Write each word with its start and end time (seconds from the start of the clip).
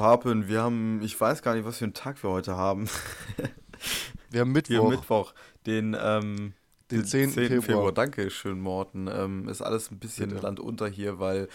Papen, 0.00 0.48
wir 0.48 0.62
haben, 0.62 1.02
ich 1.02 1.20
weiß 1.20 1.42
gar 1.42 1.54
nicht, 1.54 1.66
was 1.66 1.76
für 1.76 1.84
einen 1.84 1.92
Tag 1.92 2.22
wir 2.22 2.30
heute 2.30 2.56
haben. 2.56 2.88
Wir 4.30 4.40
haben 4.40 4.52
Mittwoch. 4.52 4.70
Wir 4.70 4.78
haben 4.78 4.88
Mittwoch, 4.88 5.34
den, 5.66 5.94
ähm, 6.00 6.54
Den 6.90 7.04
10. 7.04 7.32
Februar. 7.32 7.62
Februar. 7.62 7.92
Danke 7.92 8.30
schön, 8.30 8.60
Morten. 8.60 9.08
Ähm, 9.08 9.46
ist 9.48 9.60
alles 9.60 9.90
ein 9.90 9.98
bisschen 9.98 10.30
Bitte. 10.30 10.42
Land 10.42 10.58
unter 10.58 10.88
hier, 10.88 11.18
weil 11.18 11.48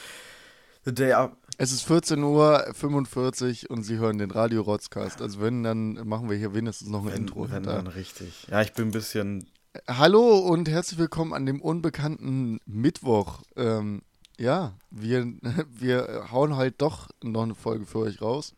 the 0.83 0.93
day 0.93 1.13
up. 1.13 1.37
Es 1.57 1.71
ist 1.71 1.89
14.45 1.89 3.63
Uhr 3.63 3.71
und 3.71 3.83
Sie 3.83 3.97
hören 3.97 4.19
den 4.19 4.29
Radio 4.29 4.61
Rotzcast. 4.61 5.23
Also 5.23 5.41
wenn, 5.41 5.63
dann 5.63 6.07
machen 6.07 6.29
wir 6.29 6.37
hier 6.37 6.53
wenigstens 6.53 6.89
noch 6.89 7.03
ein 7.03 7.13
Intro. 7.13 7.49
wenn 7.49 7.63
Da. 7.63 7.77
dann 7.77 7.87
richtig. 7.87 8.45
Ja, 8.51 8.61
ich 8.61 8.73
bin 8.73 8.89
ein 8.89 8.91
bisschen. 8.91 9.47
Hallo 9.87 10.37
und 10.37 10.69
herzlich 10.69 10.99
willkommen 10.99 11.33
an 11.33 11.47
dem 11.47 11.61
unbekannten 11.61 12.59
Mittwoch. 12.67 13.41
Ähm, 13.55 14.03
ja, 14.37 14.73
wir, 14.91 15.25
wir 15.71 16.27
hauen 16.31 16.55
halt 16.55 16.81
doch 16.81 17.09
noch 17.23 17.43
eine 17.43 17.55
Folge 17.55 17.85
für 17.85 17.99
euch 17.99 18.21
raus. 18.21 18.53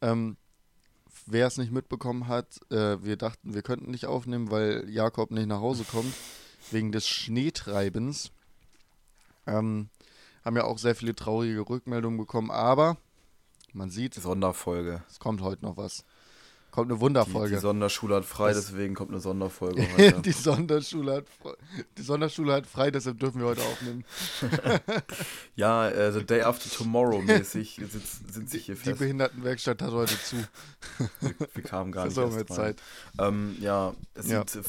Ähm, 0.00 0.36
wer 1.26 1.46
es 1.46 1.58
nicht 1.58 1.72
mitbekommen 1.72 2.28
hat, 2.28 2.60
äh, 2.70 3.02
wir 3.02 3.16
dachten, 3.16 3.54
wir 3.54 3.62
könnten 3.62 3.90
nicht 3.90 4.06
aufnehmen, 4.06 4.50
weil 4.50 4.88
Jakob 4.88 5.30
nicht 5.30 5.46
nach 5.46 5.60
Hause 5.60 5.84
kommt, 5.84 6.14
wegen 6.70 6.92
des 6.92 7.08
Schneetreibens. 7.08 8.30
Ähm, 9.46 9.88
haben 10.44 10.56
ja 10.56 10.64
auch 10.64 10.78
sehr 10.78 10.94
viele 10.94 11.14
traurige 11.14 11.68
Rückmeldungen 11.68 12.18
bekommen, 12.18 12.50
aber 12.50 12.96
man 13.72 13.90
sieht, 13.90 14.14
Sonderfolge. 14.14 15.02
es 15.08 15.18
kommt 15.18 15.42
heute 15.42 15.64
noch 15.64 15.76
was. 15.76 16.04
Kommt 16.78 16.90
eine 16.92 16.98
Die, 16.98 17.00
Wunderfolge. 17.02 17.54
die 17.56 17.60
Sonderschule 17.60 18.14
hat 18.16 18.24
frei, 18.24 18.52
Das- 18.52 18.66
deswegen 18.66 18.94
kommt 18.94 19.10
eine 19.10 19.20
Sonderfolge 19.20 19.82
heute. 19.96 20.20
die, 20.22 20.30
Sonderschule 20.32 21.16
hat, 21.16 21.24
die 21.98 22.02
Sonderschule 22.02 22.52
hat 22.52 22.66
frei, 22.66 22.90
deshalb 22.92 23.18
dürfen 23.18 23.40
wir 23.40 23.48
heute 23.48 23.62
aufnehmen. 23.62 24.04
ja, 25.56 25.88
äh, 25.88 26.12
the 26.12 26.24
day 26.24 26.42
after 26.42 26.70
tomorrow 26.70 27.20
mäßig 27.20 27.80
sind 28.30 28.48
sich 28.50 28.66
hier 28.66 28.74
Die 28.76 28.80
fest. 28.80 28.98
Behindertenwerkstatt 28.98 29.82
hat 29.82 29.90
heute 29.92 30.14
zu. 30.22 30.36
Wir 31.54 31.64
kamen 31.64 31.90
gar 31.92 32.06
nicht 32.06 32.16
erst 32.16 32.32
Sommerzeit. 32.32 32.76
rein. 33.18 33.28
Ähm, 33.34 33.56
ja, 33.60 33.94
es 34.14 34.28
Ja. 34.28 34.44
sieht 34.46 34.64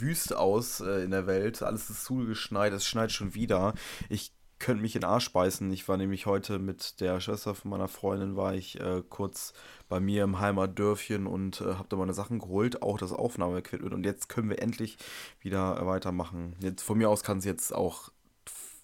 wüst 0.00 0.34
aus 0.34 0.80
äh, 0.80 1.04
in 1.04 1.10
der 1.12 1.26
Welt. 1.26 1.62
Alles 1.62 1.90
ist 1.90 2.04
zugeschneit, 2.04 2.72
es 2.72 2.84
schneit 2.86 3.12
schon 3.12 3.34
wieder. 3.34 3.74
Ich 4.08 4.32
könnte 4.58 4.82
mich 4.82 4.94
in 4.94 5.02
den 5.02 5.10
Arsch 5.10 5.32
beißen. 5.32 5.70
Ich 5.70 5.86
war 5.88 5.96
nämlich 5.96 6.26
heute 6.26 6.58
mit 6.58 7.00
der 7.00 7.20
Schwester 7.20 7.54
von 7.54 7.70
meiner 7.70 7.88
Freundin, 7.88 8.36
war 8.36 8.54
ich 8.54 8.80
äh, 8.80 9.02
kurz 9.08 9.52
bei 9.88 10.00
mir 10.00 10.24
im 10.24 10.40
Heimatdörfchen 10.40 11.26
und 11.26 11.60
äh, 11.60 11.74
habe 11.74 11.86
da 11.88 11.96
meine 11.96 12.14
Sachen 12.14 12.38
geholt, 12.38 12.82
auch 12.82 12.98
das 12.98 13.12
Aufnahmeequipment. 13.12 13.92
Und 13.92 14.04
jetzt 14.04 14.28
können 14.28 14.48
wir 14.48 14.62
endlich 14.62 14.96
wieder 15.40 15.78
äh, 15.80 15.86
weitermachen. 15.86 16.56
Jetzt, 16.60 16.82
von 16.82 16.98
mir 16.98 17.10
aus 17.10 17.22
kann 17.22 17.38
es 17.38 17.44
jetzt 17.44 17.74
auch 17.74 18.10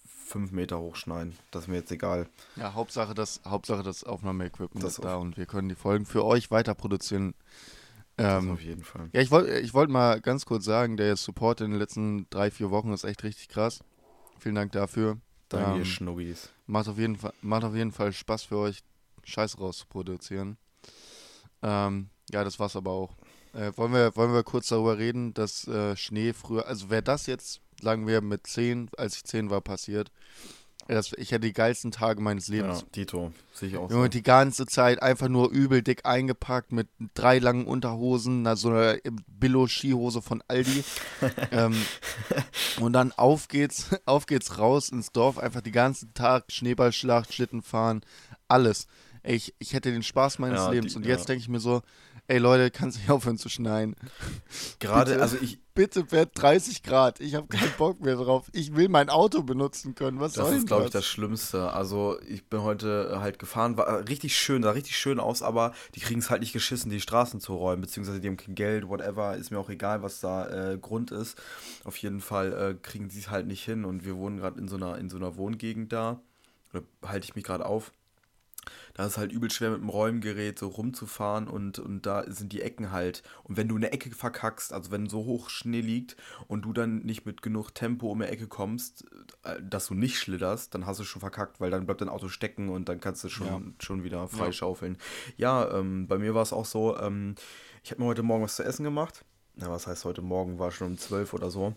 fünf 0.05 0.51
Meter 0.51 0.79
hochschneien. 0.79 1.37
Das 1.51 1.63
ist 1.63 1.67
mir 1.67 1.75
jetzt 1.75 1.91
egal. 1.91 2.27
Ja, 2.55 2.73
Hauptsache 2.73 3.13
das, 3.13 3.41
Hauptsache 3.45 3.83
das 3.83 4.03
Aufnahmeequipment 4.03 4.85
ist 4.85 5.03
da 5.03 5.17
und 5.17 5.37
wir 5.37 5.45
können 5.45 5.69
die 5.69 5.75
Folgen 5.75 6.05
für 6.05 6.23
euch 6.25 6.49
weiter 6.51 6.75
produzieren. 6.75 7.33
Ähm, 8.17 8.51
auf 8.51 8.61
jeden 8.61 8.83
Fall. 8.83 9.09
ja, 9.11 9.21
ich 9.21 9.31
wollte 9.31 9.59
ich 9.59 9.73
wollt 9.73 9.89
mal 9.89 10.21
ganz 10.21 10.45
kurz 10.45 10.65
sagen, 10.65 10.97
der 10.97 11.15
Support 11.15 11.61
in 11.61 11.71
den 11.71 11.79
letzten 11.79 12.27
drei, 12.29 12.51
vier 12.51 12.69
Wochen 12.69 12.93
ist 12.93 13.03
echt 13.03 13.23
richtig 13.23 13.49
krass. 13.49 13.83
Vielen 14.39 14.55
Dank 14.55 14.71
dafür. 14.71 15.17
Ihr 15.51 15.59
ähm, 15.59 15.85
Schnuggis. 15.85 16.49
Macht 16.67 16.87
auf 16.87 16.97
jeden 16.97 17.17
Fall, 17.17 17.33
macht 17.41 17.63
auf 17.63 17.75
jeden 17.75 17.91
Fall 17.91 18.13
Spaß 18.13 18.43
für 18.43 18.57
euch, 18.57 18.79
Scheiß 19.23 19.59
rauszuproduzieren. 19.59 20.57
Ähm, 21.61 22.09
ja, 22.31 22.43
das 22.43 22.59
war's 22.59 22.75
aber 22.75 22.91
auch. 22.91 23.15
Äh, 23.53 23.71
wollen, 23.75 23.93
wir, 23.93 24.15
wollen 24.15 24.33
wir 24.33 24.43
kurz 24.43 24.69
darüber 24.69 24.97
reden, 24.97 25.33
dass 25.33 25.67
äh, 25.67 25.95
Schnee 25.95 26.33
früher, 26.33 26.67
also 26.67 26.89
wäre 26.89 27.03
das 27.03 27.27
jetzt, 27.27 27.61
sagen 27.81 28.07
wir, 28.07 28.21
mit 28.21 28.47
10, 28.47 28.89
als 28.97 29.17
ich 29.17 29.23
10 29.25 29.49
war, 29.49 29.61
passiert, 29.61 30.11
das, 30.87 31.13
ich 31.13 31.31
hätte 31.31 31.47
die 31.47 31.53
geilsten 31.53 31.91
Tage 31.91 32.21
meines 32.21 32.47
Ja, 32.47 32.55
Lebens. 32.55 32.85
Dito, 32.95 33.31
sehe 33.53 33.69
ich 33.69 33.77
auch 33.77 33.89
Junge, 33.89 34.03
so. 34.03 34.07
die 34.09 34.23
ganze 34.23 34.65
Zeit 34.65 35.01
einfach 35.01 35.29
nur 35.29 35.49
übel 35.51 35.81
dick 35.81 36.05
eingepackt 36.05 36.71
mit 36.71 36.87
drei 37.13 37.39
langen 37.39 37.65
Unterhosen, 37.65 38.45
so 38.55 38.69
einer 38.69 38.97
Billo-Skihose 39.27 40.21
von 40.21 40.43
Aldi. 40.47 40.83
ähm, 41.51 41.75
und 42.79 42.93
dann 42.93 43.11
auf 43.11 43.47
geht's, 43.47 43.89
auf 44.05 44.25
geht's 44.25 44.57
raus 44.59 44.89
ins 44.89 45.11
Dorf, 45.11 45.37
einfach 45.37 45.61
den 45.61 45.73
ganzen 45.73 46.13
Tag 46.13 46.45
Schneeballschlacht, 46.51 47.33
Schlitten 47.33 47.61
fahren, 47.61 48.01
alles. 48.47 48.87
Ich, 49.25 49.53
ich 49.59 49.73
hätte 49.73 49.91
den 49.91 50.03
Spaß 50.03 50.39
meines 50.39 50.59
Ja, 50.59 50.71
Lebens. 50.71 50.93
die- 50.93 50.97
und 50.97 51.05
ja. 51.05 51.11
jetzt 51.11 51.29
denke 51.29 51.39
ich 51.41 51.47
mir 51.49 51.59
so, 51.61 51.81
ey 52.33 52.39
Leute, 52.39 52.71
kannst 52.71 52.97
nicht 52.97 53.09
aufhören 53.09 53.37
zu 53.37 53.49
schneien. 53.49 53.95
Gerade, 54.79 55.11
bitte. 55.11 55.21
also 55.21 55.37
ich, 55.41 55.59
Bitte 55.75 56.11
wird 56.11 56.39
30 56.39 56.83
Grad. 56.83 57.19
Ich 57.19 57.33
habe 57.33 57.47
keinen 57.47 57.71
Bock 57.79 57.99
mehr 57.99 58.15
drauf. 58.15 58.45
Ich 58.53 58.75
will 58.75 58.89
mein 58.89 59.09
Auto 59.09 59.41
benutzen 59.41 59.95
können. 59.95 60.19
Was 60.19 60.33
Das 60.33 60.47
soll 60.47 60.57
ist, 60.57 60.67
glaube 60.67 60.85
ich, 60.85 60.91
das? 60.91 61.03
Schlimmste. 61.03 61.73
Also, 61.73 62.19
ich 62.27 62.45
bin 62.45 62.61
heute 62.61 63.17
halt 63.19 63.39
gefahren, 63.39 63.75
war 63.75 63.87
äh, 63.87 64.03
richtig 64.03 64.37
schön, 64.37 64.61
sah 64.61 64.71
richtig 64.71 64.95
schön 64.95 65.19
aus, 65.19 65.41
aber 65.41 65.73
die 65.95 65.99
kriegen 65.99 66.19
es 66.19 66.29
halt 66.29 66.41
nicht 66.41 66.53
geschissen, 66.53 66.91
die 66.91 67.01
Straßen 67.01 67.39
zu 67.39 67.55
räumen, 67.55 67.81
beziehungsweise 67.81 68.19
die 68.19 68.27
haben 68.27 68.37
kein 68.37 68.53
Geld, 68.53 68.87
whatever, 68.87 69.35
ist 69.35 69.49
mir 69.49 69.57
auch 69.57 69.69
egal, 69.69 70.03
was 70.03 70.19
da 70.19 70.73
äh, 70.73 70.77
Grund 70.77 71.09
ist. 71.09 71.41
Auf 71.85 71.97
jeden 71.97 72.21
Fall 72.21 72.53
äh, 72.53 72.75
kriegen 72.79 73.09
sie 73.09 73.19
es 73.19 73.31
halt 73.31 73.47
nicht 73.47 73.65
hin 73.65 73.83
und 73.83 74.05
wir 74.05 74.15
wohnen 74.15 74.37
gerade 74.37 74.59
in 74.59 74.67
so 74.67 74.75
einer, 74.75 74.99
in 74.99 75.09
so 75.09 75.17
einer 75.17 75.37
Wohngegend 75.37 75.91
da. 75.91 76.21
Oder 76.71 76.83
halte 77.03 77.25
ich 77.25 77.35
mich 77.35 77.45
gerade 77.45 77.65
auf. 77.65 77.91
Da 78.95 79.07
ist 79.07 79.17
halt 79.17 79.31
übel 79.31 79.49
schwer 79.49 79.71
mit 79.71 79.81
dem 79.81 79.89
Räumgerät 79.89 80.59
so 80.59 80.67
rumzufahren 80.67 81.47
und, 81.47 81.79
und 81.79 82.05
da 82.05 82.23
sind 82.31 82.53
die 82.53 82.61
Ecken 82.61 82.91
halt. 82.91 83.23
Und 83.43 83.57
wenn 83.57 83.67
du 83.67 83.75
eine 83.75 83.91
Ecke 83.91 84.11
verkackst, 84.11 84.71
also 84.71 84.91
wenn 84.91 85.09
so 85.09 85.25
hoch 85.25 85.49
Schnee 85.49 85.81
liegt 85.81 86.15
und 86.47 86.61
du 86.63 86.73
dann 86.73 86.99
nicht 86.99 87.25
mit 87.25 87.41
genug 87.41 87.71
Tempo 87.73 88.11
um 88.11 88.19
die 88.19 88.25
Ecke 88.27 88.47
kommst, 88.47 89.05
äh, 89.43 89.59
dass 89.63 89.87
du 89.87 89.95
nicht 89.95 90.19
schlitterst, 90.19 90.75
dann 90.75 90.85
hast 90.85 90.99
du 90.99 91.03
schon 91.05 91.21
verkackt, 91.21 91.59
weil 91.59 91.71
dann 91.71 91.85
bleibt 91.87 92.01
dein 92.01 92.09
Auto 92.09 92.27
stecken 92.29 92.69
und 92.69 92.87
dann 92.87 92.99
kannst 92.99 93.23
du 93.23 93.29
schon, 93.29 93.47
Ja. 93.47 93.61
schon 93.79 94.03
wieder 94.03 94.19
Ja. 94.19 94.27
freischaufeln. 94.27 94.97
Ja, 95.37 95.71
ähm, 95.77 96.07
bei 96.07 96.19
mir 96.19 96.35
war 96.35 96.43
es 96.43 96.53
auch 96.53 96.65
so, 96.65 96.95
ähm, 96.99 97.33
ich 97.83 97.89
habe 97.91 98.01
mir 98.01 98.07
heute 98.07 98.23
Morgen 98.23 98.43
was 98.43 98.57
zu 98.57 98.63
essen 98.63 98.83
gemacht. 98.83 99.25
Na, 99.55 99.69
was 99.69 99.87
heißt 99.87 100.05
heute 100.05 100.21
Morgen? 100.21 100.59
War 100.59 100.71
schon 100.71 100.87
um 100.91 100.97
12 100.97 101.33
oder 101.33 101.49
so. 101.49 101.75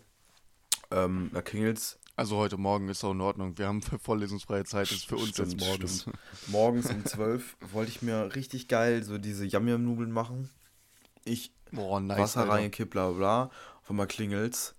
Ähm, 0.91 1.31
da 1.33 1.41
klingelt's. 1.41 1.99
Also 2.19 2.37
heute 2.37 2.57
Morgen 2.57 2.89
ist 2.89 3.03
auch 3.03 3.11
in 3.11 3.21
Ordnung. 3.21 3.57
Wir 3.59 3.67
haben 3.67 3.81
vorlesungsfreie 4.01 4.65
Zeit, 4.65 4.89
das 4.89 4.97
ist 4.97 5.05
für 5.07 5.17
uns 5.17 5.29
Stimmt, 5.29 5.53
jetzt 5.53 5.59
morgens. 5.67 6.01
stimmt. 6.01 6.17
Morgens 6.47 6.89
um 6.89 7.05
12 7.05 7.57
wollte 7.71 7.91
ich 7.91 8.01
mir 8.01 8.33
richtig 8.35 8.67
geil 8.67 9.03
so 9.03 9.19
diese 9.19 9.45
Yam-Yam-Nudeln 9.45 10.11
machen. 10.11 10.49
Ich 11.25 11.51
Boah, 11.71 11.99
nice. 11.99 12.17
Wasser 12.17 12.49
reingekippt, 12.49 12.91
bla 12.91 13.11
bla. 13.11 13.43
Auf 13.83 13.89
einmal 13.91 14.07
klingelt's. 14.07 14.73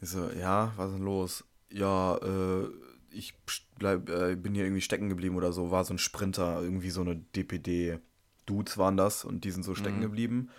Ich 0.00 0.10
so, 0.10 0.30
ja, 0.30 0.72
was 0.76 0.90
ist 0.90 0.96
denn 0.98 1.04
los? 1.04 1.44
Ja, 1.70 2.16
äh, 2.18 2.68
ich 3.10 3.34
bleib, 3.78 4.08
äh, 4.08 4.36
bin 4.36 4.54
hier 4.54 4.64
irgendwie 4.64 4.82
stecken 4.82 5.08
geblieben 5.08 5.34
oder 5.36 5.52
so. 5.52 5.72
War 5.72 5.84
so 5.84 5.94
ein 5.94 5.98
Sprinter, 5.98 6.62
irgendwie 6.62 6.90
so 6.90 7.00
eine 7.00 7.16
DPD-Dudes 7.16 8.78
waren 8.78 8.96
das 8.96 9.24
und 9.24 9.42
die 9.44 9.50
sind 9.50 9.64
so 9.64 9.74
stecken 9.74 9.98
Mhm. 9.98 10.02
geblieben. 10.02 10.50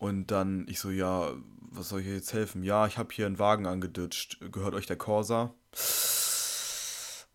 Und 0.00 0.30
dann 0.30 0.66
ich 0.66 0.80
so, 0.80 0.90
ja, 0.90 1.34
was 1.60 1.90
soll 1.90 2.00
ich 2.00 2.06
jetzt 2.06 2.32
helfen? 2.32 2.62
Ja, 2.62 2.86
ich 2.86 2.96
habe 2.96 3.10
hier 3.12 3.26
einen 3.26 3.38
Wagen 3.38 3.66
angeditscht. 3.66 4.38
Gehört 4.50 4.74
euch 4.74 4.86
der 4.86 4.96
Corsa? 4.96 5.54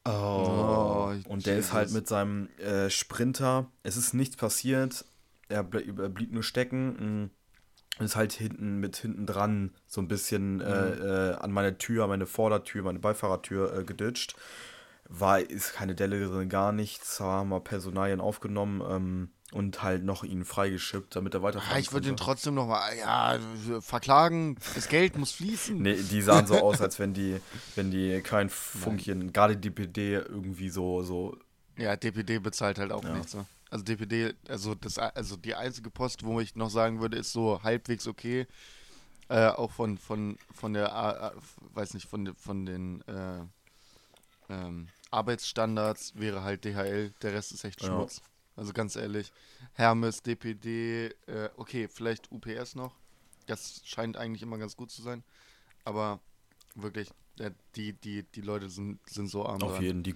Oh. 0.03 0.09
Oh, 0.09 1.13
und 1.27 1.45
der 1.45 1.59
ist 1.59 1.73
halt 1.73 1.89
Jesus. 1.89 1.95
mit 1.95 2.07
seinem 2.07 2.49
äh, 2.57 2.89
Sprinter. 2.89 3.71
Es 3.83 3.97
ist 3.97 4.15
nichts 4.15 4.35
passiert. 4.35 5.05
Er, 5.47 5.63
ble 5.63 5.81
er 5.81 6.09
blieb 6.09 6.33
nur 6.33 6.41
stecken. 6.41 6.87
mm, 6.87 7.29
und 7.99 8.05
Ist 8.05 8.15
halt 8.15 8.33
hinten 8.33 8.79
mit 8.79 8.97
hinten 8.97 9.27
dran 9.27 9.71
so 9.85 10.01
ein 10.01 10.07
bisschen 10.07 10.59
äh, 10.59 10.89
äh, 11.29 11.35
an 11.35 11.51
meine 11.51 11.77
Tür, 11.77 12.07
meine 12.07 12.25
Vordertür, 12.25 12.81
meine 12.81 12.99
Beifahrertür 12.99 13.77
äh, 13.77 13.83
geditscht. 13.83 14.35
War, 15.07 15.39
ist 15.39 15.73
keine 15.73 15.93
Delle 15.93 16.25
drin, 16.27 16.49
gar 16.49 16.71
nichts. 16.71 17.19
Haben 17.19 17.49
wir 17.49 17.59
Personalien 17.59 18.19
aufgenommen 18.21 18.81
ähm, 18.89 19.29
und 19.51 19.83
halt 19.83 20.03
noch 20.03 20.23
ihn 20.23 20.43
freigeschippt, 20.43 21.15
damit 21.15 21.33
er 21.33 21.41
weiterfahren 21.43 21.75
Ah, 21.75 21.79
ich 21.79 21.91
würde 21.93 22.09
ihn 22.09 22.17
trotzdem 22.17 22.55
noch 22.55 22.67
mal, 22.67 22.95
ja, 22.97 23.37
verklagen. 23.81 24.57
Das 24.73 24.87
Geld 24.87 25.17
muss 25.17 25.31
fließen. 25.33 25.77
Nee, 25.81 25.95
die 26.01 26.21
sahen 26.21 26.47
so 26.47 26.55
aus, 26.59 26.81
als 26.81 26.99
wenn 26.99 27.13
die, 27.13 27.39
wenn 27.75 27.91
die 27.91 28.21
kein 28.21 28.49
Funkchen, 28.49 29.31
gerade 29.31 29.55
die 29.55 29.69
PD 29.69 30.13
irgendwie 30.15 30.69
so, 30.69 31.03
so, 31.03 31.37
Ja, 31.77 31.95
DPD 31.95 32.39
bezahlt 32.39 32.79
halt 32.79 32.91
auch 32.91 33.03
Ja. 33.03 33.13
nichts. 33.15 33.33
Ne? 33.35 33.45
Also 33.69 33.83
DPD, 33.83 34.33
also 34.47 34.75
das, 34.75 34.97
also 34.97 35.37
die 35.37 35.55
einzige 35.55 35.89
Post, 35.89 36.23
wo 36.23 36.39
ich 36.39 36.55
noch 36.55 36.69
sagen 36.69 36.99
würde, 37.01 37.17
ist 37.17 37.31
so 37.31 37.61
halbwegs 37.63 38.07
okay. 38.07 38.47
Äh, 39.27 39.47
auch 39.47 39.71
von, 39.71 39.97
von, 39.97 40.37
von 40.53 40.73
der, 40.73 40.93
A- 40.95 41.33
weiß 41.73 41.93
nicht, 41.95 42.07
von, 42.07 42.35
von 42.35 42.65
den 42.65 43.01
äh, 43.07 43.41
ähm, 44.49 44.87
Arbeitsstandards 45.11 46.13
wäre 46.15 46.43
halt 46.43 46.63
DHL, 46.63 47.11
der 47.21 47.33
Rest 47.33 47.51
ist 47.51 47.63
echt 47.63 47.81
Ja. 47.81 47.89
Also 48.55 48.73
ganz 48.73 48.95
ehrlich. 48.95 49.31
Hermes, 49.73 50.21
DPD, 50.21 51.07
äh, 51.27 51.49
okay, 51.57 51.87
vielleicht 51.87 52.31
UPS 52.31 52.75
noch. 52.75 52.95
Das 53.47 53.81
scheint 53.85 54.17
eigentlich 54.17 54.41
immer 54.41 54.57
ganz 54.57 54.75
gut 54.75 54.91
zu 54.91 55.01
sein. 55.01 55.23
Aber 55.83 56.19
wirklich, 56.73 57.09
äh, 57.39 57.51
die, 57.75 57.93
die, 57.93 58.23
die 58.23 58.41
Leute 58.41 58.69
sind, 58.69 58.99
sind 59.09 59.27
so 59.27 59.45
arm 59.45 59.61
auf 59.61 59.73
dran. 59.73 59.83
jeden. 59.83 60.03
Die, 60.03 60.15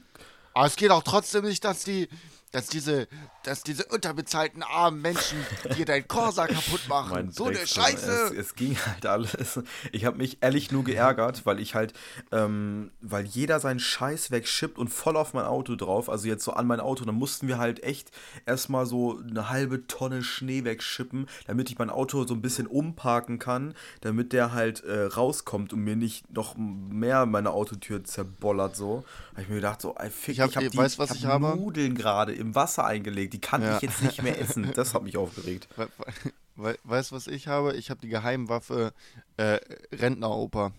Aber 0.60 0.68
es 0.68 0.76
geht 0.76 0.92
auch 0.92 1.04
trotzdem 1.04 1.46
nicht, 1.46 1.64
dass 1.64 1.86
die, 1.86 2.10
dass 2.52 2.68
diese, 2.68 3.08
dass 3.44 3.64
diese 3.64 3.86
unterbezahlten 3.86 4.64
armen 4.64 5.02
Menschen 5.02 5.38
dir 5.78 5.86
dein 5.86 6.08
Corsa 6.08 6.48
kaputt 6.48 6.88
machen. 6.88 7.12
Mein 7.12 7.32
so 7.32 7.46
eine. 7.46 7.66
Scheiße. 7.66 8.32
Es, 8.34 8.48
es 8.48 8.56
ging 8.56 8.76
halt 8.86 9.06
alles. 9.06 9.60
Ich 9.92 10.06
habe 10.06 10.18
mich 10.18 10.40
ehrlich 10.42 10.72
nur 10.72 10.84
geärgert, 10.84 11.46
weil 11.46 11.60
ich 11.60 11.76
halt, 11.76 11.94
ähm, 12.32 12.92
weil 13.02 13.26
jeder 13.26 13.60
seinen 13.60 13.80
Scheiß 13.80 14.32
wegschippt 14.32 14.78
und 14.78 14.90
voll 14.90 15.16
auf 15.16 15.34
mein 15.34 15.46
Auto 15.46 15.76
drauf, 15.76 16.10
also 16.10 16.28
jetzt 16.28 16.44
so 16.44 16.52
an 16.54 16.68
mein 16.68 16.80
Auto, 16.80 17.06
dann 17.06 17.16
mussten 17.16 17.48
wir 17.48 17.58
halt 17.58 17.84
echt 17.84 18.12
erstmal 18.46 18.86
so 18.86 19.20
eine 19.20 19.50
halbe 19.50 19.88
Tonne 19.88 20.24
Schnee 20.24 20.64
wegschippen, 20.64 21.28
damit 21.48 21.70
ich 21.70 21.78
mein 21.78 21.90
Auto 21.90 22.26
so 22.26 22.34
ein 22.34 22.42
bisschen 22.42 22.68
umparken 22.68 23.40
kann, 23.40 23.76
damit 24.02 24.34
der 24.34 24.52
halt 24.52 24.84
äh, 24.84 25.04
rauskommt 25.04 25.72
und 25.72 25.84
mir 25.84 25.96
nicht 25.96 26.32
noch 26.34 26.56
mehr 26.58 27.26
meine 27.26 27.52
Autotür 27.52 28.04
zerbollert 28.04 28.76
so. 28.76 29.04
Habe 29.32 29.44
ich 29.44 29.50
mir 29.50 29.56
gedacht 29.56 29.82
so, 29.82 29.96
ey, 29.98 30.10
fick, 30.10 30.36
Ich 30.36 30.42
ich 30.50 30.56
habe 30.58 30.76
weißt, 30.76 31.00
was 31.00 31.12
ich 31.12 31.26
habe? 31.26 31.56
Nudeln 31.56 31.96
gerade 31.96 32.34
im 32.34 32.56
Wasser 32.56 32.86
eingelegt, 32.86 33.34
die 33.34 33.40
kann 33.42 33.62
Ja. 33.62 33.76
ich 33.78 33.82
jetzt 33.82 34.02
nicht 34.02 34.22
mehr 34.24 34.40
essen. 34.40 34.72
Das 34.76 34.94
hat 34.94 35.04
mich 35.04 35.18
aufgeregt. 35.18 35.68
We 35.76 35.88
we 36.56 36.78
weißt 36.84 37.12
du, 37.12 37.16
was 37.16 37.28
ich 37.28 37.48
habe? 37.48 37.76
Ich 37.76 37.90
habe 37.90 38.02
die 38.02 38.10
Geheimwaffe 38.10 38.94
äh, 39.38 39.60
Rentneroper. 39.94 40.74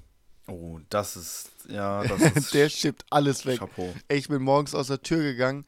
Oh, 0.47 0.79
das 0.91 1.17
ist, 1.17 1.51
ja, 1.69 2.03
das 2.05 2.21
ist 2.21 2.55
Der 2.55 2.69
schippt 2.69 3.05
alles 3.11 3.47
weg. 3.47 3.59
Chapeau. 3.61 3.93
Ey, 4.09 4.19
ich 4.19 4.29
bin 4.29 4.43
morgens 4.43 4.75
aus 4.75 4.89
der 4.89 5.01
Tür 5.03 5.23
gegangen. 5.23 5.65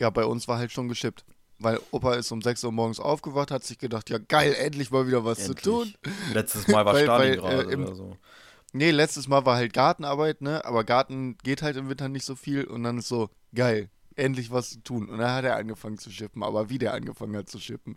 Ja, 0.00 0.10
bei 0.10 0.24
uns 0.24 0.48
war 0.48 0.58
halt 0.58 0.72
schon 0.72 0.88
geschippt. 0.88 1.24
Weil 1.60 1.78
Opa 1.92 2.14
ist 2.14 2.32
um 2.32 2.42
6 2.42 2.64
Uhr 2.64 2.72
morgens 2.72 2.98
aufgewacht, 2.98 3.50
hat 3.52 3.62
sich 3.64 3.78
gedacht, 3.78 4.10
ja 4.10 4.18
geil, 4.18 4.54
endlich 4.58 4.90
mal 4.90 5.06
wieder 5.06 5.24
was 5.24 5.38
Endlich. 5.38 5.62
zu 5.62 5.70
tun. 5.70 5.94
Letztes 6.32 6.66
Mal 6.66 6.84
war 6.84 6.94
Weil- 6.94 7.06
weil, 7.08 7.32
Stalingrad 7.38 7.66
äh, 7.68 7.72
im- 7.72 7.84
oder 7.84 7.94
so. 7.94 8.16
Nee, 8.76 8.90
letztes 8.90 9.28
Mal 9.28 9.46
war 9.46 9.54
halt 9.56 9.72
Gartenarbeit, 9.72 10.42
ne? 10.42 10.64
Aber 10.64 10.82
Garten 10.82 11.38
geht 11.44 11.62
halt 11.62 11.76
im 11.76 11.88
Winter 11.88 12.08
nicht 12.08 12.24
so 12.24 12.34
viel 12.34 12.64
und 12.64 12.82
dann 12.82 12.98
ist 12.98 13.06
so, 13.06 13.30
geil, 13.54 13.88
endlich 14.16 14.50
was 14.50 14.70
zu 14.70 14.80
tun. 14.82 15.08
Und 15.08 15.18
dann 15.18 15.30
hat 15.30 15.44
er 15.44 15.54
angefangen 15.54 15.96
zu 15.96 16.10
schippen, 16.10 16.42
aber 16.42 16.70
wie 16.70 16.78
der 16.78 16.92
angefangen 16.92 17.36
hat 17.36 17.48
zu 17.48 17.60
schippen. 17.60 17.94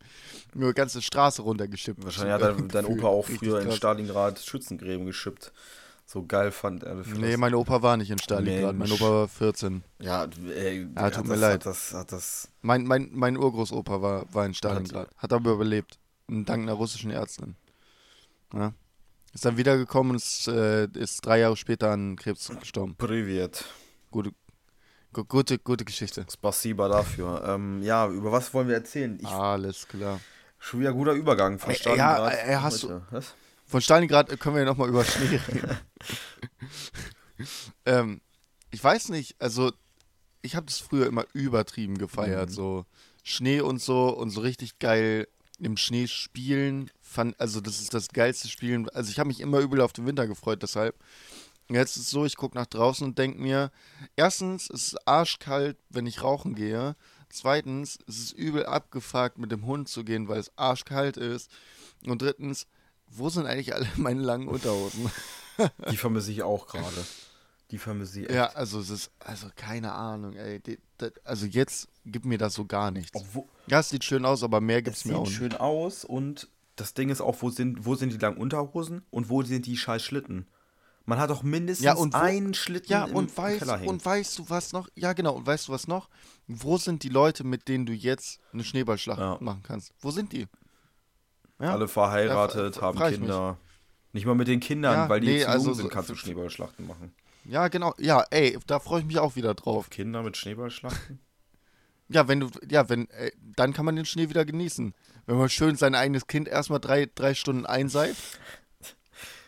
Nur 0.53 0.73
ganze 0.73 1.01
Straße 1.01 1.41
runtergeschippt. 1.41 2.03
Wahrscheinlich 2.03 2.33
hat 2.33 2.41
dein, 2.41 2.67
dein. 2.67 2.85
Opa 2.85 3.07
auch 3.07 3.25
früher 3.25 3.61
in. 3.61 3.71
Stalingrad 3.71 4.39
Schützengräben 4.39 5.07
geschippt. 5.07 5.51
So 6.05 6.23
geil 6.25 6.51
fand 6.51 6.83
er 6.83 6.97
das. 6.97 7.07
Nee, 7.07 7.37
mein 7.37 7.55
Opa 7.55 7.81
war 7.81 7.97
nicht 7.97 8.11
in 8.11 8.19
Stalingrad. 8.19 8.75
Mein 8.75 8.87
Mensch. 8.87 9.01
Opa 9.01 9.09
war 9.09 9.27
14. 9.27 9.83
Ja, 9.99 10.27
ey, 10.55 10.87
hat 10.95 11.15
tut 11.15 11.23
das, 11.23 11.29
mir 11.29 11.35
leid. 11.35 11.53
Hat 11.53 11.65
das, 11.65 11.93
hat 11.95 12.11
das, 12.11 12.49
Mein, 12.61 12.85
mein, 12.85 13.09
mein 13.13 13.35
Urgroßopa 13.35 13.99
war, 14.01 14.31
war 14.31 14.45
in 14.45 14.53
Stalingrad. 14.53 15.09
Hat 15.17 15.33
aber 15.33 15.51
überlebt. 15.53 15.97
Dank 16.27 16.63
einer 16.63 16.73
russischen 16.73 17.09
Ärztin. 17.09 17.55
Ja. 18.53 18.73
Ist 19.37 19.45
dann 19.45 19.55
wiedergekommen 19.55 20.13
und 20.13 20.15
ist, 20.15 20.47
äh, 20.47 20.87
ist 20.95 21.23
drei 21.23 21.37
Jahre 21.41 21.55
später 21.55 21.91
an 21.91 22.15
Krebs 22.15 22.49
gestorben. 22.59 22.95
Privet. 22.95 23.65
Gute, 24.09 24.31
gu- 25.13 25.25
gute, 25.25 25.59
gute 25.59 25.85
Geschichte. 25.85 26.25
Spasiba 26.27 26.87
dafür. 26.87 27.43
ähm, 27.45 27.83
ja, 27.83 28.07
über 28.09 28.31
was 28.31 28.51
wollen 28.55 28.67
wir 28.67 28.73
erzählen? 28.73 29.15
Ich, 29.21 29.27
Alles 29.27 29.87
klar. 29.87 30.19
Schon 30.57 30.79
wieder 30.79 30.91
guter 30.91 31.11
Übergang 31.11 31.59
von 31.59 31.69
Ey, 31.69 31.75
Stalingrad. 31.75 32.33
ja, 32.33 32.39
ey, 32.39 32.55
hast 32.55 32.81
heute. 32.85 33.03
Was? 33.11 33.35
Von 33.67 33.79
Stalingrad 33.79 34.39
können 34.39 34.55
wir 34.55 34.63
ja 34.63 34.67
nochmal 34.67 34.89
über 34.89 35.05
Schnee 35.05 35.39
reden. 35.47 35.77
ähm, 37.85 38.21
ich 38.71 38.83
weiß 38.83 39.09
nicht, 39.09 39.35
also 39.39 39.71
ich 40.41 40.55
habe 40.55 40.65
das 40.65 40.79
früher 40.79 41.05
immer 41.05 41.25
übertrieben 41.33 41.99
gefeiert, 41.99 42.49
Mhm. 42.49 42.53
so 42.53 42.85
Schnee 43.23 43.61
und 43.61 43.79
so 43.83 44.09
und 44.17 44.31
so 44.31 44.41
richtig 44.41 44.79
geil 44.79 45.27
im 45.59 45.77
Schnee 45.77 46.07
spielen. 46.07 46.91
Fand, 47.01 47.39
also 47.39 47.61
das 47.61 47.81
ist 47.81 47.93
das 47.93 48.09
geilste 48.09 48.47
Spielen. 48.47 48.89
Also 48.89 49.11
ich 49.11 49.19
habe 49.19 49.27
mich 49.27 49.39
immer 49.39 49.59
übel 49.59 49.81
auf 49.81 49.93
den 49.93 50.05
Winter 50.05 50.27
gefreut, 50.27 50.61
deshalb. 50.63 50.95
Jetzt 51.69 51.97
ist 51.97 52.03
es 52.03 52.09
so, 52.09 52.25
ich 52.25 52.37
gucke 52.37 52.57
nach 52.57 52.65
draußen 52.65 53.05
und 53.05 53.17
denke 53.17 53.41
mir, 53.41 53.71
erstens 54.15 54.69
ist 54.69 54.87
es 54.87 55.07
arschkalt, 55.07 55.77
wenn 55.89 56.05
ich 56.05 56.23
rauchen 56.23 56.55
gehe. 56.55 56.95
Zweitens 57.29 57.97
ist 58.07 58.19
es 58.19 58.31
übel 58.31 58.65
abgefuckt, 58.65 59.37
mit 59.37 59.51
dem 59.51 59.65
Hund 59.65 59.89
zu 59.89 60.05
gehen, 60.05 60.29
weil 60.29 60.39
es 60.39 60.51
arschkalt 60.57 61.17
ist. 61.17 61.51
Und 62.05 62.21
drittens, 62.21 62.67
wo 63.07 63.29
sind 63.29 63.47
eigentlich 63.47 63.73
alle 63.73 63.87
meine 63.97 64.21
langen 64.21 64.47
Unterhosen? 64.47 65.11
Die 65.91 65.97
vermisse 65.97 66.31
ich 66.31 66.43
auch 66.43 66.67
gerade. 66.67 67.05
Die 67.71 67.77
vermisse 67.77 68.21
ich 68.21 68.25
echt. 68.27 68.35
ja, 68.35 68.45
also 68.53 68.79
es 68.79 68.89
ist, 68.89 69.11
also 69.19 69.47
keine 69.55 69.91
Ahnung, 69.91 70.33
ey. 70.35 70.59
Die, 70.61 70.77
die, 71.01 71.09
also 71.25 71.45
jetzt 71.45 71.89
gibt 72.05 72.25
mir 72.25 72.37
das 72.37 72.53
so 72.53 72.65
gar 72.65 72.91
nichts. 72.91 73.11
Obwohl, 73.19 73.45
Ja, 73.67 73.81
es 73.81 73.89
sieht 73.89 74.03
schön 74.05 74.23
aus, 74.25 74.41
aber 74.43 74.61
mehr 74.61 74.81
gibt's 74.81 74.99
es 74.99 75.05
mir 75.05 75.17
auch 75.17 75.25
sieht 75.25 75.41
nicht. 75.41 75.51
schön 75.51 75.59
aus 75.59 76.05
und 76.05 76.47
das 76.77 76.93
Ding 76.93 77.09
ist 77.09 77.19
auch, 77.21 77.35
wo 77.41 77.49
sind, 77.49 77.85
wo 77.85 77.95
sind 77.95 78.13
die 78.13 78.17
langen 78.17 78.37
Unterhosen 78.37 79.03
und 79.09 79.29
wo 79.29 79.41
sind 79.43 79.65
die 79.65 79.75
scheiß 79.75 80.01
Schlitten? 80.03 80.47
Man 81.05 81.19
hat 81.19 81.29
doch 81.29 81.41
mindestens 81.43 81.85
Ja, 81.85 81.93
und 81.95 82.13
wo- 82.13 82.17
einen 82.17 82.53
Schlitten 82.53 82.91
Ja, 82.91 83.05
im, 83.05 83.15
und, 83.15 83.31
im 83.31 83.37
weißt, 83.37 83.59
Keller 83.59 83.77
hängen. 83.79 83.89
und 83.89 84.05
weißt 84.05 84.37
du 84.39 84.49
was 84.49 84.71
noch? 84.73 84.87
Ja, 84.95 85.13
genau. 85.13 85.33
Und 85.35 85.45
weißt 85.47 85.67
du 85.67 85.71
was 85.73 85.87
noch? 85.87 86.09
Wo 86.47 86.77
sind 86.77 87.03
die 87.03 87.09
Leute, 87.09 87.43
mit 87.43 87.67
denen 87.67 87.85
du 87.85 87.93
jetzt 87.93 88.39
eine 88.53 88.63
Schneeballschlacht 88.63 89.19
Ja. 89.19 89.37
machen 89.41 89.63
kannst? 89.63 89.93
Wo 89.99 90.11
sind 90.11 90.31
die? 90.33 90.47
Ja? 91.59 91.71
Alle 91.73 91.87
verheiratet, 91.87 92.75
Ja, 92.77 92.81
haben 92.81 92.99
Kinder. 92.99 93.57
Nicht 94.13 94.25
mal 94.25 94.35
mit 94.35 94.47
den 94.47 94.59
Kindern, 94.59 95.09
weil 95.09 95.19
die 95.21 95.27
nee, 95.27 95.41
zu 95.41 95.49
also 95.49 95.73
sind, 95.73 95.89
kannst 95.89 96.09
du 96.09 96.15
Schneeballschlachten 96.15 96.87
machen. 96.87 97.13
Ja, 97.47 97.67
genau. 97.69 97.93
Ja, 97.97 98.25
ey, 98.29 98.57
da 98.67 98.79
freue 98.79 98.99
ich 99.01 99.05
mich 99.05 99.19
auch 99.19 99.35
wieder 99.35 99.53
drauf. 99.53 99.89
Kinder 99.89 100.21
mit 100.23 100.37
Schneeballschlachten? 100.37 101.19
Ja, 102.09 102.29
wenn 102.29 102.39
du, 102.39 102.49
ja, 102.69 102.87
wenn, 102.87 103.09
ey, 103.09 103.33
dann 103.57 103.73
kann 103.73 103.83
man 103.83 103.97
den 103.97 104.05
Schnee 104.05 104.29
wieder 104.29 104.45
genießen. 104.45 104.93
Wenn 105.25 105.37
man 105.37 105.49
schön 105.49 105.75
sein 105.75 105.93
eigenes 105.93 106.25
Kind 106.25 106.47
erstmal 106.47 106.79
drei, 106.79 107.09
drei 107.13 107.33
Stunden 107.33 107.65
einseift. 107.65 108.39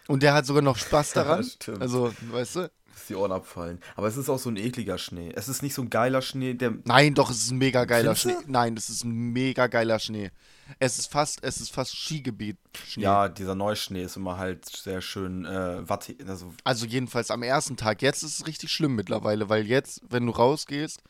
Und 0.09 0.23
der 0.23 0.33
hat 0.33 0.45
sogar 0.45 0.61
noch 0.61 0.75
Spaß 0.75 1.11
daran. 1.13 1.41
stimmt. 1.45 1.81
also, 1.81 2.13
weißt 2.19 2.55
du? 2.57 2.71
Dass 2.93 3.05
die 3.07 3.15
Ohren 3.15 3.31
abfallen. 3.31 3.79
Aber 3.95 4.07
es 4.07 4.17
ist 4.17 4.27
auch 4.29 4.39
so 4.39 4.49
ein 4.49 4.57
ekliger 4.57 4.97
Schnee. 4.97 5.31
Es 5.33 5.47
ist 5.47 5.63
nicht 5.63 5.73
so 5.73 5.83
ein 5.83 5.89
geiler 5.89 6.21
Schnee, 6.21 6.53
der. 6.53 6.73
Nein, 6.83 7.13
doch, 7.13 7.29
es 7.29 7.37
ist 7.37 7.51
ein 7.51 7.59
mega 7.59 7.85
geiler 7.85 8.13
Findest 8.13 8.21
Schnee. 8.23 8.45
du? 8.45 8.51
Nein, 8.51 8.75
es 8.75 8.89
ist 8.89 9.05
ein 9.05 9.31
mega 9.31 9.67
geiler 9.67 9.99
Schnee. 9.99 10.29
Es 10.77 10.99
ist 10.99 11.11
fast, 11.11 11.43
es 11.43 11.59
ist 11.59 11.71
fast 11.71 11.95
Skigebiet 11.95 12.57
Schnee. 12.87 13.03
Ja, 13.03 13.27
dieser 13.29 13.55
Neuschnee 13.55 14.03
ist 14.03 14.15
immer 14.17 14.37
halt 14.37 14.65
sehr 14.65 15.01
schön 15.01 15.45
äh, 15.45 15.87
wattig. 15.89 16.23
Also, 16.27 16.53
Also 16.63 16.85
jedenfalls 16.85 17.31
am 17.31 17.41
ersten 17.43 17.75
Tag. 17.77 18.01
Jetzt 18.01 18.23
ist 18.23 18.39
es 18.39 18.47
richtig 18.47 18.71
schlimm 18.71 18.95
mittlerweile, 18.95 19.49
weil 19.49 19.65
jetzt, 19.65 20.01
wenn 20.09 20.25
du 20.25 20.31
rausgehst, 20.31 21.01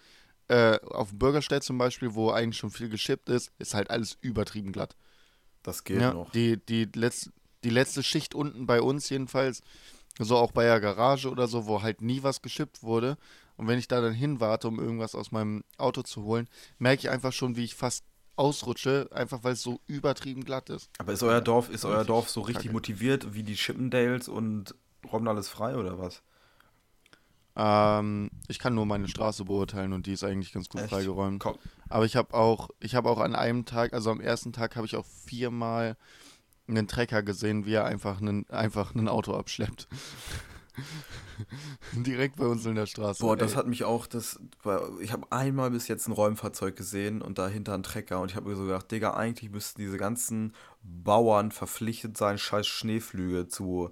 äh, 0.47 0.79
auf 0.81 1.09
dem 1.09 1.19
Bürgerstedt 1.19 1.63
zum 1.63 1.77
Beispiel, 1.77 2.15
wo 2.15 2.31
eigentlich 2.31 2.57
schon 2.57 2.71
viel 2.71 2.89
geschippt 2.89 3.29
ist, 3.29 3.51
ist 3.59 3.73
halt 3.73 3.89
alles 3.91 4.17
übertrieben 4.21 4.71
glatt. 4.71 4.95
das 5.63 5.83
geht 5.83 5.99
Ja, 6.01 6.13
noch. 6.13 6.31
Die, 6.31 6.57
die, 6.57 6.87
letz, 6.95 7.29
die 7.63 7.69
letzte 7.69 8.01
Schicht 8.01 8.33
unten 8.33 8.65
bei 8.65 8.81
uns 8.81 9.09
jedenfalls, 9.09 9.61
so 10.17 10.37
auch 10.37 10.51
bei 10.51 10.63
der 10.63 10.79
Garage 10.79 11.29
oder 11.29 11.47
so, 11.47 11.65
wo 11.67 11.81
halt 11.81 12.01
nie 12.01 12.23
was 12.23 12.41
geschippt 12.41 12.81
wurde. 12.81 13.17
Und 13.57 13.67
wenn 13.67 13.77
ich 13.77 13.87
da 13.89 13.99
dann 14.01 14.13
hinwarte, 14.13 14.67
um 14.69 14.79
irgendwas 14.79 15.15
aus 15.15 15.31
meinem 15.31 15.63
Auto 15.77 16.01
zu 16.01 16.23
holen, 16.23 16.47
merke 16.77 17.01
ich 17.01 17.09
einfach 17.09 17.33
schon, 17.33 17.55
wie 17.57 17.65
ich 17.65 17.75
fast 17.75 18.05
ausrutsche, 18.39 19.09
einfach 19.11 19.43
weil 19.43 19.53
es 19.53 19.61
so 19.61 19.81
übertrieben 19.85 20.43
glatt 20.45 20.69
ist. 20.69 20.89
Aber 20.97 21.13
ist 21.13 21.23
euer 21.23 21.41
Dorf, 21.41 21.69
ist 21.69 21.85
euer 21.85 22.05
Dorf 22.05 22.29
so 22.29 22.41
richtig 22.41 22.67
kacke. 22.67 22.73
motiviert 22.73 23.33
wie 23.33 23.43
die 23.43 23.55
Chippendales 23.55 24.27
und 24.27 24.73
räumen 25.11 25.27
alles 25.27 25.49
frei 25.49 25.75
oder 25.75 25.99
was? 25.99 26.23
Ähm, 27.55 28.29
ich 28.47 28.57
kann 28.57 28.73
nur 28.73 28.85
meine 28.85 29.09
Straße 29.09 29.43
beurteilen 29.43 29.91
und 29.91 30.05
die 30.05 30.13
ist 30.13 30.23
eigentlich 30.23 30.53
ganz 30.53 30.69
gut 30.69 30.81
Echt? 30.81 30.89
freigeräumt. 30.89 31.41
Komm. 31.41 31.57
Aber 31.89 32.05
ich 32.05 32.15
habe 32.15 32.33
auch, 32.33 32.69
ich 32.79 32.95
habe 32.95 33.09
auch 33.09 33.19
an 33.19 33.35
einem 33.35 33.65
Tag, 33.65 33.93
also 33.93 34.09
am 34.09 34.21
ersten 34.21 34.53
Tag 34.53 34.77
habe 34.77 34.87
ich 34.87 34.95
auch 34.95 35.05
viermal 35.05 35.97
einen 36.67 36.87
Trecker 36.87 37.23
gesehen, 37.23 37.65
wie 37.65 37.73
er 37.73 37.85
einfach 37.85 38.21
einen, 38.21 38.49
einfach 38.49 38.95
ein 38.95 39.09
Auto 39.09 39.33
abschleppt. 39.35 39.87
Direkt 41.93 42.35
bei 42.37 42.45
uns 42.45 42.65
in 42.65 42.75
der 42.75 42.85
Straße. 42.85 43.21
Boah, 43.21 43.37
das 43.37 43.51
ey. 43.51 43.57
hat 43.57 43.67
mich 43.67 43.83
auch, 43.83 44.07
das, 44.07 44.39
ich 45.01 45.11
habe 45.11 45.31
einmal 45.31 45.71
bis 45.71 45.87
jetzt 45.87 46.07
ein 46.07 46.11
Räumfahrzeug 46.11 46.75
gesehen 46.75 47.21
und 47.21 47.37
dahinter 47.37 47.73
einen 47.73 47.83
Trecker 47.83 48.19
und 48.21 48.31
ich 48.31 48.37
habe 48.37 48.49
mir 48.49 48.55
so 48.55 48.63
gedacht, 48.63 48.91
Digga, 48.91 49.13
eigentlich 49.13 49.51
müssten 49.51 49.81
diese 49.81 49.97
ganzen 49.97 50.53
verpflichtet 51.51 52.17
sein, 52.17 52.37
scheiß 52.37 52.67
Schneeflüge 52.67 53.47
zu, 53.47 53.91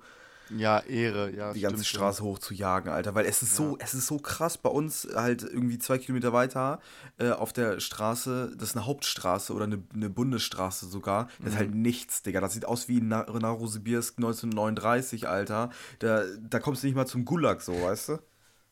Ja, 0.50 0.80
Ehre, 0.80 1.30
ja. 1.36 1.54
die 1.54 1.62
ganze 1.62 1.84
stimmt 1.84 1.88
schon. 1.88 1.98
Straße 2.00 2.24
hoch 2.24 2.40
zu 2.40 2.54
jagen, 2.54 2.90
Alter. 2.90 3.16
Weil 3.16 3.26
es 3.26 3.42
ist 3.44 3.56
so, 3.56 3.78
es 3.80 3.94
ist 3.94 4.08
so 4.08 4.18
krass 4.18 4.58
bei 4.58 4.70
uns 4.70 5.08
halt 5.14 5.44
irgendwie 5.44 5.78
zwei 5.78 5.98
Kilometer 5.98 6.32
weiter 6.34 6.80
äh, 7.18 7.32
auf 7.32 7.52
der 7.54 7.80
Straße, 7.80 8.54
das 8.58 8.70
ist 8.70 8.76
eine 8.78 8.86
Hauptstraße 8.86 9.54
oder 9.54 9.66
eine, 9.66 9.84
eine 9.94 10.10
Bundesstraße 10.10 10.88
sogar. 10.88 11.28
Das 11.40 11.48
ist 11.50 11.54
Mhm. 11.54 11.58
halt 11.58 11.76
nichts, 11.76 12.24
Digga. 12.24 12.40
Das 12.42 12.54
sieht 12.54 12.66
aus 12.66 12.88
wie 12.88 13.00
in 13.00 13.08
Na- 13.10 13.26
Narosibirsk 13.30 14.18
1939, 14.20 15.28
Alter. 15.28 15.70
Da, 16.00 16.24
da 16.50 16.60
kommst 16.60 16.84
du 16.84 16.88
nicht 16.88 16.96
mal 16.96 17.08
zum 17.08 17.26
Gulag 17.26 17.62
so, 17.62 17.74
weißt 17.82 18.10
du? 18.10 18.20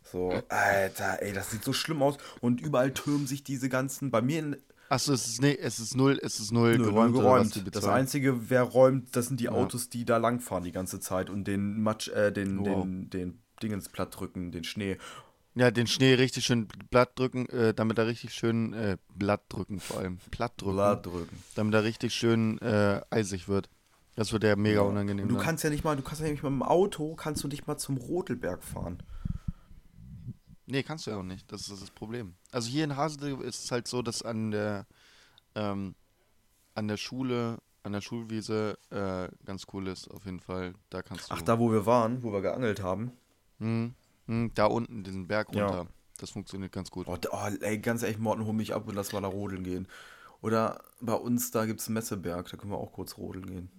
So, 0.04 0.44
Alter, 0.50 1.22
ey, 1.22 1.34
das 1.34 1.50
sieht 1.52 1.64
so 1.64 1.74
schlimm 1.74 2.02
aus. 2.04 2.18
Und 2.40 2.62
überall 2.62 2.94
türmen 2.94 3.26
sich 3.28 3.44
diese 3.44 3.70
ganzen, 3.70 4.12
bei 4.12 4.22
mir 4.22 4.40
in, 4.40 4.56
Achso, 4.90 5.14
es 5.14 5.26
ist, 5.28 5.42
nee, 5.42 5.58
es 5.60 5.80
ist 5.80 5.96
null, 5.96 6.20
es 6.22 6.40
ist 6.40 6.52
null, 6.52 6.78
Nö, 6.78 6.86
geräumt. 6.86 7.14
geräumt. 7.16 7.76
Das. 7.76 7.86
Einzige, 7.86 8.50
wer 8.50 8.62
räumt, 8.64 9.16
das 9.16 9.28
sind 9.28 9.40
die 9.40 9.46
Ja. 9.46 9.52
Autos, 9.52 9.90
die 9.90 10.06
da 10.06 10.18
langfahren 10.18 10.64
die 10.64 10.72
ganze 10.72 11.00
Zeit 11.00 11.30
und 11.30 11.46
den 11.46 11.82
Matsch, 11.82 12.08
äh, 12.10 12.32
den, 12.32 12.60
Wow. 12.60 12.84
den, 12.84 13.10
den 13.10 13.40
Dingens 13.64 13.90
platt 13.90 14.20
drücken, 14.20 14.52
den 14.52 14.64
Schnee. 14.64 14.98
Ja, 15.56 15.72
den 15.72 15.88
Schnee 15.88 16.14
richtig 16.16 16.46
schön 16.46 16.68
blatt 16.92 17.18
drücken, 17.18 17.48
äh, 17.50 17.74
damit 17.74 17.98
er 17.98 18.06
richtig 18.08 18.34
schön, 18.34 18.74
äh, 18.74 18.98
blatt 19.16 19.44
drücken 19.50 19.80
vor 19.80 20.00
allem, 20.00 20.18
platt 20.30 20.54
drücken, 20.62 20.76
Platt 20.76 21.06
drücken. 21.06 21.38
damit 21.56 21.74
er 21.74 21.84
richtig 21.84 22.14
schön 22.14 22.60
äh, 22.60 23.02
eisig 23.10 23.48
wird. 23.48 23.70
Das 24.16 24.34
wird 24.34 24.44
ja 24.44 24.56
mega 24.56 24.82
unangenehm. 24.82 25.24
Und 25.24 25.30
du 25.30 25.36
dann. 25.36 25.44
kannst 25.46 25.64
ja 25.64 25.70
nicht 25.70 25.84
mal, 25.84 25.96
du 25.96 26.04
kannst 26.04 26.22
ja 26.22 26.30
nicht 26.30 26.44
mal 26.44 26.50
mit 26.50 26.60
dem 26.62 26.64
Auto, 26.64 27.16
kannst 27.16 27.44
du 27.44 27.48
nicht 27.48 27.68
mal 27.68 27.78
zum 27.78 27.98
Rotelberg 27.98 28.64
fahren. 28.64 29.00
Nee, 30.68 30.84
kannst 30.84 31.06
du 31.06 31.12
ja 31.12 31.18
auch 31.18 31.24
nicht. 31.24 31.52
Das 31.52 31.70
ist 31.70 31.82
das 31.82 31.92
Problem. 31.92 32.36
Also 32.52 32.70
hier 32.70 32.84
in 32.84 32.96
Hasel 32.96 33.42
ist 33.42 33.66
es 33.66 33.72
halt 33.72 33.88
so, 33.88 34.02
dass 34.02 34.22
an 34.24 34.52
der, 34.52 34.88
ähm, 35.54 35.96
an 36.74 36.88
der 36.88 36.98
Schule, 36.98 37.60
an 37.84 37.94
der 37.94 38.02
Schulwiese 38.02 38.78
äh, 38.90 39.28
ganz 39.46 39.66
cool 39.74 39.88
ist, 39.88 40.10
auf 40.10 40.26
jeden 40.26 40.40
Fall. 40.40 40.74
Da 40.90 41.02
kannst 41.02 41.30
du. 41.30 41.36
Ach, 41.36 41.42
da 41.42 41.60
wo 41.60 41.72
wir 41.72 41.86
waren, 41.86 42.24
wo 42.24 42.32
wir 42.34 42.42
geangelt 42.42 42.82
haben. 42.82 43.12
Hm, 43.60 43.94
hm, 44.26 44.52
da 44.56 44.66
unten, 44.66 45.04
diesen 45.04 45.28
Berg 45.28 45.54
Ja. 45.54 45.68
runter. 45.68 45.92
Das 46.18 46.32
funktioniert 46.32 46.72
ganz 46.72 46.90
gut. 46.90 47.08
Oh, 47.08 47.18
oh, 47.32 47.48
ey, 47.60 47.78
ganz 47.80 48.02
ehrlich, 48.02 48.18
Morten, 48.18 48.46
hol 48.46 48.54
mich 48.54 48.74
ab 48.74 48.88
und 48.88 48.96
lass 48.96 49.12
mal 49.12 49.22
da 49.22 49.28
rodeln 49.28 49.64
gehen. 49.64 49.88
Oder 50.42 50.82
bei 51.02 51.14
uns, 51.14 51.52
da 51.52 51.66
gibt 51.66 51.82
es 51.82 51.88
einen 51.88 51.96
Messeberg, 51.96 52.50
da 52.50 52.58
können 52.58 52.72
wir 52.72 52.78
auch 52.78 52.94
kurz 52.94 53.18
rodeln 53.18 53.46
gehen. 53.46 53.70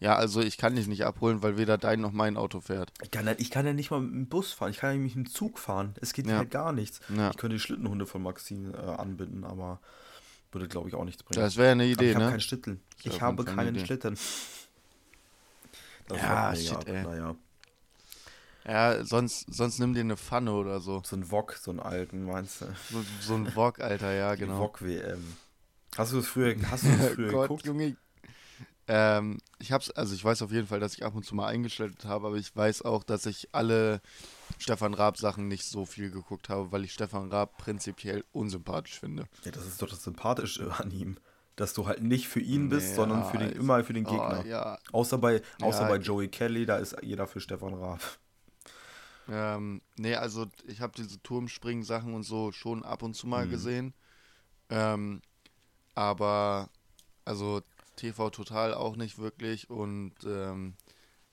Ja, 0.00 0.16
also 0.16 0.40
ich 0.40 0.58
kann 0.58 0.76
dich 0.76 0.86
nicht 0.86 1.04
abholen, 1.04 1.42
weil 1.42 1.56
weder 1.56 1.78
dein 1.78 2.00
noch 2.00 2.12
mein 2.12 2.36
Auto 2.36 2.60
fährt. 2.60 2.92
Ich 3.02 3.10
kann, 3.10 3.26
ja, 3.26 3.34
ich 3.38 3.50
kann 3.50 3.64
ja 3.64 3.72
nicht 3.72 3.90
mal 3.90 4.00
mit 4.00 4.12
dem 4.12 4.26
Bus 4.28 4.52
fahren, 4.52 4.70
ich 4.70 4.78
kann 4.78 4.94
ja 4.96 5.00
nicht 5.00 5.16
mit 5.16 5.28
dem 5.28 5.30
Zug 5.32 5.58
fahren. 5.58 5.94
Es 6.00 6.12
geht 6.12 6.26
Ja. 6.26 6.38
halt 6.38 6.50
gar 6.50 6.72
nichts. 6.72 7.00
Ja. 7.14 7.30
Ich 7.30 7.36
könnte 7.36 7.56
die 7.56 7.60
Schlittenhunde 7.60 8.06
von 8.06 8.22
Maxine 8.22 8.72
äh, 8.76 9.00
anbinden, 9.00 9.44
aber 9.44 9.80
würde, 10.52 10.68
glaube 10.68 10.88
ich, 10.88 10.94
auch 10.94 11.04
nichts 11.04 11.22
bringen. 11.22 11.40
Das 11.42 11.56
wäre 11.56 11.72
eine 11.72 11.86
Idee, 11.86 12.10
ich 12.10 12.14
habe 12.16 12.24
ne? 12.26 12.30
keinen 12.32 12.40
Schlitten. 12.40 12.80
Ich 13.02 13.20
habe 13.20 13.44
keinen 13.44 13.74
Idee. 13.76 13.86
Schlitten. 13.86 14.18
Das 16.08 16.20
Ja, 16.20 16.54
shit, 16.54 16.72
ab. 16.76 16.88
ey. 16.88 17.02
Naja, 17.02 17.34
Ja, 18.66 19.04
sonst, 19.04 19.46
sonst 19.52 19.78
nimm 19.78 19.94
dir 19.94 20.00
eine 20.00 20.16
Pfanne 20.16 20.52
oder 20.52 20.80
so. 20.80 21.02
so 21.04 21.16
ein 21.16 21.30
Wok, 21.30 21.54
so 21.54 21.70
einen 21.70 21.80
alten, 21.80 22.24
meinst 22.26 22.60
du? 22.60 22.66
So, 22.90 23.04
so 23.20 23.34
ein 23.34 23.54
Wok, 23.56 23.80
Alter, 23.80 24.12
ja, 24.12 24.34
genau. 24.34 24.58
Wok-WM. 24.60 25.36
Hast 25.96 26.12
du 26.12 26.16
das 26.16 26.26
früher, 26.26 26.54
hast 26.70 26.84
du 26.84 26.88
das 26.98 27.08
früher 27.14 27.30
Gott, 27.30 27.42
geguckt? 27.48 27.66
Junge. 27.66 27.96
Ähm, 28.86 29.38
ich 29.58 29.72
hab's, 29.72 29.90
also 29.90 30.14
ich 30.14 30.22
weiß 30.24 30.42
auf 30.42 30.52
jeden 30.52 30.66
Fall, 30.66 30.80
dass 30.80 30.94
ich 30.94 31.04
ab 31.04 31.14
und 31.14 31.24
zu 31.24 31.34
mal 31.34 31.46
eingeschaltet 31.46 32.04
habe, 32.04 32.26
aber 32.26 32.36
ich 32.36 32.54
weiß 32.54 32.82
auch, 32.82 33.02
dass 33.02 33.24
ich 33.26 33.48
alle 33.52 34.00
Stefan 34.58 34.92
Raab 34.94 35.16
Sachen 35.16 35.48
nicht 35.48 35.64
so 35.64 35.86
viel 35.86 36.10
geguckt 36.10 36.48
habe, 36.50 36.70
weil 36.70 36.84
ich 36.84 36.92
Stefan 36.92 37.30
Raab 37.32 37.56
prinzipiell 37.56 38.24
unsympathisch 38.32 39.00
finde. 39.00 39.24
Ja, 39.44 39.52
das 39.52 39.66
ist 39.66 39.80
doch 39.80 39.88
das 39.88 40.02
Sympathische 40.04 40.70
an 40.78 40.90
ihm. 40.90 41.16
Dass 41.56 41.72
du 41.72 41.86
halt 41.86 42.02
nicht 42.02 42.26
für 42.28 42.40
ihn 42.40 42.68
bist, 42.68 42.90
Ja, 42.90 42.94
sondern 42.96 43.24
für 43.24 43.38
den, 43.38 43.48
also- 43.48 43.60
immer 43.60 43.84
für 43.84 43.92
den 43.92 44.04
Gegner. 44.04 44.42
Oh, 44.44 44.48
ja. 44.48 44.78
Außer 44.92 45.18
bei, 45.18 45.40
außer 45.60 45.82
Ja, 45.82 45.88
bei 45.88 45.96
Joey 45.98 46.26
Kelly, 46.28 46.66
da 46.66 46.76
ist 46.78 46.96
jeder 47.00 47.26
für 47.28 47.40
Stefan 47.40 47.74
Raab. 47.74 48.00
Ähm, 49.28 49.80
nee, 49.96 50.14
also 50.16 50.46
ich 50.66 50.80
habe 50.80 50.92
diese 50.96 51.22
Turmspringen-Sachen 51.22 52.12
und 52.12 52.24
so 52.24 52.52
schon 52.52 52.84
ab 52.84 53.02
und 53.02 53.14
zu 53.14 53.26
mal 53.26 53.46
Mhm. 53.46 53.50
gesehen. 53.50 53.94
Ähm, 54.68 55.22
aber 55.94 56.68
also 57.24 57.62
TV 57.96 58.30
Total 58.30 58.74
auch 58.74 58.96
nicht 58.96 59.18
wirklich 59.18 59.70
und 59.70 60.14
ähm, 60.26 60.74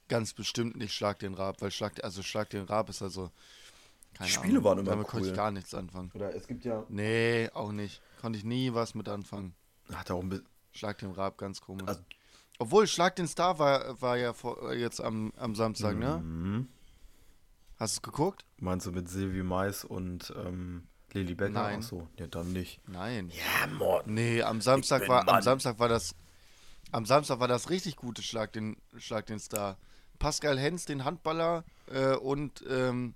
ganz 0.07 0.33
bestimmt 0.33 0.75
nicht 0.75 0.93
Schlag 0.93 1.19
den 1.19 1.33
Raab, 1.33 1.61
weil 1.61 1.71
Schlag, 1.71 2.03
also 2.03 2.21
Schlag 2.23 2.49
den 2.49 2.63
Raab 2.65 2.89
ist 2.89 3.01
also 3.01 3.31
keine 4.13 4.27
Die 4.27 4.33
Spiele 4.33 4.51
Ahnung, 4.53 4.63
waren 4.65 4.79
immer 4.79 4.89
damit 4.91 5.07
konnte 5.07 5.25
cool. 5.25 5.31
ich 5.31 5.37
gar 5.37 5.51
nichts 5.51 5.73
anfangen. 5.73 6.11
Oder 6.13 6.35
es 6.35 6.47
gibt 6.47 6.65
ja. 6.65 6.83
Nee, 6.89 7.49
auch 7.53 7.71
nicht. 7.71 8.01
Konnte 8.19 8.37
ich 8.37 8.43
nie 8.45 8.73
was 8.73 8.93
mit 8.93 9.07
anfangen. 9.07 9.55
Hat 9.93 10.11
auch 10.11 10.21
ein 10.21 10.29
bisschen. 10.29 10.45
Schlag 10.73 10.97
den 10.99 11.11
Raab, 11.11 11.37
ganz 11.37 11.59
komisch. 11.61 11.87
Also- 11.87 12.01
Obwohl, 12.59 12.87
Schlag 12.87 13.15
den 13.15 13.27
Star 13.27 13.57
war, 13.59 14.01
war 14.01 14.17
ja 14.17 14.33
vor, 14.33 14.73
jetzt 14.73 15.01
am, 15.01 15.33
am 15.37 15.55
Samstag, 15.55 15.97
ne? 15.97 16.17
Mhm. 16.23 16.67
Hast 17.79 17.95
du 17.95 17.97
es 17.97 18.01
geguckt? 18.03 18.45
Meinst 18.59 18.85
du 18.85 18.91
mit 18.91 19.09
Silvi 19.09 19.43
Mais 19.43 19.83
und 19.83 20.31
ähm, 20.37 20.87
Lili 21.13 21.33
Becker? 21.35 21.51
Nein. 21.51 21.79
Ach 21.81 21.87
so, 21.87 22.07
ja, 22.17 22.27
dann 22.27 22.53
nicht. 22.53 22.79
Nein. 22.87 23.29
Ja, 23.31 23.67
Morten. 23.67 24.13
Nee, 24.13 24.43
am 24.43 24.61
Samstag 24.61 25.07
war 25.09 25.27
am. 25.27 25.41
Samstag 25.41 25.79
war 25.79 25.89
das 25.89 26.15
am 26.91 27.05
Samstag 27.05 27.39
war 27.39 27.47
das 27.47 27.69
richtig 27.69 27.95
gute 27.95 28.21
Schlag 28.23 28.53
den 28.53 28.77
Schlag 28.97 29.25
den 29.25 29.39
Star. 29.39 29.77
Pascal 30.19 30.59
Hens, 30.59 30.85
den 30.85 31.03
Handballer 31.03 31.63
äh, 31.87 32.15
und 32.15 32.63
ähm, 32.69 33.15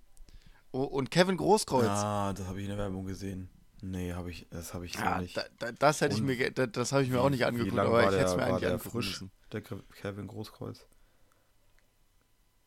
und 0.71 1.11
Kevin 1.11 1.37
Großkreuz. 1.37 1.85
Ah, 1.87 2.33
das 2.33 2.47
habe 2.47 2.59
ich 2.59 2.63
in 2.65 2.69
der 2.69 2.77
Werbung 2.77 3.05
gesehen. 3.05 3.49
Nee, 3.81 4.13
habe 4.13 4.31
ich, 4.31 4.47
das 4.49 4.73
habe 4.73 4.85
ich 4.85 4.93
so 4.93 4.99
Ja, 4.99 5.19
nicht. 5.19 5.37
da, 5.37 5.43
da, 5.59 5.71
das 5.71 6.01
hätte 6.01 6.15
ich 6.15 6.21
mir 6.21 6.35
ge- 6.35 6.49
da, 6.51 6.65
das 6.65 6.91
habe 6.91 7.03
ich 7.03 7.09
mir 7.09 7.21
auch 7.21 7.29
nicht 7.29 7.41
Wie 7.41 7.43
angeguckt, 7.45 7.77
aber 7.77 8.01
ich 8.03 8.17
hätte 8.17 8.25
es 8.31 8.35
mir 8.35 8.43
eigentlich 8.43 8.59
der 8.61 8.71
angucken 8.73 8.89
frisch, 8.91 9.07
müssen. 9.21 9.31
der 9.51 9.61
Ke- 9.61 9.83
Kevin 10.01 10.27
Großkreuz? 10.27 10.85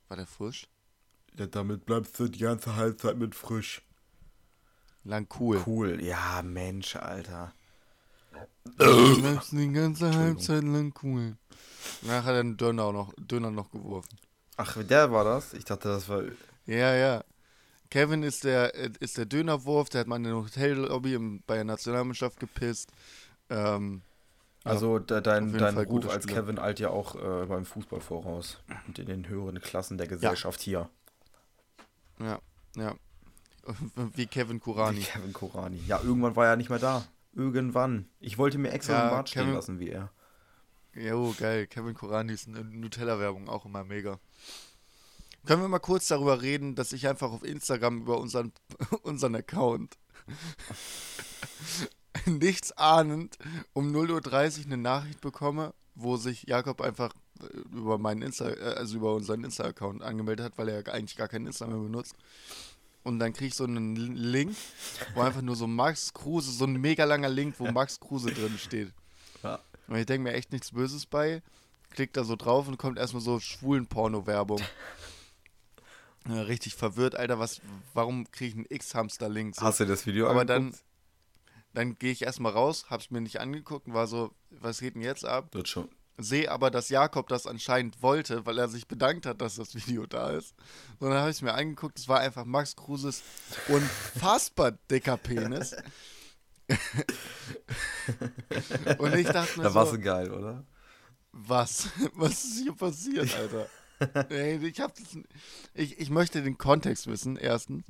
War 0.08 0.16
der 0.16 0.26
frisch? 0.26 0.68
Ja, 1.36 1.46
damit 1.46 1.84
bleibst 1.86 2.18
du 2.18 2.28
die 2.28 2.38
ganze 2.38 2.76
Halbzeit 2.76 3.16
mit 3.18 3.34
frisch. 3.34 3.82
Lang 5.04 5.26
cool. 5.40 5.62
Cool. 5.66 6.02
Ja, 6.02 6.42
Mensch, 6.42 6.96
Alter. 6.96 7.52
Du 8.78 9.20
bleibst 9.20 9.52
die 9.52 9.72
ganze 9.72 10.14
Halbzeit 10.14 10.62
lang 10.62 10.94
cool. 11.02 11.36
Nachher 12.02 12.24
hat 12.24 12.34
er 12.34 12.40
einen 12.40 12.56
Döner 12.56 12.92
noch 12.92 13.12
Döner 13.16 13.50
noch 13.50 13.70
geworfen. 13.70 14.18
Ach, 14.56 14.76
der 14.82 15.10
war 15.10 15.24
das? 15.24 15.54
Ich 15.54 15.64
dachte, 15.64 15.88
das 15.88 16.08
war. 16.08 16.22
Ja, 16.66 16.94
ja. 16.94 17.24
Kevin 17.90 18.22
ist 18.22 18.44
der, 18.44 18.74
äh, 18.74 18.90
ist 19.00 19.16
der 19.16 19.26
Dönerwurf, 19.26 19.88
der 19.88 20.02
hat 20.02 20.08
mal 20.08 20.16
in 20.16 20.24
der 20.24 20.34
Hotellobby 20.36 21.40
bei 21.46 21.54
der 21.54 21.64
Nationalmannschaft 21.64 22.38
gepisst. 22.38 22.90
Ähm, 23.48 24.02
Also 24.64 24.96
auf 24.96 25.06
dein, 25.06 25.22
dein 25.22 25.74
Fall 25.74 25.84
Ruf 25.84 26.08
als 26.08 26.24
Spieler. 26.24 26.42
Kevin 26.42 26.58
eilt 26.58 26.80
ja 26.80 26.90
auch 26.90 27.14
äh, 27.14 27.46
beim 27.46 27.64
Fußball 27.64 28.00
voraus. 28.00 28.58
Und 28.86 28.98
in 28.98 29.06
den 29.06 29.28
höheren 29.28 29.60
Klassen 29.60 29.96
der 29.96 30.06
Gesellschaft 30.06 30.60
hier. 30.60 30.90
ja, 32.20 32.38
ja. 32.76 32.94
Wie 34.14 34.26
Kevin 34.26 34.56
Wie 34.56 34.60
Kurani. 34.60 35.00
Kevin 35.00 35.32
Korani. 35.32 35.80
Ja, 35.86 36.00
irgendwann 36.02 36.36
war 36.36 36.46
er 36.46 36.56
nicht 36.56 36.70
mehr 36.70 36.78
da. 36.78 37.04
Irgendwann. 37.38 38.08
Ich 38.18 38.36
wollte 38.36 38.58
mir 38.58 38.72
extra 38.72 38.94
Ja, 38.94 39.00
einen 39.02 39.10
Bart 39.10 39.28
stehen 39.28 39.42
Kevin- 39.44 39.54
lassen 39.54 39.78
wie 39.78 39.90
er. 39.90 40.10
Jo, 40.94 41.32
geil. 41.38 41.68
Kevin 41.68 41.94
Kurani 41.94 42.32
ist 42.32 42.48
eine 42.48 42.64
Nutella-Werbung, 42.64 43.48
auch 43.48 43.64
immer 43.64 43.84
mega. 43.84 44.18
Können 45.46 45.62
wir 45.62 45.68
mal 45.68 45.78
kurz 45.78 46.08
darüber 46.08 46.42
reden, 46.42 46.74
dass 46.74 46.92
ich 46.92 47.06
einfach 47.06 47.30
auf 47.30 47.44
Instagram 47.44 48.00
über 48.02 48.18
unseren, 48.18 48.52
unseren 49.02 49.36
Account 49.36 49.96
nichts 52.26 52.72
ahnend 52.72 53.38
um 53.72 53.94
0.30 53.94 54.58
Uhr 54.60 54.64
eine 54.66 54.76
Nachricht 54.76 55.20
bekomme, 55.20 55.72
wo 55.94 56.16
sich 56.16 56.42
Jakob 56.44 56.80
einfach 56.80 57.14
äh, 57.40 57.56
über 57.76 57.98
meinen 57.98 58.22
Insta, 58.22 58.50
äh, 58.50 58.74
also 58.76 58.96
über 58.96 59.14
unseren 59.14 59.44
Insta-Account 59.44 60.02
angemeldet 60.02 60.46
hat, 60.46 60.58
weil 60.58 60.68
er 60.68 60.92
eigentlich 60.92 61.16
gar 61.16 61.28
keinen 61.28 61.46
Insta 61.46 61.68
mehr 61.68 61.78
benutzt. 61.78 62.16
Und 63.08 63.20
dann 63.20 63.32
krieg 63.32 63.48
ich 63.48 63.54
so 63.54 63.64
einen 63.64 63.96
Link, 63.96 64.54
wo 65.14 65.22
einfach 65.22 65.40
nur 65.40 65.56
so 65.56 65.66
Max 65.66 66.12
Kruse, 66.12 66.52
so 66.52 66.66
ein 66.66 66.74
mega 66.74 67.04
langer 67.04 67.30
Link, 67.30 67.54
wo 67.56 67.64
Max 67.72 67.98
Kruse 67.98 68.30
drin 68.30 68.58
steht. 68.58 68.92
Ja. 69.42 69.60
Und 69.86 69.96
ich 69.96 70.04
denke 70.04 70.24
mir 70.24 70.34
echt 70.34 70.52
nichts 70.52 70.72
Böses 70.72 71.06
bei. 71.06 71.42
Klickt 71.88 72.18
da 72.18 72.24
so 72.24 72.36
drauf 72.36 72.68
und 72.68 72.76
kommt 72.76 72.98
erstmal 72.98 73.22
so 73.22 73.40
schwulen 73.40 73.86
Porno-Werbung. 73.86 74.60
Ja, 76.28 76.42
richtig 76.42 76.74
verwirrt, 76.74 77.14
Alter, 77.14 77.38
was, 77.38 77.62
warum 77.94 78.30
kriege 78.30 78.48
ich 78.50 78.54
einen 78.54 78.66
X-Hamster-Link? 78.68 79.54
So. 79.54 79.62
Hast 79.62 79.80
du 79.80 79.86
das 79.86 80.04
Video 80.04 80.28
Aber 80.28 80.40
angeguckt? 80.40 80.84
Dann 81.72 81.98
gehe 81.98 82.12
ich 82.12 82.20
erstmal 82.20 82.52
raus, 82.52 82.84
hab's 82.90 83.10
mir 83.10 83.22
nicht 83.22 83.40
angeguckt 83.40 83.86
und 83.86 83.94
war 83.94 84.06
so, 84.06 84.34
was 84.50 84.80
geht 84.80 84.94
denn 84.94 85.00
jetzt 85.00 85.24
ab? 85.24 85.54
Wird 85.54 85.68
schon. 85.68 85.88
Sehe 86.18 86.50
aber, 86.50 86.70
dass 86.70 86.88
Jakob 86.88 87.28
das 87.28 87.46
anscheinend 87.46 88.02
wollte, 88.02 88.44
weil 88.44 88.58
er 88.58 88.68
sich 88.68 88.88
bedankt 88.88 89.24
hat, 89.24 89.40
dass 89.40 89.54
das 89.54 89.74
Video 89.74 90.06
da 90.06 90.30
ist. 90.30 90.54
Und 90.98 91.10
dann 91.10 91.18
habe 91.18 91.30
ich 91.30 91.36
es 91.36 91.42
mir 91.42 91.54
angeguckt, 91.54 91.98
es 91.98 92.08
war 92.08 92.20
einfach 92.20 92.44
Max 92.44 92.74
Kruses 92.74 93.22
unfassbar 93.68 94.72
dicker 94.90 95.16
Penis. 95.16 95.76
und 98.98 99.14
ich 99.14 99.28
dachte 99.28 99.58
mir 99.58 99.64
Da 99.64 99.74
warst 99.74 99.92
so, 99.92 99.96
du 99.96 100.02
geil, 100.02 100.30
oder? 100.30 100.64
was? 101.32 101.88
Was 102.14 102.44
ist 102.44 102.62
hier 102.62 102.74
passiert, 102.74 103.34
Alter? 103.36 103.66
Ich, 104.30 104.80
hab 104.80 104.92
ich, 105.74 105.98
ich 105.98 106.08
möchte 106.08 106.40
den 106.40 106.56
Kontext 106.56 107.08
wissen, 107.08 107.36
erstens. 107.36 107.84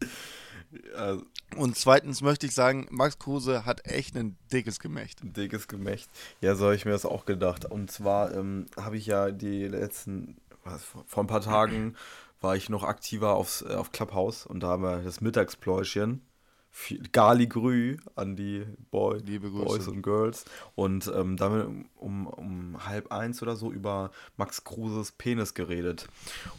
Also, 0.97 1.25
Und 1.57 1.77
zweitens 1.77 2.21
möchte 2.21 2.47
ich 2.47 2.55
sagen, 2.55 2.87
Max 2.91 3.19
Kruse 3.19 3.65
hat 3.65 3.87
echt 3.87 4.17
ein 4.17 4.37
dickes 4.53 4.81
Gemächt. 4.81 5.23
ein 5.23 5.33
dickes 5.33 5.67
Gemächt. 5.69 6.11
Ja, 6.41 6.55
so 6.55 6.65
habe 6.67 6.75
ich 6.75 6.85
mir 6.85 6.91
das 6.93 7.07
auch 7.07 7.25
gedacht. 7.25 7.65
Und 7.65 7.91
zwar 7.91 8.35
ähm, 8.35 8.67
habe 8.77 8.97
ich 8.97 9.07
ja 9.07 9.31
die 9.31 9.67
letzten, 9.67 10.37
was, 10.65 10.85
vor 10.85 11.25
ein 11.25 11.27
paar 11.27 11.41
Tagen 11.41 11.95
war 12.41 12.55
ich 12.55 12.69
noch 12.69 12.85
aktiver 12.85 13.35
aufs, 13.35 13.63
äh, 13.63 13.75
auf 13.75 13.93
Clubhouse 13.93 14.47
und 14.47 14.61
da 14.61 14.69
haben 14.69 14.83
wir 14.83 14.99
das 15.03 15.21
Mittagspläuschen. 15.21 16.23
Viel- 16.71 17.09
Gali 17.11 17.47
Grü 17.49 17.97
an 18.15 18.37
die 18.37 18.65
Boy. 18.91 19.21
Boys 19.41 19.89
und 19.89 20.03
Girls. 20.03 20.45
Und 20.77 21.11
ähm, 21.13 21.37
damit 21.39 21.67
um, 21.97 22.27
um 22.27 22.87
halb 22.87 23.11
eins 23.11 23.43
oder 23.43 23.57
so 23.57 23.73
über 23.73 24.11
Max 24.37 24.63
Kruses 24.65 25.11
Penis 25.13 25.55
geredet. 25.55 26.07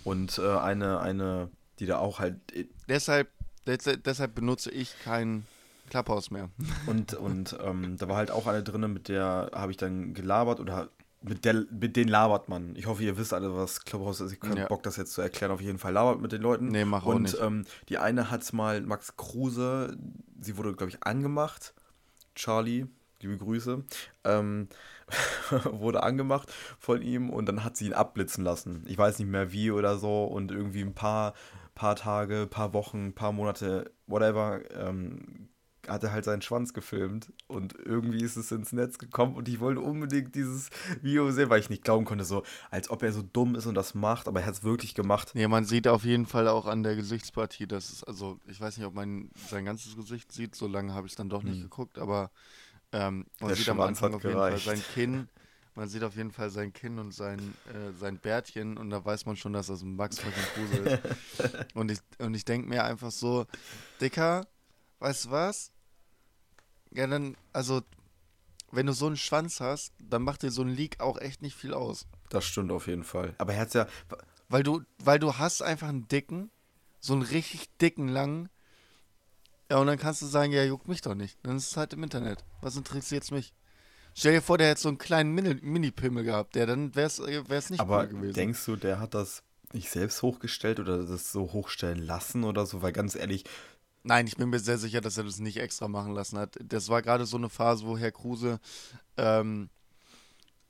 Und 0.04 0.40
äh, 0.40 0.58
eine, 0.58 1.00
eine, 1.00 1.50
die 1.78 1.86
da 1.86 2.00
auch 2.00 2.20
halt 2.20 2.36
Deshalb, 2.90 3.30
des- 3.38 3.39
deshalb 3.78 4.36
benutze 4.36 4.72
ich 4.72 4.96
kein 5.04 5.46
Clubhouse 5.90 6.32
mehr. 6.32 6.50
Und, 6.88 7.14
und 7.16 7.58
ähm, 7.64 7.98
da 7.98 8.08
war 8.08 8.16
halt 8.18 8.32
auch 8.32 8.46
eine 8.48 8.64
drin, 8.64 8.92
mit 8.94 9.08
der 9.08 9.52
habe 9.54 9.72
ich 9.72 9.78
dann 9.78 10.14
gelabert 10.14 10.60
oder 10.60 10.90
mit, 11.22 11.44
der, 11.46 11.66
mit 11.72 11.96
denen 11.98 12.10
labert 12.10 12.48
man. 12.48 12.76
Ich 12.76 12.86
hoffe, 12.86 13.04
ihr 13.04 13.18
wisst 13.18 13.34
alle, 13.34 13.54
was 13.56 13.84
Clubhouse 13.84 14.22
ist. 14.22 14.32
Ich 14.32 14.40
habe 14.42 14.58
Ja. 14.58 14.68
Bock, 14.68 14.84
das 14.84 14.96
jetzt 14.98 15.14
zu 15.14 15.22
erklären. 15.22 15.52
Auf 15.52 15.62
jeden 15.62 15.78
Fall 15.80 15.92
labert 15.94 16.22
mit 16.22 16.32
den 16.32 16.42
Leuten. 16.42 16.68
Nee, 16.68 16.86
mach 16.86 17.04
auch 17.06 17.16
Und 17.16 17.24
nicht. 17.24 17.38
ähm, 17.42 17.66
die 17.90 17.98
eine 17.98 18.30
hat 18.32 18.52
mal 18.54 18.82
Max 18.82 19.18
Kruse, 19.18 19.98
sie 20.40 20.56
wurde, 20.58 20.74
glaube 20.76 20.92
ich, 20.92 21.04
angemacht. 21.04 21.74
Charlie, 22.36 22.86
liebe 23.22 23.38
Grüße. 23.38 23.84
Ähm, 24.24 24.70
wurde 25.72 26.04
angemacht 26.04 26.54
von 26.80 27.02
ihm 27.02 27.30
und 27.30 27.48
dann 27.48 27.64
hat 27.64 27.76
sie 27.76 27.88
ihn 27.88 27.94
abblitzen 27.94 28.44
lassen. 28.44 28.84
Ich 28.88 28.98
weiß 28.98 29.20
nicht 29.20 29.28
mehr 29.28 29.52
wie 29.52 29.72
oder 29.72 29.98
so 29.98 30.24
und 30.26 30.52
irgendwie 30.52 30.82
ein 30.82 30.94
paar 30.94 31.34
paar 31.80 31.96
Tage, 31.96 32.46
paar 32.46 32.74
Wochen, 32.74 33.14
paar 33.14 33.32
Monate, 33.32 33.90
whatever, 34.06 34.60
ähm, 34.76 35.48
hat 35.88 36.04
er 36.04 36.12
halt 36.12 36.26
seinen 36.26 36.42
Schwanz 36.42 36.74
gefilmt 36.74 37.32
und 37.48 37.74
irgendwie 37.74 38.22
ist 38.22 38.36
es 38.36 38.52
ins 38.52 38.74
Netz 38.74 38.98
gekommen 38.98 39.34
und 39.34 39.48
ich 39.48 39.62
wollte 39.62 39.80
unbedingt 39.80 40.36
dieses 40.36 40.70
Video 41.02 41.32
sehen, 41.32 41.50
weil 41.50 41.62
ich 41.62 41.70
nicht 41.70 41.86
glauben 41.86 42.04
konnte, 42.04 42.26
so 42.26 42.44
als 42.70 42.90
ob 42.90 43.02
er 43.02 43.14
so 43.14 43.22
dumm 43.22 43.56
ist 43.56 43.66
und 43.66 43.76
das 43.76 43.96
macht, 43.96 44.28
aber 44.28 44.42
er 44.42 44.48
hat 44.48 44.56
es 44.56 44.64
wirklich 44.66 44.94
gemacht. 44.94 45.32
Nee, 45.36 45.48
man 45.48 45.64
sieht 45.64 45.88
auf 45.88 46.04
jeden 46.04 46.26
Fall 46.26 46.50
auch 46.50 46.66
an 46.66 46.84
der 46.84 46.98
Gesichtspartie, 46.98 47.66
dass 47.66 47.94
es, 47.94 48.04
also 48.04 48.40
ich 48.46 48.60
weiß 48.60 48.78
nicht, 48.78 48.86
ob 48.86 48.94
man 48.94 49.30
sein 49.50 49.64
ganzes 49.64 49.96
Gesicht 49.96 50.34
sieht, 50.34 50.56
so 50.56 50.68
lange 50.68 50.94
habe 50.94 51.08
ich 51.08 51.14
es 51.14 51.18
dann 51.18 51.30
doch 51.30 51.44
nicht 51.44 51.56
Hm. 51.62 51.70
geguckt, 51.70 51.98
aber 51.98 52.30
ähm, 52.92 53.26
man 53.40 53.48
Der 53.48 53.56
sieht 53.56 53.70
am 53.70 53.78
Schwanz 53.78 54.04
Anfang 54.04 54.10
hat 54.10 54.16
auf 54.18 54.24
jeden. 54.26 54.36
Fall 54.36 54.58
sein 54.58 54.84
Kinn, 54.94 55.30
man 55.80 55.88
sieht 55.88 56.04
auf 56.04 56.18
jeden 56.18 56.32
Fall 56.32 56.50
sein 56.50 56.74
Kinn 56.74 57.00
und 57.00 57.14
sein, 57.14 57.56
äh, 57.74 57.98
sein 57.98 58.18
Bärtchen 58.18 58.78
und 58.78 58.90
da 58.90 59.04
weiß 59.04 59.26
man 59.26 59.38
schon, 59.38 59.54
dass 59.54 59.68
das 59.68 59.82
ein 59.82 59.96
Max 59.96 60.20
fucking 60.20 60.44
Kruse 60.54 60.78
ist. 60.78 61.74
und 61.74 61.90
ich, 61.90 62.00
und 62.18 62.34
ich 62.34 62.44
denke 62.44 62.68
mir 62.68 62.84
einfach 62.84 63.12
so, 63.12 63.46
Dicker, 64.02 64.46
weißt 65.00 65.26
du 65.26 65.32
was? 65.32 65.72
Ja, 66.92 67.08
dann, 67.08 67.38
also, 67.54 67.82
wenn 68.72 68.88
du 68.88 68.94
so 68.94 69.08
einen 69.08 69.16
Schwanz 69.16 69.62
hast, 69.62 69.94
dann 70.00 70.24
macht 70.24 70.44
dir 70.44 70.52
so 70.52 70.64
ein 70.64 70.68
Leak 70.68 71.00
auch 71.00 71.18
echt 71.18 71.42
nicht 71.42 71.56
viel 71.56 71.74
aus. 71.74 72.08
Das 72.28 72.44
stimmt 72.44 72.74
auf 72.74 72.88
jeden 72.88 73.06
Fall. 73.06 73.34
Aber 73.38 73.54
er 73.54 73.62
hat 73.62 73.74
ja, 73.74 73.88
Weil 74.50 74.64
du, 74.64 74.84
weil 75.02 75.20
du 75.20 75.38
hast 75.38 75.62
einfach 75.62 75.88
einen 75.88 76.10
dicken, 76.10 76.52
so 77.00 77.14
einen 77.14 77.22
richtig 77.22 77.70
dicken, 77.78 78.10
langen. 78.10 78.50
Ja, 79.72 79.78
und 79.78 79.88
dann 79.88 79.98
kannst 79.98 80.22
du 80.22 80.26
sagen, 80.26 80.52
ja, 80.52 80.66
juckt 80.66 80.90
mich 80.90 81.00
doch 81.00 81.16
nicht. 81.16 81.38
Dann 81.44 81.56
ist 81.56 81.72
es 81.72 81.78
halt 81.78 81.94
im 81.94 82.04
Internet. 82.04 82.44
Was 82.60 82.76
interessiert's 82.76 83.32
mich? 83.32 83.54
Stell 84.14 84.34
dir 84.34 84.42
vor, 84.42 84.58
der 84.58 84.70
hätte 84.70 84.82
so 84.82 84.90
einen 84.90 84.98
kleinen 84.98 85.34
Mini- 85.34 85.60
Mini-Pimmel 85.62 86.24
gehabt, 86.24 86.56
der 86.56 86.66
dann 86.66 86.94
wär's, 86.96 87.20
äh, 87.20 87.48
wär's 87.48 87.70
nicht 87.70 87.80
aber 87.80 88.02
cool 88.02 88.08
gewesen. 88.08 88.34
denkst 88.34 88.66
du, 88.66 88.76
der 88.76 89.00
hat 89.00 89.14
das 89.14 89.44
nicht 89.72 89.90
selbst 89.90 90.22
hochgestellt 90.22 90.80
oder 90.80 91.04
das 91.06 91.32
so 91.32 91.54
hochstellen 91.54 92.00
lassen 92.06 92.44
oder 92.44 92.66
so? 92.66 92.82
Weil 92.82 92.92
ganz 92.92 93.16
ehrlich, 93.16 93.44
Nein, 94.04 94.28
ich 94.28 94.38
bin 94.38 94.50
mir 94.50 94.60
sehr 94.60 94.78
sicher, 94.78 95.02
dass 95.02 95.18
er 95.18 95.26
das 95.26 95.40
nicht 95.40 95.58
extra 95.58 95.88
machen 95.90 96.14
lassen 96.14 96.38
hat. 96.40 96.58
Das 96.64 96.88
war 96.88 97.02
gerade 97.02 97.26
so 97.26 97.36
eine 97.38 97.50
Phase, 97.50 97.86
wo 97.86 97.98
Herr 97.98 98.14
Kruse 98.14 98.60
ähm, 99.18 99.70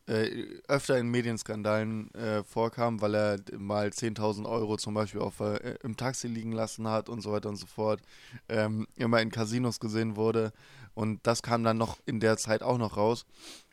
äh, 0.07 0.45
öfter 0.67 0.97
in 0.97 1.09
Medienskandalen 1.09 2.11
äh, 2.15 2.43
vorkam, 2.43 2.99
weil 3.01 3.15
er 3.15 3.39
mal 3.57 3.89
10.000 3.89 4.47
Euro 4.49 4.77
zum 4.77 4.95
Beispiel 4.95 5.21
auf, 5.21 5.39
äh, 5.41 5.75
im 5.83 5.95
Taxi 5.95 6.27
liegen 6.27 6.51
lassen 6.51 6.87
hat 6.87 7.07
und 7.07 7.21
so 7.21 7.31
weiter 7.31 7.49
und 7.49 7.57
so 7.57 7.67
fort. 7.67 8.01
Ähm, 8.49 8.87
immer 8.95 9.21
in 9.21 9.29
Casinos 9.29 9.79
gesehen 9.79 10.15
wurde. 10.15 10.51
Und 10.99 11.21
das 11.23 11.41
kam 11.43 11.63
dann 11.63 11.77
noch 11.77 11.97
in 12.05 12.19
der 12.19 12.35
Zeit 12.35 12.61
auch 12.61 12.77
noch 12.77 12.97
raus. 12.97 13.25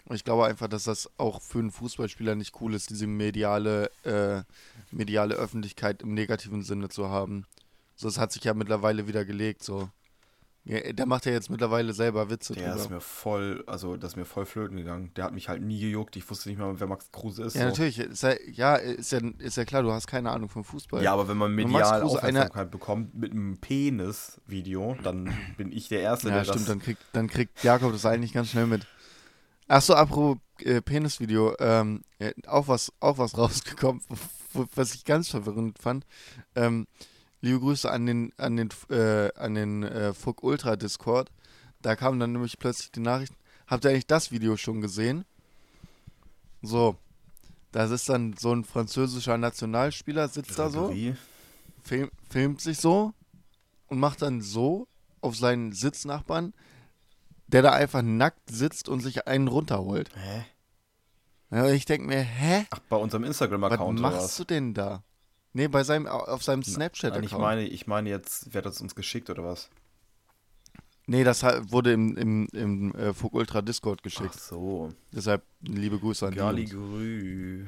Und 0.04 0.14
ich 0.14 0.22
glaube 0.22 0.46
einfach, 0.46 0.68
dass 0.68 0.84
das 0.84 1.10
auch 1.18 1.42
für 1.42 1.58
einen 1.58 1.72
Fußballspieler 1.72 2.36
nicht 2.36 2.60
cool 2.60 2.72
ist, 2.72 2.90
diese 2.90 3.08
mediale, 3.08 3.90
äh, 4.04 4.44
mediale 4.92 5.34
Öffentlichkeit 5.34 6.02
im 6.02 6.14
negativen 6.14 6.62
Sinne 6.62 6.88
zu 6.88 7.08
haben. 7.08 7.44
So, 7.96 8.06
es 8.06 8.18
hat 8.18 8.30
sich 8.30 8.44
ja 8.44 8.54
mittlerweile 8.54 9.08
wieder 9.08 9.24
gelegt, 9.24 9.64
so. 9.64 9.88
Ja, 10.68 10.92
der 10.92 11.06
macht 11.06 11.26
ja 11.26 11.32
jetzt 11.32 11.48
mittlerweile 11.48 11.92
selber 11.92 12.28
Witze 12.28 12.52
der 12.54 12.74
ist 12.74 12.82
drüber. 12.86 12.96
mir 12.96 13.00
voll, 13.00 13.62
also 13.68 13.96
das 13.96 14.12
ist 14.12 14.16
mir 14.16 14.24
voll 14.24 14.46
flöten 14.46 14.76
gegangen. 14.76 15.12
Der 15.14 15.22
hat 15.22 15.32
mich 15.32 15.48
halt 15.48 15.62
nie 15.62 15.78
gejuckt. 15.78 16.16
Ich 16.16 16.28
wusste 16.28 16.48
nicht 16.48 16.58
mal, 16.58 16.80
wer 16.80 16.88
Max 16.88 17.12
Kruse 17.12 17.44
ist. 17.44 17.54
Ja, 17.54 17.60
so. 17.62 17.66
natürlich. 17.68 18.00
Ist 18.00 18.24
ja, 18.24 18.34
ja, 18.50 18.74
ist 18.74 19.12
ja, 19.12 19.20
ist 19.38 19.56
ja 19.56 19.64
klar, 19.64 19.82
du 19.84 19.92
hast 19.92 20.08
keine 20.08 20.28
Ahnung 20.32 20.48
vom 20.48 20.64
Fußball. 20.64 21.04
Ja, 21.04 21.12
aber 21.12 21.28
wenn 21.28 21.36
man 21.36 21.54
medial 21.54 22.00
Kruse 22.00 22.20
einer- 22.20 22.40
Aufmerksamkeit 22.40 22.70
bekommt 22.72 23.14
mit 23.14 23.30
einem 23.30 23.58
Penis-Video, 23.58 24.96
dann 25.04 25.32
bin 25.56 25.70
ich 25.70 25.88
der 25.88 26.00
Erste, 26.00 26.30
Ja, 26.30 26.36
der 26.38 26.44
stimmt, 26.44 26.60
das... 26.60 26.66
dann 26.66 26.80
kriegt, 26.80 27.02
dann 27.12 27.28
kriegt 27.28 27.62
Jakob 27.62 27.92
das 27.92 28.04
eigentlich 28.04 28.32
ganz 28.32 28.50
schnell 28.50 28.66
mit. 28.66 28.86
Achso, 29.68 29.94
apropos 29.94 30.38
äh, 30.60 30.80
Penisvideo, 30.82 31.54
ähm, 31.60 32.02
ja, 32.18 32.30
auch 32.48 32.66
was, 32.66 32.92
auch 32.98 33.18
was 33.18 33.38
rausgekommen, 33.38 34.02
was 34.74 34.94
ich 34.94 35.04
ganz 35.04 35.28
verwirrend 35.28 35.78
fand. 35.78 36.06
Ähm, 36.56 36.86
liebe 37.46 37.60
Grüße 37.60 37.90
an 37.90 38.06
den, 38.06 38.32
an 38.36 38.56
den, 38.56 38.68
äh, 38.90 39.32
an 39.34 39.54
den 39.54 39.82
äh, 39.84 40.12
Fuck 40.12 40.42
Ultra 40.42 40.76
Discord. 40.76 41.30
Da 41.80 41.94
kam 41.94 42.18
dann 42.18 42.32
nämlich 42.32 42.58
plötzlich 42.58 42.90
die 42.90 43.00
Nachricht, 43.00 43.32
habt 43.66 43.84
ihr 43.84 43.90
eigentlich 43.90 44.06
das 44.06 44.32
Video 44.32 44.56
schon 44.56 44.80
gesehen? 44.80 45.24
So, 46.62 46.96
das 47.70 47.90
ist 47.90 48.08
dann 48.08 48.34
so 48.36 48.52
ein 48.52 48.64
französischer 48.64 49.38
Nationalspieler, 49.38 50.28
sitzt 50.28 50.58
da 50.58 50.70
so 50.70 50.92
film, 51.82 52.10
filmt 52.28 52.60
sich 52.60 52.78
so 52.78 53.12
und 53.86 54.00
macht 54.00 54.22
dann 54.22 54.40
so 54.40 54.88
auf 55.20 55.36
seinen 55.36 55.72
Sitznachbarn, 55.72 56.52
der 57.46 57.62
da 57.62 57.72
einfach 57.72 58.02
nackt 58.02 58.50
sitzt 58.50 58.88
und 58.88 59.00
sich 59.00 59.28
einen 59.28 59.46
runterholt. 59.46 60.10
Hä? 60.16 60.44
Ja, 61.50 61.68
ich 61.68 61.84
denke 61.84 62.08
mir, 62.08 62.20
hä? 62.20 62.66
Ach, 62.70 62.80
bei 62.88 62.96
unserem 62.96 63.22
Was 63.22 63.28
Instagram-Account 63.28 64.00
oder 64.00 64.10
machst 64.10 64.24
was? 64.24 64.36
du 64.38 64.44
denn 64.44 64.74
da? 64.74 65.04
Nee, 65.56 65.68
bei 65.68 65.84
seinem, 65.84 66.06
auf 66.06 66.42
seinem 66.42 66.60
Nein, 66.60 66.68
ich 66.68 66.74
Snapchat-Account. 66.74 67.40
meine, 67.40 67.66
ich 67.66 67.86
meine 67.86 68.10
jetzt, 68.10 68.48
wer 68.52 68.58
hat 68.58 68.66
das 68.66 68.82
uns 68.82 68.94
geschickt 68.94 69.30
oder 69.30 69.42
was? 69.42 69.70
Nee, 71.06 71.24
das 71.24 71.42
wurde 71.42 71.94
im, 71.94 72.14
im, 72.18 72.46
im 72.52 72.94
äh, 72.94 73.14
Fug 73.14 73.32
Ultra 73.32 73.62
Discord 73.62 74.00
Ach 74.00 74.04
geschickt. 74.04 74.34
so. 74.34 74.92
Deshalb 75.12 75.42
liebe 75.62 75.98
Grüße 75.98 76.26
an 76.26 76.34
Gali. 76.34 76.66
Grü. 76.66 77.64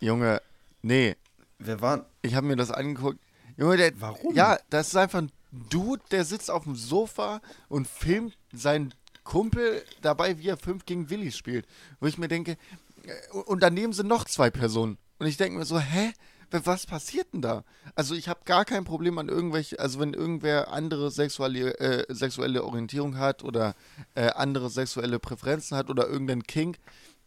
Junge, 0.00 0.40
nee, 0.82 1.16
Wer 1.58 1.80
war... 1.80 2.06
ich 2.22 2.36
habe 2.36 2.46
mir 2.46 2.54
das 2.54 2.70
angeguckt. 2.70 3.18
Junge, 3.56 3.76
der, 3.76 4.00
Warum? 4.00 4.32
Ja, 4.36 4.60
das 4.70 4.86
ist 4.86 4.96
einfach 4.96 5.18
ein 5.18 5.32
Dude, 5.50 6.04
der 6.12 6.24
sitzt 6.24 6.48
auf 6.48 6.62
dem 6.62 6.76
Sofa 6.76 7.40
und 7.68 7.88
filmt 7.88 8.38
seinen 8.52 8.94
Kumpel 9.24 9.82
dabei, 10.00 10.38
wie 10.38 10.46
er 10.46 10.56
5 10.56 10.86
gegen 10.86 11.10
Willis 11.10 11.36
spielt. 11.36 11.66
Wo 11.98 12.06
ich 12.06 12.18
mir 12.18 12.28
denke, 12.28 12.56
äh, 13.02 13.36
und 13.46 13.64
daneben 13.64 13.92
sind 13.94 14.06
noch 14.06 14.26
zwei 14.26 14.48
Personen. 14.48 14.96
Und 15.18 15.26
ich 15.26 15.36
denke 15.36 15.58
mir 15.58 15.64
so, 15.64 15.80
hä? 15.80 16.12
Was 16.50 16.86
passiert 16.86 17.32
denn 17.32 17.42
da? 17.42 17.64
Also 17.94 18.14
ich 18.14 18.28
habe 18.28 18.40
gar 18.44 18.64
kein 18.64 18.84
Problem 18.84 19.18
an 19.18 19.28
irgendwelche, 19.28 19.78
also 19.78 20.00
wenn 20.00 20.14
irgendwer 20.14 20.72
andere 20.72 21.10
sexuelle, 21.10 21.78
äh, 21.78 22.12
sexuelle 22.12 22.64
Orientierung 22.64 23.18
hat 23.18 23.44
oder 23.44 23.74
äh, 24.14 24.30
andere 24.30 24.70
sexuelle 24.70 25.18
Präferenzen 25.18 25.76
hat 25.76 25.90
oder 25.90 26.08
irgendeinen 26.08 26.42
Kink, 26.42 26.78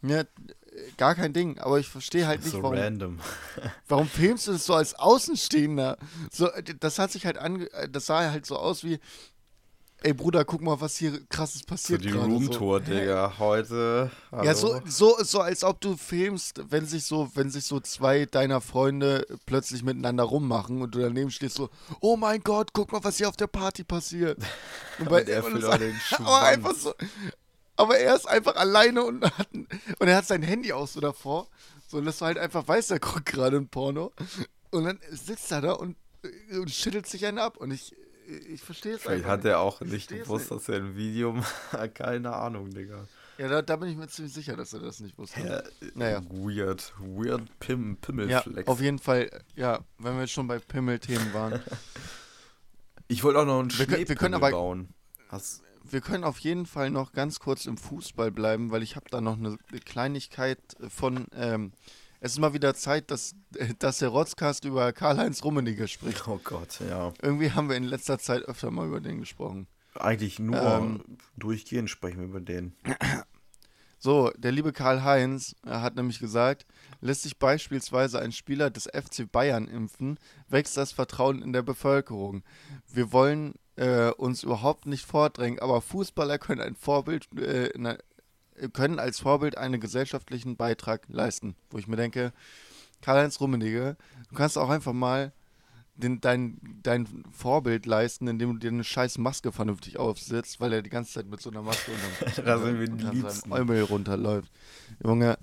ne, 0.02 0.28
gar 0.98 1.16
kein 1.16 1.34
Ding. 1.34 1.60
Aber 1.60 1.80
ich 1.80 1.88
verstehe 1.88 2.28
halt 2.28 2.44
nicht, 2.44 2.52
so 2.52 2.64
warum, 2.64 2.78
random. 2.78 3.20
Warum 3.88 4.08
filmst 4.08 4.48
du 4.48 4.52
das 4.54 4.66
so 4.66 4.74
als 4.74 4.96
Außenstehender? 4.96 5.98
So, 6.32 6.50
das 6.80 7.00
hat 7.00 7.12
sich 7.12 7.26
halt 7.26 7.38
ange 7.38 7.72
äh, 7.74 7.90
das 7.90 8.06
sah 8.06 8.32
halt 8.32 8.46
so 8.46 8.58
aus 8.58 8.84
wie, 8.84 9.00
ey 10.04 10.14
Bruder, 10.14 10.46
guck 10.46 10.62
mal, 10.62 10.80
was 10.80 10.98
hier 10.98 11.20
krasses 11.30 11.62
So 11.62 11.66
passiert 11.66 12.04
die 12.04 12.10
gerade. 12.10 12.26
Roomtour, 12.26 12.80
so. 12.80 12.92
Digga, 12.92 13.34
heute. 13.40 14.12
Ja, 14.44 14.54
so, 14.54 14.74
Hallo? 14.76 14.84
so, 14.86 15.18
so 15.24 15.40
als 15.40 15.64
ob 15.64 15.82
du 15.82 15.98
filmst, 15.98 16.62
wenn 16.70 16.86
sich 16.86 17.06
so, 17.06 17.32
wenn 17.36 17.50
sich 17.50 17.66
so 17.66 17.80
zwei 17.80 18.26
deiner 18.26 18.62
Freunde 18.62 19.26
plötzlich 19.46 19.84
miteinander 19.84 20.24
rummachen 20.24 20.82
und 20.82 20.94
du 20.94 21.00
daneben 21.00 21.32
stehst 21.32 21.56
so, 21.56 21.70
oh 22.02 22.18
mein 22.18 22.42
Gott, 22.42 22.72
guck 22.74 22.92
mal, 22.92 23.04
was 23.04 23.18
hier 23.18 23.30
auf 23.30 23.38
der 23.38 23.48
Party 23.48 23.84
passiert. 23.84 24.38
Und, 25.00 25.10
bei, 25.10 25.22
Und 25.22 25.30
er 25.30 25.44
und 25.44 25.66
auch 25.66 25.78
den 25.78 26.00
aber 26.20 26.44
einfach 26.44 26.76
so, 26.76 26.94
aber 27.76 27.98
er 27.98 28.16
ist 28.16 28.28
einfach 28.28 28.56
alleine 28.56 29.04
und 29.04 29.26
hat, 29.26 29.48
und 29.52 30.08
er 30.08 30.18
hat 30.18 30.28
sein 30.28 30.44
Handy 30.44 30.72
aus 30.72 30.94
so 30.94 31.00
davor, 31.00 31.48
so 31.88 31.98
und 31.98 32.06
das 32.06 32.22
war 32.22 32.28
halt 32.28 32.38
einfach 32.38 32.68
weiß, 32.68 32.92
er 32.92 33.00
guckt 33.00 33.26
gerade 33.26 33.58
ein 33.58 33.68
Porno 33.68 34.14
und 34.70 34.86
dann 34.86 35.00
sitzt 35.10 35.52
er 35.52 35.62
da 35.62 35.72
und, 35.72 35.96
und 36.52 36.70
schüttelt 36.70 37.08
sich 37.08 37.26
einen 37.26 37.40
ab 37.40 37.58
und 37.58 37.72
ich, 37.72 37.96
ich 38.50 38.62
verstehe 38.62 38.94
es 38.96 39.02
Vielleicht 39.04 39.26
hat 39.26 39.46
er 39.46 39.60
auch 39.60 39.82
Ich 39.82 39.92
nicht 39.92 40.10
gewusst, 40.10 40.52
dass 40.52 40.70
er 40.70 40.78
ein 40.78 40.96
Video 40.96 41.34
macht. 41.34 41.54
Keine 41.96 42.34
Ahnung, 42.34 42.70
Digga. 42.70 43.08
Ja, 43.38 43.48
da, 43.48 43.62
da 43.64 43.76
bin 43.78 43.90
ich 43.90 43.98
mir 43.98 44.08
ziemlich 44.08 44.34
sicher, 44.34 44.56
dass 44.56 44.74
er 44.74 44.80
das 44.80 45.00
nicht 45.00 45.18
wusste. 45.18 45.40
Ja, 45.42 45.64
Naja. 45.96 46.22
Weird. 46.30 46.94
Weird 47.00 47.42
Pim 47.60 47.92
Ja, 47.92 47.98
Pimmelflex. 48.42 48.68
auf 48.68 48.80
jeden 48.80 49.00
Fall, 49.00 49.30
ja, 49.56 49.80
wenn 49.98 50.14
wir 50.16 50.22
jetzt 50.22 50.34
schon 50.34 50.48
bei 50.48 50.60
Pimmel-Themen 50.60 51.34
waren. 51.34 51.60
ich 53.08 53.24
wollte 53.24 53.40
auch 53.40 53.46
noch 53.46 53.60
einen 53.60 53.72
Schneepimmel 53.72 54.36
aber- 54.36 54.52
bauen. 54.52 54.90
Hast, 55.30 55.64
Wir 55.84 56.02
können 56.02 56.24
auf 56.24 56.38
jeden 56.40 56.66
Fall 56.68 56.92
noch 56.92 57.12
ganz 57.12 57.40
kurz 57.40 57.66
im 57.66 57.78
Fußball 57.78 58.30
bleiben, 58.32 58.70
weil 58.72 58.84
ich 58.84 58.96
habe 58.96 59.06
da 59.10 59.20
noch 59.20 59.38
eine 59.38 59.58
Kleinigkeit 59.84 60.60
von. 60.90 61.26
Ähm, 61.34 61.74
es 62.24 62.32
ist 62.32 62.40
mal 62.40 62.54
wieder 62.54 62.74
Zeit, 62.74 63.12
dass, 63.12 63.36
dass 63.80 63.98
der 63.98 64.08
Rotzcast 64.08 64.64
über 64.64 64.94
Karl-Heinz 64.94 65.44
Rummenigge 65.44 65.90
spricht. 65.90 66.26
oh 66.26 66.40
Gott, 66.42 66.80
ja. 66.80 67.12
Irgendwie 67.22 67.52
haben 67.52 67.68
wir 67.68 67.76
in 67.76 67.84
letzter 67.84 68.18
Zeit 68.18 68.44
öfter 68.44 68.72
mal 68.72 68.88
über 68.88 69.02
den 69.02 69.20
gesprochen. 69.20 69.68
Eigentlich 69.94 70.40
nur 70.40 70.56
Ähm, 70.60 71.04
durchgehend 71.36 71.90
sprechen 71.90 72.20
wir 72.20 72.28
über 72.28 72.40
den. 72.40 72.76
So, 74.00 74.32
der 74.38 74.52
liebe 74.52 74.74
Karl-Heinz 74.74 75.56
äh, 75.66 75.70
hat 75.70 75.96
nämlich 75.96 76.20
gesagt, 76.20 76.66
lässt 77.00 77.24
sich 77.24 77.40
beispielsweise 77.40 78.20
ein 78.20 78.34
Spieler 78.34 78.70
des 78.70 78.84
FC 78.84 79.32
Bayern 79.32 79.70
impfen, 79.70 80.20
wächst 80.50 80.76
das 80.76 80.92
Vertrauen 80.92 81.42
in 81.42 81.54
der 81.54 81.62
Bevölkerung. 81.62 82.44
Wir 82.92 83.14
wollen 83.14 83.54
äh, 83.78 84.12
uns 84.12 84.44
überhaupt 84.44 84.88
nicht 84.88 85.06
vordrängen, 85.06 85.60
aber 85.60 85.82
Fußballer 85.82 86.38
können 86.38 86.60
ein 86.60 86.76
Vorbild, 86.76 87.28
äh, 87.38 87.70
können 88.70 89.00
als 89.00 89.20
Vorbild 89.20 89.58
einen 89.58 89.80
gesellschaftlichen 89.80 90.56
Beitrag 90.56 91.04
leisten. 91.08 91.56
Wo 91.70 91.78
ich 91.78 91.88
mir 91.88 91.96
denke, 91.96 92.34
Karl-Heinz 93.02 93.40
Rummenigge, 93.40 93.98
du 94.30 94.36
kannst 94.36 94.58
auch 94.58 94.70
einfach 94.70 94.94
mal 94.94 95.32
den, 95.96 96.22
dein, 96.22 96.58
dein 96.82 97.08
Vorbild 97.32 97.86
leisten, 97.86 98.28
indem 98.28 98.54
du 98.54 98.60
dir 98.60 98.70
eine 98.72 98.84
scheiß 98.84 99.18
Maske 99.20 99.52
vernünftig 99.52 99.98
aufsetzt, 99.98 100.60
weil 100.60 100.74
er 100.74 100.82
die 100.82 100.90
ganze 100.90 101.14
Zeit 101.14 101.28
mit 101.28 101.42
so 101.42 101.52
einer 101.52 101.62
Maske 101.62 101.92
unterm, 101.92 102.46
Da 102.46 102.58
sind 102.60 102.80
wir 102.80 102.88
die 102.88 102.92
unter 103.06 103.30
seinem 103.30 103.70
runterläuft. 103.84 104.52
Junge, 105.04 105.38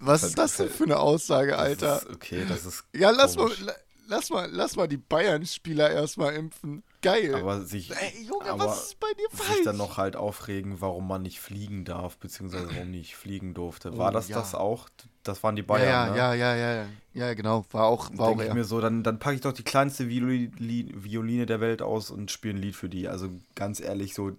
was 0.00 0.22
ist 0.24 0.38
das 0.38 0.56
denn 0.56 0.70
für 0.70 0.84
eine 0.84 0.98
Aussage, 0.98 1.52
das 1.52 1.60
Alter? 1.60 1.96
Ist, 1.98 2.10
okay, 2.10 2.44
das 2.48 2.64
ist. 2.64 2.84
Ja, 2.94 3.10
lass 3.10 3.36
mal, 3.36 3.44
komisch. 3.44 3.60
la- 3.60 3.76
lass 4.08 4.30
mal, 4.30 4.48
lass 4.50 4.76
mal 4.76 4.88
die 4.88 4.96
Bayern-Spieler 4.96 5.90
erstmal 5.90 6.34
impfen. 6.34 6.82
Geil. 7.00 7.34
Aber 7.34 7.60
sich, 7.62 7.90
Ey, 7.92 8.24
Junge, 8.26 8.46
aber 8.46 8.66
was 8.66 8.86
ist 8.88 9.00
bei 9.00 9.06
dir 9.16 9.28
sich 9.30 9.40
falsch? 9.46 9.64
dann 9.64 9.76
noch 9.76 9.98
halt 9.98 10.16
aufregen, 10.16 10.80
warum 10.80 11.06
man 11.06 11.22
nicht 11.22 11.38
fliegen 11.40 11.84
darf, 11.84 12.16
beziehungsweise 12.18 12.68
warum 12.74 12.90
nicht 12.90 13.14
fliegen 13.16 13.54
durfte. 13.54 13.96
War 13.96 14.08
Oh, 14.10 14.12
das 14.12 14.28
ja. 14.28 14.38
das 14.38 14.54
auch? 14.54 14.88
Das 15.22 15.42
waren 15.44 15.54
die 15.54 15.62
ja, 15.62 15.66
Bayern, 15.66 15.88
ja, 15.88 16.10
ne? 16.10 16.16
ja, 16.18 16.34
ja, 16.34 16.56
ja, 16.56 16.74
ja, 16.82 16.86
ja, 17.14 17.34
genau. 17.34 17.64
War 17.70 17.84
auch, 17.84 18.10
war 18.14 18.28
Denke 18.30 18.44
ich 18.44 18.48
er. 18.48 18.54
mir 18.54 18.64
so, 18.64 18.80
dann, 18.80 19.02
dann 19.04 19.18
packe 19.20 19.36
ich 19.36 19.42
doch 19.42 19.52
die 19.52 19.62
kleinste 19.62 20.08
Violi 20.08 20.50
Violine 20.58 21.46
der 21.46 21.60
Welt 21.60 21.82
aus 21.82 22.10
und 22.10 22.30
spiele 22.32 22.54
ein 22.54 22.62
Lied 22.62 22.74
für 22.74 22.88
die. 22.88 23.06
Also 23.08 23.28
ganz 23.54 23.78
ehrlich, 23.80 24.14
so, 24.14 24.32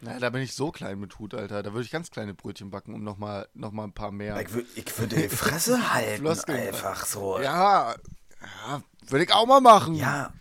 Na, 0.00 0.18
da 0.18 0.28
bin 0.30 0.42
ich 0.42 0.54
so 0.54 0.72
klein 0.72 0.98
mit 0.98 1.18
Hut, 1.18 1.32
Alter. 1.34 1.62
Da 1.62 1.72
würde 1.72 1.84
ich 1.84 1.90
ganz 1.90 2.10
kleine 2.10 2.34
Brötchen 2.34 2.70
backen, 2.70 2.92
um 2.94 3.02
nochmal 3.04 3.48
noch 3.54 3.70
mal 3.72 3.84
ein 3.84 3.92
paar 3.92 4.10
mehr. 4.12 4.38
ich 4.40 4.98
würde 4.98 5.16
die 5.16 5.28
Fresse 5.28 5.94
halten, 5.94 6.18
Floskeln. 6.20 6.58
einfach 6.68 7.06
so. 7.06 7.40
Ja, 7.40 7.94
ja 8.66 8.82
würde 9.08 9.24
ich 9.24 9.32
auch 9.32 9.46
mal 9.46 9.60
machen. 9.60 9.94
Ja, 9.94 10.32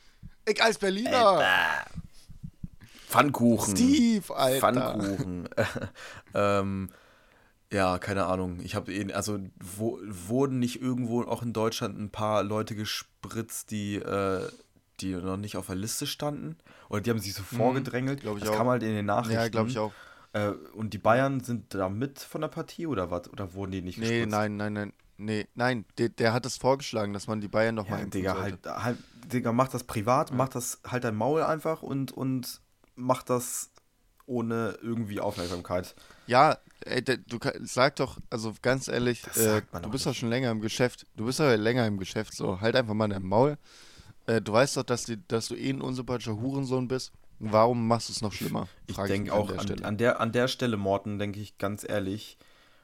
Ich 0.51 0.63
als 0.63 0.77
Berliner. 0.77 1.41
Pfannkuchen. 3.07 3.75
Steve, 3.75 4.35
Alter. 4.35 4.59
Pfannkuchen. 4.59 5.49
ähm, 6.33 6.89
ja, 7.71 7.97
keine 7.99 8.25
Ahnung. 8.25 8.59
Ich 8.63 8.75
habe 8.75 8.93
eh, 8.93 9.11
also 9.13 9.39
wo, 9.59 9.99
wurden 10.03 10.59
nicht 10.59 10.81
irgendwo 10.81 11.23
auch 11.23 11.41
in 11.41 11.53
Deutschland 11.53 11.99
ein 11.99 12.09
paar 12.09 12.43
Leute 12.43 12.75
gespritzt, 12.75 13.71
die, 13.71 13.95
äh, 13.95 14.47
die 14.99 15.13
noch 15.13 15.37
nicht 15.37 15.57
auf 15.57 15.67
der 15.67 15.75
Liste 15.75 16.05
standen? 16.05 16.57
Oder 16.89 17.01
die 17.01 17.09
haben 17.09 17.19
sich 17.19 17.33
so 17.33 17.43
vorgedrängelt? 17.43 18.21
glaub 18.21 18.37
ich 18.37 18.43
das 18.43 18.51
auch. 18.51 18.57
kam 18.57 18.67
halt 18.67 18.83
in 18.83 18.93
den 18.93 19.05
Nachrichten. 19.05 19.41
Ja, 19.41 19.47
glaube 19.47 19.69
ich 19.69 19.77
auch. 19.79 19.93
Äh, 20.33 20.49
und 20.73 20.93
die 20.93 20.97
Bayern 20.97 21.41
sind 21.41 21.73
da 21.73 21.89
mit 21.89 22.19
von 22.19 22.41
der 22.41 22.47
Partie 22.47 22.87
oder 22.87 23.11
was? 23.11 23.29
Oder 23.29 23.53
wurden 23.53 23.71
die 23.71 23.81
nicht 23.81 23.97
Nee, 23.97 24.07
gespritzt? 24.07 24.31
nein, 24.31 24.57
nein, 24.57 24.73
nein. 24.73 24.93
Nee, 25.21 25.47
nein, 25.53 25.85
der, 25.99 26.09
der 26.09 26.33
hat 26.33 26.47
es 26.47 26.57
vorgeschlagen, 26.57 27.13
dass 27.13 27.27
man 27.27 27.41
die 27.41 27.47
Bayern 27.47 27.75
noch 27.75 27.87
Ja, 27.87 27.97
mal 27.97 28.07
Digga, 28.07 28.33
sollte. 28.33 28.71
halt, 28.73 28.83
halt, 28.83 28.97
Digga, 29.31 29.51
mach 29.51 29.67
das 29.67 29.83
privat, 29.83 30.33
mach 30.33 30.49
das 30.49 30.79
halt 30.85 31.03
dein 31.03 31.15
Maul 31.15 31.43
einfach 31.43 31.83
und, 31.83 32.11
und 32.11 32.59
mach 32.95 33.21
das 33.21 33.69
ohne 34.25 34.79
irgendwie 34.81 35.19
Aufmerksamkeit. 35.19 35.93
Ja, 36.25 36.57
ey, 36.85 37.03
du 37.03 37.37
sag 37.61 37.97
doch, 37.97 38.17
also 38.31 38.53
ganz 38.63 38.87
ehrlich, 38.87 39.21
äh, 39.35 39.61
du 39.83 39.91
bist 39.91 40.07
doch 40.07 40.15
schon 40.15 40.29
länger 40.29 40.49
im 40.49 40.59
Geschäft. 40.59 41.05
Du 41.15 41.25
bist 41.25 41.39
doch 41.39 41.55
länger 41.55 41.85
im 41.85 41.99
Geschäft, 41.99 42.33
so 42.33 42.59
halt 42.59 42.75
einfach 42.75 42.95
mal 42.95 43.07
dein 43.07 43.23
Maul. 43.23 43.59
Äh, 44.25 44.41
du 44.41 44.53
weißt 44.53 44.77
doch, 44.77 44.83
dass, 44.83 45.03
die, 45.03 45.19
dass 45.27 45.49
du 45.49 45.55
eh 45.55 45.69
ein 45.69 45.81
unsympathischer 45.81 46.35
Hurensohn 46.35 46.87
bist. 46.87 47.11
Warum 47.37 47.87
machst 47.87 48.09
du 48.09 48.13
es 48.13 48.21
noch 48.21 48.33
schlimmer? 48.33 48.67
Ich 48.87 48.97
denke 48.97 49.33
auch 49.33 49.49
der 49.49 49.59
an, 49.59 49.83
an, 49.83 49.97
der, 49.97 50.19
an 50.19 50.31
der 50.31 50.47
Stelle, 50.47 50.77
Morten, 50.77 51.19
denke 51.19 51.39
ich 51.39 51.59
ganz 51.59 51.87
ehrlich, 51.87 52.37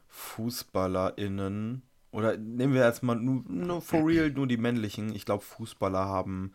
FußballerInnen, 0.09 1.81
oder 2.17 2.35
nehmen 2.35 2.73
wir 2.73 2.83
jetzt 2.83 3.03
mal 3.03 3.15
nur, 3.15 3.43
nur 3.47 3.79
for 3.81 3.99
real, 4.07 4.31
nur 4.31 4.47
die 4.47 4.57
männlichen. 4.57 5.13
Ich 5.15 5.23
glaube, 5.23 5.43
Fußballer 5.43 6.05
haben 6.05 6.53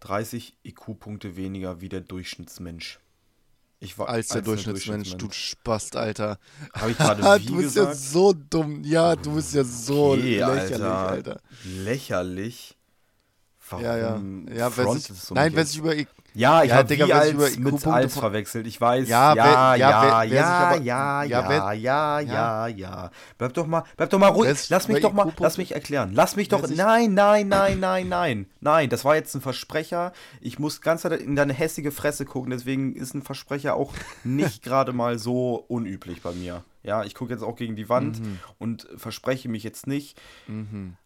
30 0.00 0.56
IQ-Punkte 0.64 1.36
weniger 1.36 1.82
wie 1.82 1.90
der 1.90 2.00
Durchschnittsmensch. 2.00 2.98
Ich 3.80 3.98
war 3.98 4.08
als 4.08 4.28
der 4.28 4.40
Durchschnittsmensch, 4.40 5.14
du 5.18 5.30
Spast, 5.30 5.94
Alter. 5.94 6.38
Habe 6.72 6.90
ich 6.92 6.96
gerade 6.96 7.22
wie 7.42 7.46
du 7.46 7.56
bist 7.58 7.76
ja 7.76 7.84
gesagt? 7.84 8.00
so 8.00 8.32
dumm. 8.32 8.82
Ja, 8.82 9.14
du 9.14 9.34
bist 9.34 9.54
ja 9.54 9.62
so 9.62 10.14
Okay, 10.14 10.38
lächerlich, 10.38 10.80
Alter. 10.80 11.40
Lächerlich? 11.64 12.76
Warum 13.68 13.84
Ja, 13.84 13.96
ja. 13.98 14.16
Ja, 14.48 14.56
wer 14.56 14.70
frontest 14.70 15.06
sich, 15.06 15.30
nein, 15.32 15.52
jetzt? 15.52 15.72
sich 15.72 15.78
über 15.80 15.94
I- 15.96 16.06
Ja, 16.38 16.62
ich 16.62 16.70
Ja, 16.70 16.76
habe 16.76 16.88
Digga, 16.88 17.06
als 17.06 17.58
mit 17.58 17.86
als 17.86 18.16
verwechselt. 18.16 18.68
Ich 18.68 18.80
weiß. 18.80 19.08
Ja, 19.08 19.34
Ja, 19.34 19.74
ja, 19.74 20.22
ja, 20.22 20.22
ja, 20.22 20.76
ja, 20.76 21.22
ja, 21.24 21.72
ja, 21.72 22.20
ja, 22.20 22.66
ja, 22.68 23.10
Bleib 23.38 23.54
doch 23.54 23.66
mal, 23.66 23.82
bleib 23.96 24.10
doch 24.10 24.20
mal 24.20 24.28
ruhig. 24.28 24.68
Lass 24.68 24.86
mich 24.86 25.00
doch 25.00 25.12
mal, 25.12 25.32
lass 25.38 25.58
mich 25.58 25.72
erklären. 25.72 26.12
Lass 26.14 26.36
mich 26.36 26.48
doch. 26.48 26.62
Nein, 26.68 27.14
nein, 27.14 27.48
nein, 27.48 27.80
nein, 27.80 28.08
nein, 28.08 28.46
nein. 28.60 28.88
Das 28.88 29.04
war 29.04 29.16
jetzt 29.16 29.34
ein 29.34 29.40
Versprecher. 29.40 30.12
Ich 30.40 30.60
muss 30.60 30.80
ganz 30.80 31.04
in 31.04 31.34
deine 31.34 31.52
hässige 31.52 31.90
Fresse 31.90 32.24
gucken. 32.24 32.50
Deswegen 32.50 32.94
ist 32.94 33.14
ein 33.14 33.22
Versprecher 33.22 33.74
auch 33.74 33.92
nicht 34.22 34.62
gerade 34.68 34.92
mal 34.92 35.18
so 35.18 35.64
unüblich 35.66 36.22
bei 36.22 36.30
mir. 36.32 36.62
Ja, 36.82 37.02
ich 37.04 37.14
gucke 37.14 37.32
jetzt 37.32 37.42
auch 37.42 37.56
gegen 37.56 37.74
die 37.76 37.88
Wand 37.88 38.20
Mhm. 38.20 38.38
und 38.58 38.88
verspreche 38.96 39.48
mich 39.48 39.62
jetzt 39.64 39.86
nicht. 39.86 40.20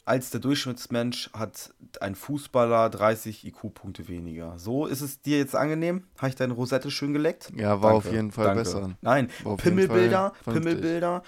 Als 0.04 0.30
der 0.30 0.40
Durchschnittsmensch 0.40 1.30
hat 1.32 1.72
ein 2.00 2.14
Fußballer 2.14 2.90
30 2.90 3.46
IQ-Punkte 3.46 4.06
weniger. 4.08 4.58
So 4.58 4.86
ist 4.86 5.00
es 5.00 5.22
dir 5.22 5.38
jetzt 5.38 5.56
angenehm? 5.56 6.04
Habe 6.18 6.28
ich 6.28 6.34
deine 6.36 6.52
Rosette 6.52 6.90
schön 6.90 7.12
geleckt? 7.12 7.52
Ja, 7.56 7.80
war 7.82 7.94
auf 7.94 8.10
jeden 8.12 8.32
Fall 8.32 8.54
besser. 8.54 8.90
Nein, 9.00 9.28
Pimmelbilder. 9.56 10.32
Pimmelbilder, 10.44 11.22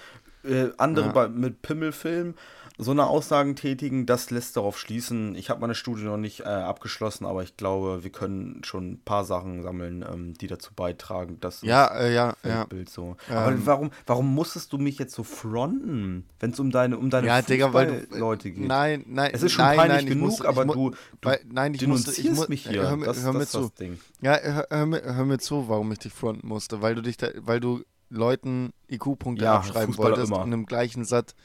äh, 0.47 0.71
andere 0.77 1.07
Ja. 1.07 1.11
bei, 1.11 1.27
mit 1.29 1.61
Pimmelfilm, 1.61 2.35
so 2.77 2.91
eine 2.91 3.05
Aussagen 3.07 3.55
tätigen, 3.55 4.05
das 4.05 4.31
lässt 4.31 4.57
darauf 4.57 4.77
schließen. 4.77 5.33
Ich 5.35 5.49
habe 5.49 5.61
meine 5.61 5.75
Studie 5.75 6.03
noch 6.03 6.17
nicht 6.17 6.41
äh, 6.41 6.43
abgeschlossen, 6.43 7.25
aber 7.25 7.41
ich 7.41 7.55
glaube, 7.55 8.03
wir 8.03 8.11
können 8.11 8.61
schon 8.65 8.91
ein 8.91 8.99
paar 8.99 9.23
Sachen 9.23 9.63
sammeln, 9.63 10.03
ähm, 10.11 10.33
die 10.33 10.47
dazu 10.47 10.73
beitragen, 10.75 11.39
dass 11.39 11.61
Ja, 11.61 11.87
äh, 11.97 12.13
ja, 12.13 12.35
das 12.43 12.51
ja. 12.51 12.67
So. 12.89 13.15
Aber 13.29 13.53
Ähm. 13.53 13.61
warum, 13.65 13.91
warum 14.05 14.33
musstest 14.35 14.73
du 14.73 14.77
mich 14.77 14.99
jetzt 14.99 15.15
so 15.15 15.23
fronten, 15.23 16.25
wenn 16.41 16.51
es 16.51 16.59
um 16.59 16.69
deine, 16.69 16.97
um 16.97 17.09
deine 17.09 17.27
Ja, 17.27 17.41
Digga, 17.41 17.71
weil 17.73 18.05
du. 18.11 18.17
Leute 18.17 18.51
geht? 18.51 18.67
Nein, 18.67 19.05
nein. 19.07 19.31
es 19.33 19.41
ist 19.41 19.53
schon 19.53 19.63
nein, 19.63 19.77
peinlich 19.77 19.97
nein, 19.99 20.05
genug, 20.07 20.29
muss- 20.31 20.41
aber 20.41 20.61
ich 20.63 20.67
mu- 20.67 20.73
du, 20.73 20.89
du 21.21 21.29
weil, 21.29 21.39
nein, 21.49 21.73
ich 21.73 21.87
musste, 21.87 22.11
ich 22.11 22.17
denunzierst 22.23 22.41
mu- 22.41 22.49
mich 22.53 22.67
hier. 22.67 22.89
Hör, 22.89 22.97
das, 22.97 23.23
hör 23.23 23.27
das 23.27 23.33
mir 23.35 23.43
ist 23.43 23.51
zu. 23.51 23.59
das 23.61 23.73
Ding. 23.75 23.99
Ja, 24.21 24.37
hör, 24.37 24.67
hör, 24.69 25.15
hör 25.15 25.25
mir 25.25 25.37
zu, 25.39 25.69
warum 25.69 25.91
ich 25.93 25.99
dich 25.99 26.11
fronten 26.11 26.45
musste. 26.47 26.81
Weil 26.81 26.95
du 26.95 27.01
dich 27.01 27.15
da, 27.15 27.29
weil 27.37 27.61
du 27.61 27.83
Leuten 28.09 28.71
IQ-Punkte 28.89 29.45
Ja, 29.45 29.57
abschreiben 29.57 29.93
Fußballer 29.93 30.17
wolltest 30.17 30.31
immer. 30.31 30.43
und 30.43 30.51
im 30.53 30.65
gleichen 30.65 31.05
Satz, 31.05 31.35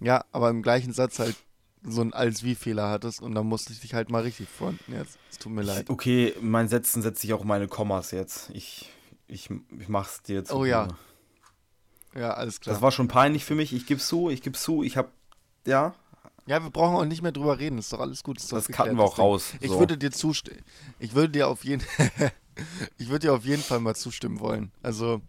ja, 0.00 0.24
aber 0.32 0.50
im 0.50 0.62
gleichen 0.62 0.92
Satz 0.92 1.18
halt 1.18 1.36
so 1.82 2.02
ein 2.02 2.12
Als-Wie-Fehler 2.12 2.88
hattest 2.88 3.22
und 3.22 3.34
dann 3.34 3.46
musste 3.46 3.72
ich 3.72 3.80
dich 3.80 3.94
halt 3.94 4.10
mal 4.10 4.22
richtig 4.22 4.48
fronten 4.48 4.92
jetzt. 4.92 5.18
Es 5.30 5.38
tut 5.38 5.52
mir 5.52 5.62
leid. 5.62 5.88
Okay, 5.88 6.34
in 6.40 6.50
meinen 6.50 6.68
Sätzen 6.68 7.02
setze 7.02 7.26
ich 7.26 7.32
auch 7.32 7.44
meine 7.44 7.68
Kommas 7.68 8.10
jetzt. 8.10 8.50
Ich, 8.52 8.90
ich, 9.28 9.48
ich 9.78 9.88
mach's 9.88 10.22
dir 10.22 10.36
jetzt. 10.36 10.52
Oh 10.52 10.64
ja, 10.64 10.88
Ja, 12.14 12.34
alles 12.34 12.60
klar. 12.60 12.74
Das 12.74 12.82
war 12.82 12.92
schon 12.92 13.08
peinlich 13.08 13.44
für 13.44 13.54
mich. 13.54 13.72
Ich 13.72 13.86
gebe 13.86 14.00
zu, 14.00 14.28
ich 14.28 14.42
gebe 14.42 14.58
zu, 14.58 14.82
ich 14.82 14.96
habe 14.96 15.10
ja, 15.66 15.94
ja, 16.46 16.62
wir 16.62 16.70
brauchen 16.70 16.96
auch 16.96 17.04
nicht 17.04 17.22
mehr 17.22 17.32
drüber 17.32 17.58
reden. 17.58 17.78
Ist 17.78 17.92
doch 17.92 18.00
alles 18.00 18.24
gut. 18.24 18.38
Ist 18.38 18.50
das 18.52 18.66
cutten 18.66 18.96
wir 18.96 19.04
auch 19.04 19.14
Ding. 19.14 19.24
raus. 19.24 19.52
Ich 19.60 19.70
so. 19.70 19.78
würde 19.78 19.96
dir 19.96 20.10
zustimmen. 20.10 20.62
Ich 20.98 21.14
würde 21.14 21.30
dir 21.30 21.48
auf 21.48 21.64
jeden 21.64 21.82
Ich 22.98 23.08
würde 23.08 23.28
dir 23.28 23.34
auf 23.34 23.44
jeden 23.44 23.62
Fall 23.62 23.80
mal 23.80 23.94
zustimmen 23.94 24.40
wollen. 24.40 24.72
Also 24.82 25.20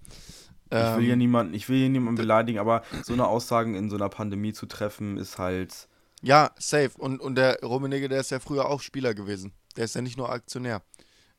ich 0.71 0.97
will 0.97 1.03
hier 1.03 1.13
ähm, 1.13 1.19
niemanden, 1.19 1.53
ich 1.53 1.67
will 1.69 1.77
hier 1.79 1.89
niemanden 1.89 2.15
beleidigen, 2.15 2.59
aber 2.59 2.83
so 3.03 3.13
eine 3.13 3.27
Aussagen 3.27 3.75
in 3.75 3.89
so 3.89 3.97
einer 3.97 4.09
Pandemie 4.09 4.53
zu 4.53 4.65
treffen, 4.65 5.17
ist 5.17 5.37
halt. 5.37 5.87
Ja, 6.21 6.51
safe. 6.57 6.91
Und, 6.97 7.19
und 7.19 7.35
der 7.35 7.59
Rummenigge, 7.61 8.07
der 8.07 8.19
ist 8.21 8.31
ja 8.31 8.39
früher 8.39 8.69
auch 8.69 8.81
Spieler 8.81 9.13
gewesen. 9.13 9.51
Der 9.75 9.85
ist 9.85 9.95
ja 9.95 10.01
nicht 10.01 10.17
nur 10.17 10.29
Aktionär. 10.29 10.81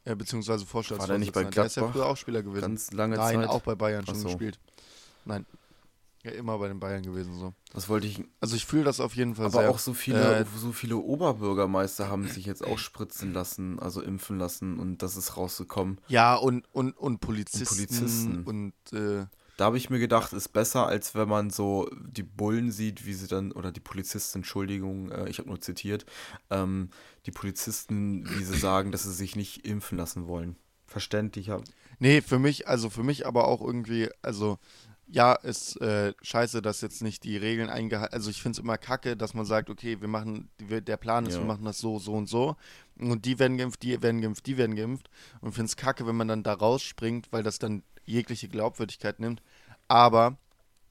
Äh, 0.04 0.16
beziehungsweise 0.16 0.66
Vorstandsvorsitzender. 0.66 0.98
War 1.00 1.06
der 1.06 1.18
nicht 1.18 1.32
bei 1.32 1.44
Der 1.44 1.66
ist 1.66 1.76
ja 1.76 1.82
Gladbach? 1.82 1.94
früher 1.94 2.06
auch 2.06 2.16
Spieler 2.16 2.42
gewesen. 2.42 2.62
Ganz 2.62 2.90
lange 2.92 3.16
Nein, 3.16 3.40
Zeit. 3.40 3.48
auch 3.48 3.60
bei 3.62 3.74
Bayern 3.76 4.04
schon 4.04 4.16
so. 4.16 4.28
gespielt. 4.28 4.58
Nein. 5.24 5.46
Ja, 6.24 6.30
immer 6.32 6.56
bei 6.58 6.68
den 6.68 6.78
Bayern 6.78 7.02
gewesen 7.02 7.34
so. 7.36 7.52
Das 7.72 7.88
wollte 7.88 8.06
ich. 8.06 8.22
Also 8.40 8.54
ich 8.54 8.64
fühle 8.64 8.84
das 8.84 9.00
auf 9.00 9.14
jeden 9.16 9.34
Fall 9.34 9.46
Aber 9.46 9.60
sehr. 9.60 9.70
auch 9.70 9.78
so 9.80 9.92
viele, 9.92 10.40
Äh, 10.40 10.44
so 10.56 10.70
viele 10.72 10.96
Oberbürgermeister 10.96 12.08
haben 12.08 12.28
sich 12.28 12.46
jetzt 12.46 12.64
auch 12.64 12.78
spritzen 12.78 13.32
lassen, 13.32 13.78
also 13.80 14.00
impfen 14.02 14.38
lassen 14.38 14.78
und 14.78 15.02
das 15.02 15.16
ist 15.16 15.36
rausgekommen. 15.36 16.00
ja, 16.08 16.34
und, 16.36 16.64
und, 16.72 16.96
und 16.96 17.18
Polizisten. 17.20 17.74
Polizisten. 17.74 18.42
Und, 18.44 18.72
äh, 18.92 19.26
Da 19.56 19.64
habe 19.66 19.76
ich 19.76 19.90
mir 19.90 19.98
gedacht, 19.98 20.32
ist 20.32 20.50
besser, 20.52 20.86
als 20.86 21.14
wenn 21.14 21.28
man 21.28 21.50
so 21.50 21.88
die 22.00 22.22
Bullen 22.22 22.70
sieht, 22.70 23.04
wie 23.04 23.14
sie 23.14 23.26
dann, 23.26 23.50
oder 23.52 23.72
die 23.72 23.80
Polizisten, 23.80 24.38
Entschuldigung, 24.38 25.10
äh, 25.10 25.28
ich 25.28 25.38
habe 25.38 25.48
nur 25.48 25.60
zitiert, 25.60 26.06
ähm, 26.50 26.90
die 27.26 27.32
Polizisten, 27.32 28.24
wie 28.38 28.44
sie 28.44 28.58
sagen, 28.58 28.92
dass 28.92 29.02
sie 29.02 29.12
sich 29.12 29.34
nicht 29.36 29.66
impfen 29.66 29.98
lassen 29.98 30.26
wollen. 30.28 30.56
Verständlicher. 30.86 31.62
Nee, 31.98 32.20
für 32.22 32.38
mich, 32.38 32.68
also 32.68 32.90
für 32.90 33.02
mich 33.02 33.26
aber 33.26 33.46
auch 33.48 33.60
irgendwie, 33.62 34.08
also 34.22 34.58
ja, 35.14 35.34
ist 35.34 35.78
äh, 35.82 36.14
scheiße, 36.22 36.62
dass 36.62 36.80
jetzt 36.80 37.02
nicht 37.02 37.22
die 37.24 37.36
Regeln 37.36 37.68
eingehalten, 37.68 38.14
also 38.14 38.30
ich 38.30 38.40
finde 38.40 38.56
es 38.56 38.62
immer 38.64 38.78
kacke, 38.78 39.14
dass 39.14 39.34
man 39.34 39.44
sagt, 39.44 39.68
okay, 39.68 40.00
wir 40.00 40.08
machen, 40.08 40.48
wir, 40.58 40.80
der 40.80 40.96
Plan 40.96 41.26
ist, 41.26 41.34
Ja. 41.34 41.40
wir 41.40 41.46
machen 41.46 41.66
das 41.66 41.78
so, 41.78 41.98
so 41.98 42.14
und 42.14 42.28
so 42.30 42.56
und 42.98 43.26
die 43.26 43.38
werden 43.38 43.58
geimpft, 43.58 43.82
die 43.82 44.00
werden 44.02 44.22
geimpft, 44.22 44.46
die 44.46 44.56
werden 44.56 44.74
geimpft 44.74 45.10
und 45.42 45.52
finde 45.52 45.66
es 45.66 45.76
kacke, 45.76 46.06
wenn 46.06 46.16
man 46.16 46.28
dann 46.28 46.42
da 46.42 46.54
rausspringt, 46.54 47.28
weil 47.30 47.42
das 47.42 47.58
dann 47.58 47.82
jegliche 48.06 48.48
Glaubwürdigkeit 48.48 49.20
nimmt, 49.20 49.42
aber 49.86 50.38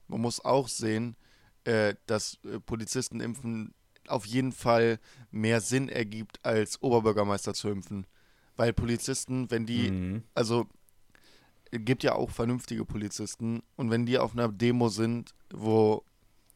man 0.06 0.20
muss 0.20 0.44
auch 0.44 0.68
sehen, 0.68 1.16
äh, 1.64 1.94
dass 2.06 2.38
äh, 2.44 2.60
Polizisten 2.60 3.20
impfen 3.20 3.74
auf 4.06 4.24
jeden 4.24 4.52
Fall 4.52 5.00
mehr 5.32 5.60
Sinn 5.60 5.88
ergibt, 5.88 6.44
als 6.44 6.80
Oberbürgermeister 6.82 7.54
zu 7.54 7.68
impfen. 7.70 8.06
Weil 8.56 8.72
Polizisten, 8.72 9.50
wenn 9.50 9.64
die, 9.66 9.90
Mhm. 9.90 10.22
also 10.34 10.66
gibt 11.72 12.02
ja 12.04 12.14
auch 12.14 12.30
vernünftige 12.30 12.84
Polizisten 12.84 13.62
und 13.76 13.90
wenn 13.90 14.06
die 14.06 14.18
auf 14.18 14.32
einer 14.32 14.48
Demo 14.48 14.88
sind, 14.88 15.34
wo 15.52 16.04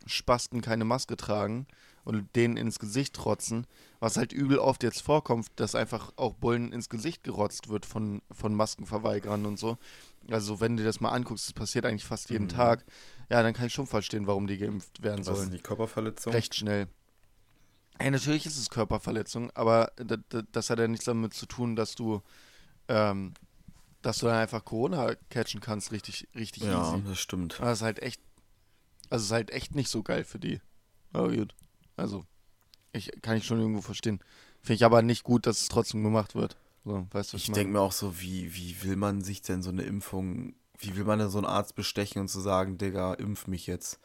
Spasten 0.06 0.60
keine 0.60 0.84
Maske 0.84 1.16
tragen 1.16 1.66
und 2.04 2.36
denen 2.36 2.56
ins 2.56 2.78
Gesicht 2.78 3.14
trotzen, 3.14 3.66
was 3.98 4.16
halt 4.16 4.32
übel 4.32 4.58
oft 4.58 4.82
jetzt 4.84 5.00
vorkommt, 5.02 5.48
dass 5.56 5.74
einfach 5.74 6.12
auch 6.16 6.34
Bullen 6.34 6.72
ins 6.72 6.88
Gesicht 6.88 7.24
gerotzt 7.24 7.68
wird 7.68 7.84
von, 7.86 8.22
von 8.30 8.54
Maskenverweigerern 8.54 9.46
und 9.46 9.58
so. 9.58 9.78
Also 10.30 10.60
wenn 10.60 10.76
du 10.76 10.84
das 10.84 11.00
mal 11.00 11.10
anguckst, 11.10 11.46
das 11.46 11.52
passiert 11.52 11.86
eigentlich 11.86 12.04
fast 12.04 12.30
jeden 12.30 12.44
Mhm. 12.44 12.50
Tag, 12.50 12.84
ja, 13.30 13.42
dann 13.42 13.54
kann 13.54 13.66
ich 13.66 13.72
schon 13.72 13.86
verstehen, 13.86 14.26
warum 14.28 14.46
die 14.46 14.58
geimpft 14.58 15.02
werden 15.02 15.26
Was 15.26 15.28
ist 15.32 15.38
sollen. 15.38 15.50
die 15.52 15.60
Körperverletzung? 15.60 16.32
Recht 16.32 16.54
schnell. 16.54 16.86
Ey, 17.98 18.10
natürlich 18.10 18.44
ist 18.46 18.58
es 18.58 18.68
Körperverletzung, 18.70 19.50
aber 19.54 19.90
d- 19.98 20.18
d- 20.32 20.42
das 20.52 20.68
hat 20.70 20.78
ja 20.78 20.86
nichts 20.86 21.06
damit 21.06 21.32
zu 21.32 21.46
tun, 21.46 21.74
dass 21.76 21.94
du, 21.94 22.20
ähm, 22.88 23.32
dass 24.06 24.18
du 24.18 24.26
dann 24.26 24.36
einfach 24.36 24.64
Corona 24.64 25.14
catchen 25.30 25.60
kannst, 25.60 25.90
richtig, 25.90 26.28
richtig 26.34 26.62
Ja, 26.62 26.92
easy. 26.92 27.02
das 27.08 27.18
stimmt. 27.18 27.60
Aber 27.60 27.72
es 27.72 27.78
ist 27.78 27.84
halt 27.84 27.98
echt, 28.02 28.20
also 29.10 29.22
es 29.22 29.26
ist 29.26 29.32
halt 29.32 29.50
echt 29.50 29.74
nicht 29.74 29.88
so 29.90 30.02
geil 30.02 30.22
für 30.24 30.38
die. 30.38 30.60
Aber 31.12 31.34
gut. 31.34 31.54
Also, 31.96 32.24
ich 32.92 33.10
kann 33.22 33.36
ich 33.36 33.44
schon 33.46 33.58
irgendwo 33.58 33.80
verstehen. 33.80 34.20
Finde 34.62 34.74
ich 34.74 34.84
aber 34.84 35.02
nicht 35.02 35.24
gut, 35.24 35.46
dass 35.46 35.60
es 35.60 35.68
trotzdem 35.68 36.04
gemacht 36.04 36.34
wird. 36.34 36.56
So, 36.84 37.06
weißt 37.10 37.32
du, 37.32 37.36
Ich 37.36 37.48
meine? 37.48 37.54
denke 37.56 37.72
mir 37.72 37.80
auch 37.80 37.92
so, 37.92 38.20
wie, 38.20 38.54
wie 38.54 38.82
will 38.84 38.96
man 38.96 39.22
sich 39.22 39.42
denn 39.42 39.62
so 39.62 39.70
eine 39.70 39.82
Impfung, 39.82 40.54
wie 40.78 40.96
will 40.96 41.04
man 41.04 41.18
denn 41.18 41.30
so 41.30 41.38
einen 41.38 41.46
Arzt 41.46 41.74
bestechen 41.74 42.20
und 42.20 42.28
zu 42.28 42.40
sagen, 42.40 42.78
Digga, 42.78 43.14
impf 43.14 43.48
mich 43.48 43.66
jetzt. 43.66 43.98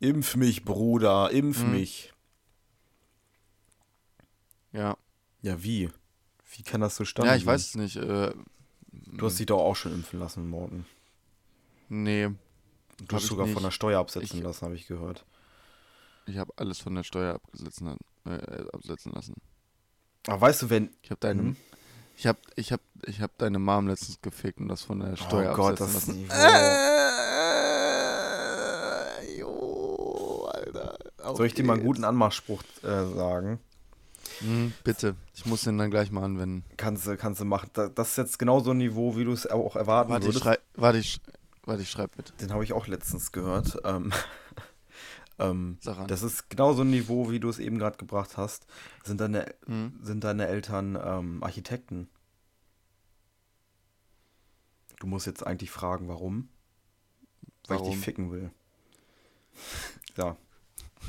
Impf 0.00 0.36
mich, 0.36 0.64
Bruder, 0.64 1.30
impf 1.30 1.62
Mhm. 1.62 1.70
mich. 1.70 2.12
Ja. 4.72 4.96
Ja, 5.42 5.62
wie? 5.62 5.90
Wie 6.56 6.62
kann 6.62 6.80
das 6.80 6.94
zustande 6.94 7.30
Ja, 7.30 7.36
ich 7.36 7.44
weiß 7.44 7.60
es 7.62 7.74
nicht. 7.74 7.96
Äh, 7.96 8.32
Du 9.16 9.26
hast 9.26 9.38
dich 9.38 9.46
doch 9.46 9.60
auch 9.60 9.76
schon 9.76 9.92
impfen 9.94 10.18
lassen, 10.20 10.48
Morten. 10.48 10.86
nee, 11.88 12.28
Du 12.98 13.06
Hab 13.06 13.14
hast 13.22 13.26
sogar 13.26 13.46
nicht. 13.46 13.54
von 13.54 13.62
der 13.64 13.70
Steuer 13.72 13.98
absetzen 14.00 14.38
Ich- 14.38 14.42
lassen, 14.44 14.64
habe 14.66 14.74
ich 14.76 14.86
gehört. 14.86 15.24
ich 16.26 16.38
habe 16.38 16.52
alles 16.56 16.78
von 16.78 16.94
der 16.94 17.02
Steuer 17.02 17.34
abgesetzen, 17.34 17.96
äh, 18.24 18.64
absetzen 18.72 19.12
lassen. 19.12 19.34
Aber 20.28 20.40
weißt 20.42 20.62
du, 20.62 20.70
wenn. 20.70 20.90
Ich 21.02 21.10
habe 21.10 21.18
deine, 21.20 21.42
Mhm. 21.42 21.56
ich 22.16 22.26
habe, 22.28 22.38
ich 22.56 22.70
habe, 22.72 22.82
ich 23.06 23.20
habe 23.20 23.32
deine 23.38 23.58
Mom 23.58 23.88
letztens 23.88 24.20
gefickt 24.22 24.58
und 24.60 24.68
das 24.68 24.82
von 24.82 25.00
der 25.00 25.16
Steuer 25.16 25.52
oh 25.52 25.56
Gott, 25.56 25.80
absetzen 25.80 25.94
das 25.94 26.06
lassen. 26.06 26.22
Niveau. 26.22 26.34
Äh, 29.28 29.38
jo, 29.40 30.48
Alter. 30.52 30.98
Soll 31.36 31.46
ich 31.46 31.54
dir 31.54 31.64
mal 31.64 31.74
einen 31.74 31.84
guten 31.84 32.04
Anmachspruch 32.04 32.62
äh, 32.82 32.86
sagen? 33.14 33.58
Hm, 34.40 34.72
bitte. 34.84 35.16
Ich 35.34 35.46
muss 35.46 35.62
den 35.62 35.78
dann 35.78 35.90
gleich 35.90 36.10
mal 36.10 36.22
anwenden. 36.24 36.64
Kannst 36.76 37.06
du, 37.06 37.16
kannst 37.16 37.40
du 37.40 37.44
machen. 37.44 37.70
Da- 37.72 37.88
Das 37.88 38.10
ist 38.10 38.16
jetzt 38.16 38.38
genau 38.38 38.60
so 38.60 38.70
ein 38.72 38.78
Niveau, 38.78 39.16
wie 39.16 39.24
du 39.24 39.32
es 39.32 39.46
auch 39.46 39.76
erwarten 39.76 40.10
Warte, 40.10 40.24
ich 40.24 40.28
würdest. 40.28 40.44
schrei 40.44 40.58
warte, 40.74 40.98
ich, 40.98 41.20
warte, 41.64 41.82
ich 41.82 41.90
schreib 41.90 42.16
mit. 42.16 42.32
Den 42.40 42.52
habe 42.52 42.64
ich 42.64 42.72
auch 42.72 42.86
letztens 42.86 43.32
gehört. 43.32 43.78
Ähm, 43.84 44.12
ähm, 45.38 45.78
das 46.08 46.22
ist 46.22 46.50
genau 46.50 46.72
so 46.74 46.82
ein 46.82 46.90
Niveau, 46.90 47.30
wie 47.30 47.40
du 47.40 47.48
es 47.48 47.58
eben 47.58 47.78
gerade 47.78 47.96
gebracht 47.96 48.36
hast. 48.36 48.66
Sind 49.04 49.20
deine, 49.20 49.46
Hm? 49.66 49.98
sind 50.02 50.24
deine 50.24 50.46
Eltern 50.46 50.98
ähm, 51.02 51.42
Architekten? 51.42 52.08
Du 55.00 55.06
musst 55.06 55.26
jetzt 55.26 55.46
eigentlich 55.46 55.70
fragen, 55.70 56.08
warum? 56.08 56.48
Weil 57.66 57.76
ich 57.76 57.82
Warum? 57.82 57.90
dich 57.94 58.00
ficken 58.04 58.30
will. 58.30 58.50
Ja, 60.16 60.36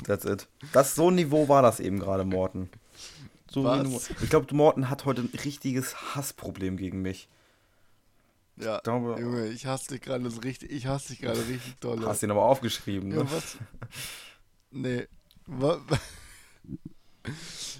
that's 0.04 0.24
it. 0.24 0.48
Das, 0.72 0.96
so 0.96 1.10
ein 1.10 1.14
Niveau 1.14 1.48
war 1.48 1.62
das 1.62 1.78
eben 1.78 2.00
gerade, 2.00 2.24
Morten. 2.24 2.68
So 3.56 3.64
Was? 3.64 4.10
Ich 4.22 4.28
glaube, 4.28 4.54
Morten 4.54 4.90
hat 4.90 5.06
heute 5.06 5.22
ein 5.22 5.30
richtiges 5.42 6.14
Hassproblem 6.14 6.76
gegen 6.76 7.00
mich. 7.00 7.26
Ja, 8.58 8.76
Ich 8.76 8.82
glaube, 8.82 9.16
Junge, 9.18 9.46
ich 9.46 9.64
hasse 9.64 9.88
dich 9.88 10.02
gerade 10.02 10.30
so 10.30 10.40
richtig, 10.42 10.70
ich 10.70 10.86
hasse 10.86 11.08
dich 11.08 11.22
gerade 11.22 11.38
richtig 11.38 11.74
doll. 11.80 12.04
hast 12.04 12.22
ihn 12.22 12.30
aber 12.30 12.42
aufgeschrieben. 12.42 13.08
Ne? 13.08 13.16
Ja, 13.16 13.32
was? 13.32 13.56
Nee. 14.70 15.06
Wa 15.46 15.80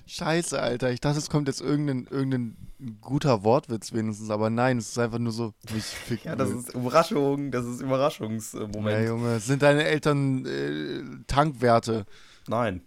Scheiße, 0.07 0.59
Alter. 0.59 0.91
Ich 0.93 1.01
dachte, 1.01 1.19
es 1.19 1.29
kommt 1.29 1.47
jetzt 1.47 1.61
irgendein, 1.61 2.07
irgendein 2.11 2.57
guter 3.03 3.45
Wortwitz 3.45 3.93
wenigstens, 3.93 4.31
aber 4.31 4.49
nein, 4.49 4.79
es 4.79 4.89
ist 4.89 4.99
einfach 4.99 5.19
nur 5.19 5.33
so, 5.33 5.53
mich 5.75 5.85
ficken. 5.85 6.31
Ja, 6.31 6.37
das 6.37 6.51
ist 6.51 6.75
Überraschung, 6.75 7.51
das 7.51 7.67
ist 7.67 7.81
Ja, 7.81 7.87
Überraschungsmoment. 7.87 9.07
Junge, 9.07 9.41
sind 9.41 9.61
deine 9.61 9.85
Eltern 9.85 10.47
äh, 10.47 11.03
Tankwerte? 11.27 12.07
Nein. 12.49 12.81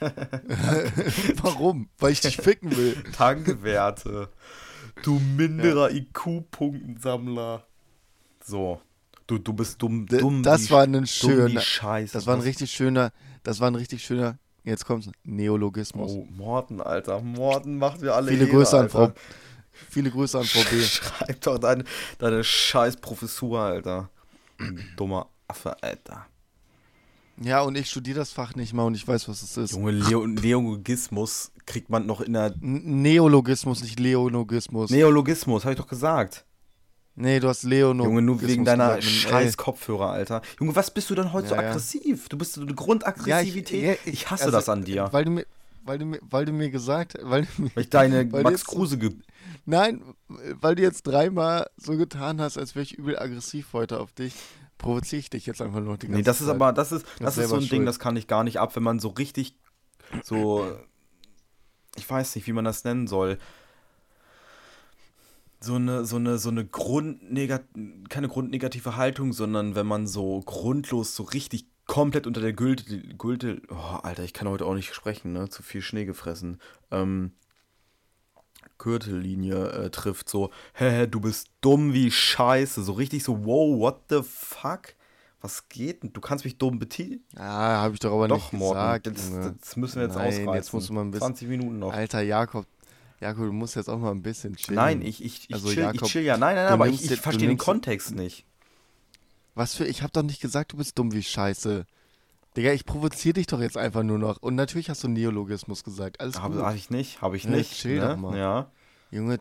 Warum? 1.42 1.88
Weil 1.98 2.12
ich 2.12 2.20
dich 2.20 2.36
ficken 2.36 2.76
will. 2.76 2.96
Tankewerte. 3.12 4.28
Du 5.02 5.18
minderer 5.18 5.90
IQ-Punktensammler. 5.90 7.66
So. 8.44 8.80
Du, 9.26 9.38
du 9.38 9.54
bist 9.54 9.80
dumm, 9.80 10.06
dumm. 10.06 10.42
das 10.42 10.66
wie, 10.66 10.70
war 10.70 10.82
ein 10.82 11.06
schöner, 11.06 11.60
Scheiße. 11.60 12.12
das 12.12 12.26
war 12.26 12.34
ein 12.36 12.42
richtig 12.42 12.70
schöner, 12.70 13.10
das 13.42 13.58
war 13.58 13.70
ein 13.70 13.74
richtig 13.74 14.04
schöner, 14.04 14.38
jetzt 14.64 14.84
kommt's, 14.84 15.08
Neologismus. 15.22 16.12
Oh, 16.12 16.26
Morten, 16.30 16.82
Alter. 16.82 17.22
Morten 17.22 17.78
macht 17.78 18.02
wir 18.02 18.14
alle 18.14 18.28
Viele 18.28 18.44
Ehre, 18.44 18.56
Grüße 18.56 18.78
an. 18.78 18.90
Frau, 18.90 19.12
viele 19.88 20.10
Grüße 20.10 20.38
an 20.38 20.44
Frau 20.44 20.60
B. 20.70 20.78
Schreib 20.82 21.40
doch 21.40 21.58
deine, 21.58 21.84
deine 22.18 22.44
scheiß 22.44 22.98
Professur, 22.98 23.60
Alter. 23.60 24.10
Dummer 24.96 25.30
Affe, 25.48 25.82
Alter. 25.82 26.26
Ja, 27.42 27.62
und 27.62 27.76
ich 27.76 27.90
studiere 27.90 28.18
das 28.18 28.32
Fach 28.32 28.54
nicht 28.54 28.72
mal 28.72 28.84
und 28.84 28.94
ich 28.94 29.06
weiß, 29.06 29.28
was 29.28 29.42
es 29.42 29.56
ist. 29.56 29.72
Junge, 29.72 29.90
Leo 29.90 30.26
Neologismus 30.26 31.50
kriegt 31.66 31.90
man 31.90 32.06
noch 32.06 32.20
in 32.20 32.32
der... 32.34 32.54
N 32.60 33.02
Neologismus, 33.02 33.82
nicht 33.82 33.98
Leologismus. 33.98 34.90
Neologismus, 34.90 35.64
hab 35.64 35.72
ich 35.72 35.78
doch 35.78 35.88
gesagt. 35.88 36.44
nee, 37.16 37.40
du 37.40 37.48
hast 37.48 37.62
Leonogismus 37.64 38.06
Junge, 38.10 38.22
nur 38.22 38.42
wegen 38.42 38.64
deiner 38.64 39.00
scheiß 39.02 39.56
Kopfhörer, 39.56 40.10
Alter. 40.10 40.42
Junge, 40.60 40.76
was 40.76 40.92
bist 40.92 41.10
du 41.10 41.14
denn 41.14 41.32
heute 41.32 41.48
so 41.48 41.54
Ja, 41.54 41.62
ja. 41.62 41.68
aggressiv? 41.70 42.28
Du 42.28 42.38
bist 42.38 42.52
so 42.54 42.60
eine 42.60 42.70
ja, 42.70 42.76
Grundaggressivität. 42.76 43.98
ja, 44.04 44.12
ich, 44.12 44.30
hasse 44.30 44.44
also, 44.44 44.56
das 44.56 44.68
an 44.68 44.84
dir. 44.84 45.08
Weil 45.12 45.24
du 45.24 45.30
mir, 45.32 45.46
weil 45.84 45.98
du 45.98 46.04
mir, 46.06 46.18
weil 46.22 46.44
du 46.44 46.52
mir 46.52 46.70
gesagt, 46.70 47.16
weil 47.22 47.42
du 47.56 47.62
mir, 47.62 47.70
Weil 47.74 47.82
ich 47.84 47.90
deine 47.90 48.30
weil 48.32 48.42
Max 48.42 48.60
jetzt- 48.60 48.66
Kruse 48.66 48.98
ge 48.98 49.10
nein, 49.66 50.02
weil 50.28 50.74
du 50.74 50.82
jetzt 50.82 51.02
dreimal 51.02 51.68
so 51.76 51.96
getan 51.96 52.40
hast, 52.40 52.58
als 52.58 52.74
wäre 52.74 52.82
ich 52.84 52.94
übel 52.94 53.18
aggressiv 53.18 53.68
heute 53.72 53.98
auf 54.00 54.12
dich, 54.12 54.34
provoziere 54.84 55.20
ich 55.20 55.30
dich 55.30 55.46
jetzt 55.46 55.62
einfach 55.62 55.80
nur 55.80 55.96
die 55.96 56.06
ganze 56.06 56.18
Nee, 56.18 56.22
das 56.22 56.40
ist 56.40 56.46
Zeit. 56.46 56.56
aber, 56.56 56.72
das 56.72 56.92
ist, 56.92 57.06
das 57.18 57.30
ist 57.30 57.34
selber 57.36 57.48
so 57.48 57.56
ein 57.56 57.60
Ding, 57.62 57.68
schuld. 57.68 57.88
das 57.88 57.98
kann 57.98 58.16
ich 58.16 58.26
gar 58.26 58.44
nicht 58.44 58.58
ab, 58.60 58.76
wenn 58.76 58.82
man 58.82 58.98
so 59.00 59.08
richtig, 59.08 59.56
so, 60.22 60.70
ich 61.96 62.08
weiß 62.08 62.36
nicht, 62.36 62.46
wie 62.46 62.52
man 62.52 62.66
das 62.66 62.84
nennen 62.84 63.06
soll. 63.06 63.38
So 65.60 65.76
eine, 65.76 66.04
so 66.04 66.16
eine, 66.16 66.36
so 66.36 66.50
eine 66.50 66.66
Grundnegat 66.66 67.64
keine 68.10 68.28
grundnegative 68.28 68.96
Haltung, 68.96 69.32
sondern 69.32 69.74
wenn 69.74 69.86
man 69.86 70.06
so 70.06 70.40
grundlos 70.44 71.16
so 71.16 71.22
richtig 71.22 71.66
komplett 71.86 72.26
unter 72.26 72.42
der 72.42 72.52
Gürtel, 72.52 73.14
Gürtel, 73.16 73.62
oh, 73.70 73.98
Alter, 74.02 74.24
ich 74.24 74.34
kann 74.34 74.48
heute 74.48 74.66
auch 74.66 74.74
nicht 74.74 74.92
sprechen, 74.94 75.32
ne, 75.32 75.48
zu 75.48 75.62
viel 75.62 75.80
Schnee 75.80 76.04
gefressen, 76.04 76.60
ähm, 76.90 77.32
Gürtellinie 78.78 79.68
äh, 79.70 79.90
trifft, 79.90 80.28
so, 80.28 80.50
hä, 80.74 81.06
du 81.06 81.20
bist 81.20 81.48
dumm 81.60 81.92
wie 81.92 82.10
Scheiße, 82.10 82.82
so 82.82 82.92
richtig 82.92 83.24
so, 83.24 83.44
wow, 83.44 83.78
what 83.78 84.02
the 84.10 84.20
fuck? 84.22 84.94
Was 85.40 85.68
geht 85.68 86.02
denn? 86.02 86.12
Du 86.12 86.20
kannst 86.22 86.44
mich 86.46 86.56
dumm 86.56 86.78
betiteln? 86.78 87.20
Ah, 87.36 87.82
habe 87.82 87.94
ich 87.94 88.00
doch 88.00 88.12
aber 88.12 88.28
Doch, 88.28 88.50
nicht 88.50 88.52
Morten, 88.54 88.74
gesagt. 89.02 89.06
das, 89.06 89.58
das 89.60 89.76
müssen 89.76 89.96
wir 89.96 90.04
jetzt 90.04 90.16
Nein, 90.16 90.28
ausreizen. 90.28 90.54
jetzt 90.54 90.72
musst 90.72 90.88
du 90.88 90.92
mal 90.94 91.02
ein 91.02 91.10
bisschen- 91.10 91.26
20 91.26 91.48
Minuten 91.48 91.78
noch. 91.78 91.92
Alter, 91.92 92.22
Jakob, 92.22 92.66
Jakob, 93.20 93.44
du 93.44 93.52
musst 93.52 93.76
jetzt 93.76 93.88
auch 93.90 93.98
mal 93.98 94.10
ein 94.10 94.22
bisschen 94.22 94.56
chillen. 94.56 94.76
Nein, 94.76 95.02
ich, 95.02 95.22
ich, 95.22 95.44
ich, 95.48 95.54
Also, 95.54 95.68
chill, 95.68 95.82
Jakob, 95.82 96.02
ich 96.02 96.08
chill 96.12 96.22
ja. 96.22 96.36
Nein, 96.38 96.56
nein, 96.56 96.68
aber 96.68 96.88
ich, 96.88 97.10
ich 97.10 97.20
verstehe 97.20 97.48
den 97.48 97.58
Kontext 97.58 98.14
nicht. 98.14 98.46
Was 99.54 99.74
für, 99.74 99.84
ich 99.84 100.02
habe 100.02 100.12
doch 100.12 100.22
nicht 100.22 100.40
gesagt, 100.40 100.72
du 100.72 100.78
bist 100.78 100.98
dumm 100.98 101.12
wie 101.12 101.22
Scheiße. 101.22 101.84
Digga, 102.56 102.72
ich 102.72 102.84
provoziere 102.86 103.34
dich 103.34 103.46
doch 103.48 103.60
jetzt 103.60 103.76
einfach 103.76 104.02
nur 104.04 104.18
noch. 104.18 104.36
Und 104.40 104.54
natürlich 104.54 104.88
hast 104.90 105.02
du 105.02 105.08
Neologismus 105.08 105.82
gesagt. 105.82 106.20
Alles 106.20 106.40
Habe 106.40 106.64
hab 106.64 106.74
ich 106.76 106.88
nicht, 106.90 107.20
habe 107.20 107.36
ich 107.36 107.44
Ja, 107.44 107.50
nicht. 107.50 107.72
chill 107.72 107.98
ne? 108.00 108.08
doch 108.08 108.16
mal. 108.16 108.36
Ja. 108.38 108.70
Junge, 109.10 109.38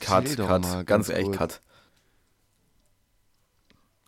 Cut, 0.00 0.24
chill 0.26 0.36
doch 0.36 0.48
cut. 0.48 0.62
mal. 0.62 0.84
ganz 0.84 1.08
echt, 1.08 1.26
kurz. 1.26 1.36
cut. 1.38 1.62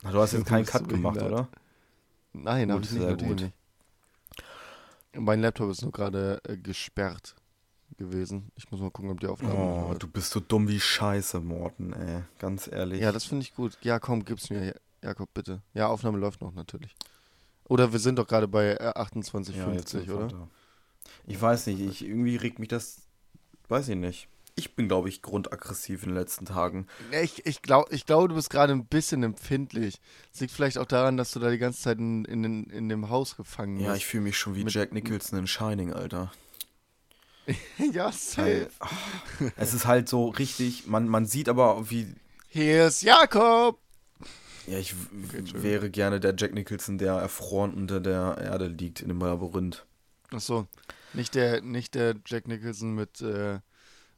Na, 0.02 0.12
du 0.12 0.20
hast 0.20 0.32
jetzt 0.32 0.46
keinen 0.46 0.64
Cut 0.66 0.88
gemacht, 0.88 1.14
behindert. 1.18 1.40
oder? 1.40 1.48
Nein, 2.32 2.72
habe 2.72 2.82
ich 2.82 2.90
nicht, 2.90 3.02
natürlich 3.06 3.40
nicht. 3.42 3.54
Mein 5.14 5.40
Laptop 5.40 5.70
ist 5.70 5.82
nur 5.82 5.92
gerade 5.92 6.40
äh, 6.44 6.56
gesperrt 6.56 7.34
gewesen. 7.98 8.50
Ich 8.54 8.70
muss 8.70 8.80
mal 8.80 8.90
gucken, 8.90 9.10
ob 9.10 9.20
die 9.20 9.26
Aufnahme 9.26 9.54
Oh, 9.90 9.94
du 9.98 10.06
bist 10.06 10.30
so 10.30 10.40
dumm 10.40 10.68
wie 10.68 10.78
Scheiße, 10.80 11.40
Morten, 11.40 11.92
ey. 11.92 12.22
Ganz 12.38 12.68
ehrlich. 12.70 13.00
Ja, 13.00 13.10
das 13.12 13.24
finde 13.24 13.42
ich 13.42 13.54
gut. 13.54 13.76
Ja, 13.82 13.98
komm, 13.98 14.24
gib's 14.24 14.48
mir. 14.50 14.64
Ja, 14.64 14.72
Jakob, 15.02 15.28
bitte. 15.34 15.60
Ja, 15.74 15.88
Aufnahme 15.88 16.18
läuft 16.18 16.40
noch 16.40 16.52
natürlich. 16.54 16.94
Oder 17.70 17.92
wir 17.92 18.00
sind 18.00 18.18
doch 18.18 18.26
gerade 18.26 18.48
bei 18.48 18.72
äh, 18.72 18.92
28,50, 18.96 19.52
Ja, 19.56 19.72
jetzt 19.72 19.94
oder? 19.94 20.28
ja. 20.28 20.48
Ich 21.26 21.40
weiß 21.40 21.68
nicht, 21.68 21.80
ich, 21.80 22.04
irgendwie 22.04 22.34
regt 22.36 22.58
mich 22.58 22.68
das, 22.68 23.02
weiß 23.68 23.88
ich 23.88 23.96
nicht. 23.96 24.26
Ich 24.56 24.74
bin, 24.74 24.88
glaube 24.88 25.08
ich, 25.08 25.22
grundaggressiv 25.22 26.02
in 26.02 26.08
den 26.10 26.16
letzten 26.16 26.44
Tagen. 26.46 26.88
Ja, 27.12 27.20
Ich, 27.20 27.46
ich 27.46 27.62
glaube, 27.62 27.94
ich 27.94 28.04
glaub, 28.06 28.28
du 28.28 28.34
bist 28.34 28.50
gerade 28.50 28.72
ein 28.72 28.86
bisschen 28.86 29.22
empfindlich. 29.22 30.00
Das 30.32 30.40
liegt 30.40 30.52
vielleicht 30.52 30.78
auch 30.78 30.84
daran, 30.84 31.16
dass 31.16 31.30
du 31.30 31.38
da 31.38 31.48
die 31.50 31.58
ganze 31.58 31.80
Zeit 31.80 31.98
in, 31.98 32.24
in, 32.24 32.64
in 32.64 32.88
dem 32.88 33.08
Haus 33.08 33.36
gefangen 33.36 33.78
Ja, 33.78 33.92
bist. 33.92 33.98
ich 33.98 34.06
fühle 34.06 34.24
mich 34.24 34.36
schon 34.36 34.56
wie 34.56 34.64
Mit- 34.64 34.74
Jack 34.74 34.92
Nicholson 34.92 35.38
in 35.38 35.46
Shining, 35.46 35.92
Alter. 35.92 36.32
ja, 37.92 38.10
safe. 38.12 38.68
Ah, 38.80 38.88
es 39.56 39.72
ist 39.74 39.86
halt 39.86 40.08
so 40.08 40.28
richtig, 40.28 40.86
man, 40.88 41.08
man 41.08 41.24
sieht 41.26 41.48
aber, 41.48 41.88
wie. 41.90 42.12
Hier 42.48 42.88
ist 42.88 43.02
Jakob. 43.02 43.78
Ja, 44.66 44.78
ich 44.78 44.94
Entschuldigung. 45.12 45.62
wäre 45.62 45.90
gerne 45.90 46.20
der 46.20 46.34
Jack 46.36 46.54
Nicholson, 46.54 46.98
der 46.98 47.14
erfroren 47.14 47.74
unter 47.74 48.00
der 48.00 48.38
Erde 48.38 48.66
liegt 48.68 49.00
in 49.00 49.08
dem 49.08 49.20
Labyrinth. 49.20 49.86
Achso, 50.30 50.68
nicht 51.12 51.34
der, 51.34 51.62
nicht 51.62 51.94
der 51.94 52.16
Jack 52.26 52.46
Nicholson 52.46 52.94
mit, 52.94 53.20
äh, 53.20 53.60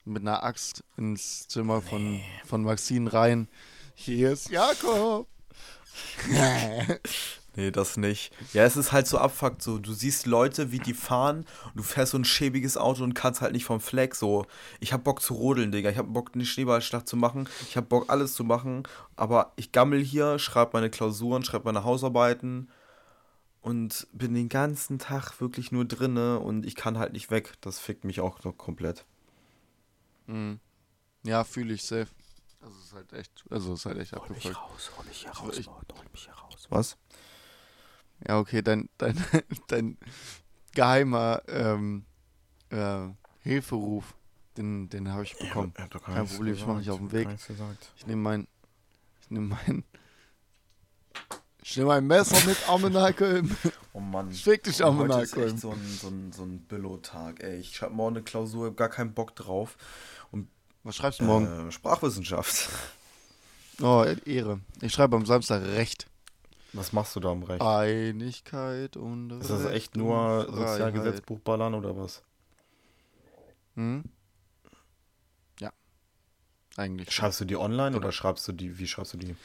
mit 0.04 0.22
einer 0.22 0.42
Axt 0.42 0.84
ins 0.96 1.48
Zimmer 1.48 1.80
von, 1.80 2.20
von 2.44 2.62
Maxine 2.62 3.12
rein. 3.12 3.48
Hier 3.94 4.32
ist 4.32 4.50
Jakob. 4.50 5.28
Nee, 7.54 7.70
das 7.70 7.98
nicht. 7.98 8.32
Ja, 8.54 8.64
es 8.64 8.76
ist 8.76 8.92
halt 8.92 9.06
so 9.06 9.18
abfuckt 9.18 9.60
so. 9.62 9.78
Du 9.78 9.92
siehst 9.92 10.24
Leute, 10.26 10.72
wie 10.72 10.78
die 10.78 10.94
fahren 10.94 11.40
und 11.66 11.76
du 11.76 11.82
fährst 11.82 12.12
so 12.12 12.18
ein 12.18 12.24
schäbiges 12.24 12.78
Auto 12.78 13.04
und 13.04 13.12
kannst 13.12 13.42
halt 13.42 13.52
nicht 13.52 13.66
vom 13.66 13.78
Fleck 13.80 14.14
so. 14.14 14.46
Ich 14.80 14.92
hab 14.94 15.04
Bock 15.04 15.20
zu 15.20 15.34
rodeln, 15.34 15.70
Digga. 15.70 15.90
Ich 15.90 15.98
hab 15.98 16.10
Bock, 16.14 16.30
eine 16.34 16.46
Schneeballschlacht 16.46 17.06
zu 17.06 17.16
machen. 17.16 17.46
Ich 17.68 17.76
hab 17.76 17.90
Bock, 17.90 18.08
alles 18.10 18.32
zu 18.34 18.42
machen. 18.44 18.84
Aber 19.16 19.52
ich 19.56 19.70
gammel 19.70 20.02
hier, 20.02 20.38
schreib 20.38 20.72
meine 20.72 20.88
Klausuren, 20.88 21.44
schreib 21.44 21.66
meine 21.66 21.84
Hausarbeiten 21.84 22.70
und 23.60 24.06
bin 24.12 24.32
den 24.34 24.48
ganzen 24.48 24.98
Tag 24.98 25.40
wirklich 25.40 25.70
nur 25.72 25.84
drinne 25.84 26.38
und 26.40 26.64
ich 26.64 26.74
kann 26.74 26.98
halt 26.98 27.12
nicht 27.12 27.30
weg. 27.30 27.52
Das 27.60 27.78
fickt 27.78 28.04
mich 28.04 28.20
auch 28.20 28.42
noch 28.44 28.56
komplett. 28.56 29.04
Mhm. 30.26 30.58
Ja, 31.24 31.44
fühle 31.44 31.74
ich 31.74 31.82
safe. 31.84 32.08
Also 32.60 32.74
es 32.78 32.84
ist 32.86 32.94
halt 32.94 33.12
echt, 33.12 33.44
also 33.50 33.72
es 33.74 33.80
ist 33.80 33.86
halt 33.86 33.98
echt 33.98 34.12
Hol 34.12 34.20
mich 34.30 34.46
abgefuckt. 34.46 34.56
raus, 34.56 34.90
hol 34.96 35.04
mich 35.04 35.18
hier 35.18 35.30
Ich- 35.32 35.40
raus, 35.42 35.58
ich- 35.58 35.66
Mann, 35.66 35.76
hol 35.94 36.04
mich 36.12 36.24
hier 36.24 36.32
raus. 36.34 36.66
Was? 36.70 36.96
Ja, 38.26 38.38
okay, 38.38 38.62
dein, 38.62 38.88
dein, 38.98 39.16
dein 39.68 39.98
geheimer 40.74 41.42
ähm, 41.48 42.04
äh, 42.70 43.08
Hilferuf, 43.40 44.14
den, 44.56 44.88
den 44.88 45.10
habe 45.10 45.24
ich 45.24 45.36
bekommen. 45.36 45.74
Ja, 45.78 45.86
Kein 45.88 46.26
Problem, 46.26 46.54
ich 46.54 46.66
mach 46.66 46.76
mich 46.76 46.86
gesagt. 46.86 47.02
auf 47.02 47.08
den 47.08 47.12
Weg. 47.12 47.46
gesagt. 47.46 47.92
Ich 47.96 48.06
nehme 48.06 48.22
mein, 48.22 48.46
ich 49.22 49.30
nehme 49.30 49.46
mein, 49.48 49.84
ich 51.62 51.76
nehme 51.76 51.88
mein 51.88 52.06
Messer 52.06 52.46
mit 52.46 52.68
Armenakelm. 52.68 53.56
Oh 53.92 54.00
Mann. 54.00 54.30
Ich 54.30 54.42
fick 54.42 54.62
dich, 54.62 54.74
Heute 54.82 54.82
ist 54.92 55.00
Armenakelm. 55.00 55.48
echt 55.48 55.58
so 55.58 55.70
ein, 55.70 55.98
so 56.00 56.08
ein, 56.08 56.32
so 56.32 56.42
ein 56.44 56.60
Billo-Tag, 56.60 57.42
ey. 57.42 57.58
Ich 57.58 57.76
schreibe 57.76 57.94
morgen 57.94 58.16
eine 58.16 58.24
Klausur, 58.24 58.68
hab 58.68 58.76
gar 58.76 58.88
keinen 58.88 59.12
Bock 59.14 59.34
drauf. 59.36 59.76
Was 60.84 60.96
schreibst 60.96 61.20
du 61.20 61.24
morgen? 61.24 61.68
Äh, 61.68 61.70
Sprachwissenschaft. 61.70 62.68
Oh, 63.80 64.04
Ehre. 64.24 64.60
Ich 64.80 64.92
schreibe 64.92 65.14
am 65.16 65.24
Samstag 65.26 65.62
Recht. 65.62 66.06
Was 66.74 66.92
machst 66.92 67.14
du 67.16 67.20
da 67.20 67.30
am 67.30 67.42
Recht? 67.42 67.60
Einigkeit 67.62 68.96
und 68.96 69.30
ist 69.32 69.50
das 69.50 69.64
echt 69.66 69.96
nur. 69.96 70.46
Sozialgesetzbuch 70.50 71.38
ballern 71.40 71.74
oder 71.74 71.96
was? 71.96 72.22
Hm? 73.74 74.04
Ja. 75.60 75.72
Eigentlich. 76.76 77.10
Schreibst 77.10 77.40
du 77.40 77.44
die 77.44 77.56
online 77.56 77.90
Genau. 77.92 77.98
oder 77.98 78.12
schreibst 78.12 78.46
du 78.48 78.52
die, 78.52 78.78
wie 78.78 78.86
schreibst 78.86 79.14
du 79.14 79.18
die? 79.18 79.36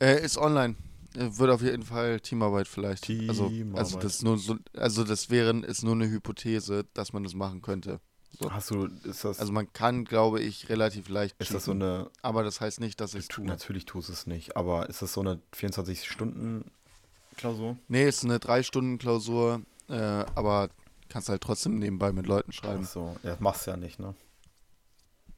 Äh, 0.00 0.24
ist 0.24 0.38
online. 0.38 0.74
Äh, 1.16 1.28
Wird 1.38 1.50
auf 1.50 1.62
jeden 1.62 1.82
Fall 1.84 2.20
Teamarbeit 2.20 2.66
vielleicht. 2.66 3.08
Also, 3.08 3.44
also 3.44 3.48
Teamarbeit. 3.48 4.04
das 4.04 4.22
nur 4.22 4.38
so, 4.38 4.56
also 4.76 5.04
das 5.04 5.30
wäre 5.30 5.56
ist 5.60 5.82
nur 5.84 5.94
eine 5.94 6.08
Hypothese, 6.08 6.84
dass 6.94 7.12
man 7.12 7.22
das 7.22 7.34
machen 7.34 7.62
könnte. 7.62 8.00
So. 8.40 8.52
Hast 8.52 8.70
du, 8.70 8.86
ist 9.04 9.24
das, 9.24 9.38
Also 9.40 9.52
man 9.52 9.72
kann, 9.72 10.04
glaube 10.04 10.40
ich, 10.40 10.68
relativ 10.68 11.08
leicht 11.08 11.36
ist 11.38 11.54
das 11.54 11.64
so 11.64 11.72
cheaten, 11.72 11.82
eine, 11.82 12.10
aber 12.22 12.42
das 12.42 12.60
heißt 12.60 12.80
nicht, 12.80 13.00
dass 13.00 13.14
ich 13.14 13.20
es 13.20 13.28
tu, 13.28 13.42
tue. 13.42 13.46
natürlich 13.46 13.84
tust 13.84 14.08
du 14.08 14.12
es 14.12 14.26
nicht, 14.26 14.56
aber 14.56 14.88
ist 14.88 15.02
das 15.02 15.12
so 15.12 15.20
eine 15.20 15.40
24-Stunden-Klausur? 15.54 17.76
Nee, 17.88 18.08
ist 18.08 18.24
eine 18.24 18.38
drei 18.38 18.62
Stunden 18.62 18.98
Klausur, 18.98 19.62
äh, 19.88 20.24
aber 20.34 20.70
kannst 21.08 21.28
halt 21.28 21.42
trotzdem 21.42 21.78
nebenbei 21.78 22.12
mit 22.12 22.26
Leuten 22.26 22.52
schreiben. 22.52 22.84
Achso, 22.84 23.16
ja, 23.22 23.32
das 23.32 23.40
machst 23.40 23.66
ja 23.66 23.76
nicht, 23.76 23.98
ne? 23.98 24.14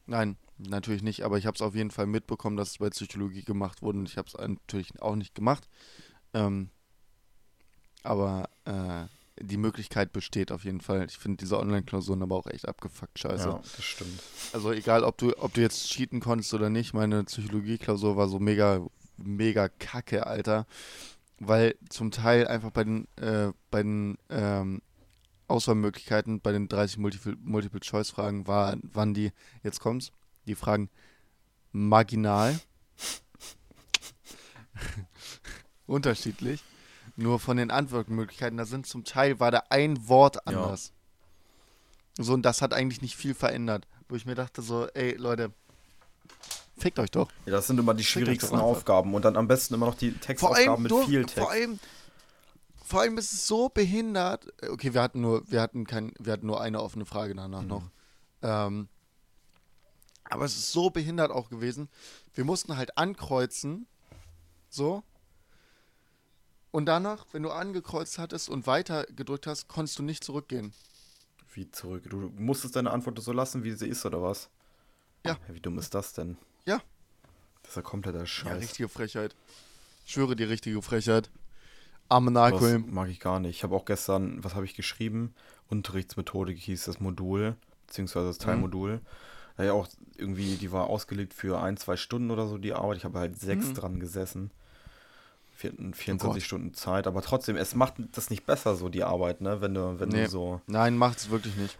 Nein, 0.05 0.37
natürlich 0.57 1.03
nicht, 1.03 1.23
aber 1.23 1.37
ich 1.37 1.45
habe 1.45 1.55
es 1.55 1.61
auf 1.61 1.75
jeden 1.75 1.91
Fall 1.91 2.07
mitbekommen, 2.07 2.55
dass 2.55 2.69
es 2.69 2.77
bei 2.77 2.89
Psychologie 2.89 3.43
gemacht 3.43 3.81
wurde 3.81 3.99
und 3.99 4.07
ich 4.07 4.17
habe 4.17 4.27
es 4.27 4.35
natürlich 4.35 5.01
auch 5.01 5.15
nicht 5.15 5.35
gemacht. 5.35 5.67
Ähm, 6.33 6.69
aber 8.03 8.49
äh, 8.65 9.05
die 9.39 9.57
Möglichkeit 9.57 10.13
besteht 10.13 10.51
auf 10.51 10.63
jeden 10.63 10.81
Fall. 10.81 11.05
Ich 11.09 11.17
finde 11.17 11.37
diese 11.37 11.59
Online-Klausuren 11.59 12.21
aber 12.23 12.35
auch 12.35 12.47
echt 12.47 12.67
abgefuckt 12.67 13.19
scheiße. 13.19 13.49
Ja, 13.49 13.57
das 13.61 13.83
stimmt. 13.83 14.21
Also 14.53 14.71
egal, 14.71 15.03
ob 15.03 15.17
du, 15.17 15.37
ob 15.37 15.53
du 15.53 15.61
jetzt 15.61 15.89
cheaten 15.89 16.19
konntest 16.21 16.53
oder 16.53 16.69
nicht, 16.69 16.93
meine 16.93 17.23
Psychologie-Klausur 17.25 18.15
war 18.15 18.29
so 18.29 18.39
mega, 18.39 18.85
mega 19.17 19.67
kacke, 19.67 20.25
Alter. 20.25 20.65
Weil 21.39 21.75
zum 21.89 22.11
Teil 22.11 22.47
einfach 22.47 22.71
bei 22.71 22.85
den, 22.85 23.07
äh, 23.17 23.51
bei 23.71 23.83
den 23.83 24.17
ähm, 24.29 24.81
Auswahlmöglichkeiten, 25.49 26.39
bei 26.39 26.53
den 26.53 26.69
30 26.69 26.97
Multiple- 26.97 27.35
Multiple-Choice-Fragen 27.41 28.47
war, 28.47 28.77
waren 28.93 29.13
die, 29.13 29.31
jetzt 29.63 29.81
kommt's, 29.81 30.11
die 30.47 30.55
Fragen 30.55 30.89
marginal, 31.73 32.57
unterschiedlich. 35.87 36.63
Nur 37.17 37.39
von 37.39 37.57
den 37.57 37.71
Antwortmöglichkeiten, 37.71 38.57
da 38.57 38.65
sind 38.65 38.85
zum 38.87 39.03
Teil, 39.05 39.39
war 39.39 39.51
da 39.51 39.63
ein 39.69 40.07
Wort 40.07 40.35
Ja. 40.35 40.41
anders. 40.45 40.91
So, 42.17 42.33
und 42.33 42.43
das 42.43 42.61
hat 42.61 42.73
eigentlich 42.73 43.01
nicht 43.01 43.15
viel 43.15 43.33
verändert. 43.33 43.87
Wo 44.07 44.15
ich 44.15 44.25
mir 44.25 44.35
dachte 44.35 44.61
so, 44.61 44.87
ey, 44.93 45.15
Leute, 45.15 45.51
fickt 46.77 46.99
euch 46.99 47.11
doch. 47.11 47.29
Ja, 47.45 47.53
das 47.53 47.67
sind 47.67 47.79
immer 47.79 47.93
die 47.93 48.03
Fickt 48.03 48.25
schwierigsten. 48.25 48.55
Aufgaben 48.57 49.13
und 49.13 49.23
dann 49.25 49.35
am 49.37 49.47
besten 49.47 49.73
immer 49.73 49.87
noch 49.87 49.95
die 49.95 50.11
Textaufgaben 50.13 50.83
mit 50.83 50.91
nur, 50.91 51.05
viel 51.05 51.21
Text. 51.25 51.37
vor 51.39 51.51
allem, 51.51 51.79
vor 52.83 53.01
allem 53.01 53.17
ist 53.17 53.33
es 53.33 53.47
so 53.47 53.69
behindert. 53.69 54.47
Okay, 54.69 54.93
wir 54.93 55.01
hatten 55.01 55.21
nur, 55.21 55.49
wir 55.49 55.61
hatten 55.61 55.85
kein, 55.87 56.13
wir 56.19 56.33
hatten 56.33 56.45
nur 56.45 56.61
eine 56.61 56.81
offene 56.81 57.05
Frage 57.05 57.33
danach 57.35 57.61
Mhm. 57.63 57.67
noch. 57.67 57.89
Ähm, 58.41 58.87
aber 60.25 60.45
es 60.45 60.55
ist 60.55 60.71
so 60.71 60.89
behindert 60.89 61.31
auch 61.31 61.49
gewesen. 61.49 61.89
Wir 62.33 62.43
mussten 62.45 62.77
halt 62.77 62.97
ankreuzen, 62.97 63.87
so. 64.69 65.03
Und 66.75 66.87
danach, 66.87 67.25
wenn 67.31 67.41
du 67.41 67.51
angekreuzt 67.51 68.17
hattest 68.19 68.49
und 68.49 68.67
weiter 68.67 69.05
gedrückt 69.15 69.47
hast, 69.47 69.69
konntest 69.69 69.97
du 69.97 70.03
nicht 70.03 70.25
zurückgehen. 70.25 70.73
Wie 71.53 71.71
zurück? 71.71 72.03
Du 72.09 72.17
musstest 72.37 72.75
deine 72.75 72.91
Antwort 72.91 73.17
so 73.21 73.31
lassen, 73.31 73.63
wie 73.63 73.71
sie 73.71 73.87
ist, 73.87 74.05
oder 74.05 74.21
was? 74.21 74.49
Ja. 75.25 75.37
Wie 75.47 75.61
dumm 75.61 75.77
ist 75.77 75.93
das 75.95 76.11
denn? 76.11 76.37
Ja. 76.65 76.81
Das 77.61 77.69
ist 77.71 77.75
ja 77.77 77.81
kompletter 77.81 78.19
Ja, 78.19 78.25
Scheiß. 78.25 78.61
richtige 78.61 78.89
Frechheit. 78.89 79.37
Ich 80.05 80.11
schwöre 80.11 80.35
die 80.35 80.43
richtige 80.43 80.81
Frechheit. 80.81 81.27
das 81.27 81.31
Armenakelm. 82.09 82.93
mag 82.93 83.07
ich 83.09 83.21
gar 83.21 83.39
nicht. 83.39 83.55
Ich 83.55 83.63
habe 83.63 83.73
auch 83.73 83.85
gestern, 83.85 84.43
was 84.43 84.53
habe 84.55 84.65
ich 84.65 84.75
geschrieben? 84.75 85.33
Unterrichtsmethodik 85.69 86.57
hieß 86.59 86.83
das 86.83 86.99
Modul, 86.99 87.55
beziehungsweise 87.87 88.25
Mhm. 88.25 88.29
das 88.31 88.37
Teilmodul. 88.39 88.99
Da 89.55 89.63
ja 89.63 89.71
auch 89.71 89.87
irgendwie, 90.17 90.57
die 90.57 90.73
war 90.73 90.87
ausgelegt 90.87 91.33
für 91.33 91.61
ein, 91.61 91.77
zwei 91.77 91.95
Stunden 91.95 92.31
oder 92.31 92.47
so, 92.49 92.57
die 92.57 92.73
Arbeit. 92.73 92.97
Ich 92.97 93.05
habe 93.05 93.17
halt 93.17 93.39
sechs 93.39 93.67
Mhm. 93.69 93.73
dran 93.75 93.99
gesessen. 94.01 94.51
Vier- 95.57 95.71
Oh 95.79 95.91
24 95.93 96.43
Stunden 96.45 96.73
Zeit, 96.73 97.07
aber 97.07 97.21
trotzdem, 97.21 97.55
es 97.55 97.75
macht 97.75 97.93
das 98.11 98.29
nicht 98.29 98.45
besser, 98.45 98.75
so 98.75 98.89
die 98.89 99.05
Arbeit, 99.05 99.39
ne? 99.39 99.61
Wenn 99.61 99.73
du, 99.73 99.99
wenn 100.01 100.09
Nee. 100.09 100.25
du 100.25 100.29
so, 100.29 100.61
Nein, 100.67 100.97
macht's 100.97 101.29
wirklich 101.29 101.55
nicht. 101.55 101.77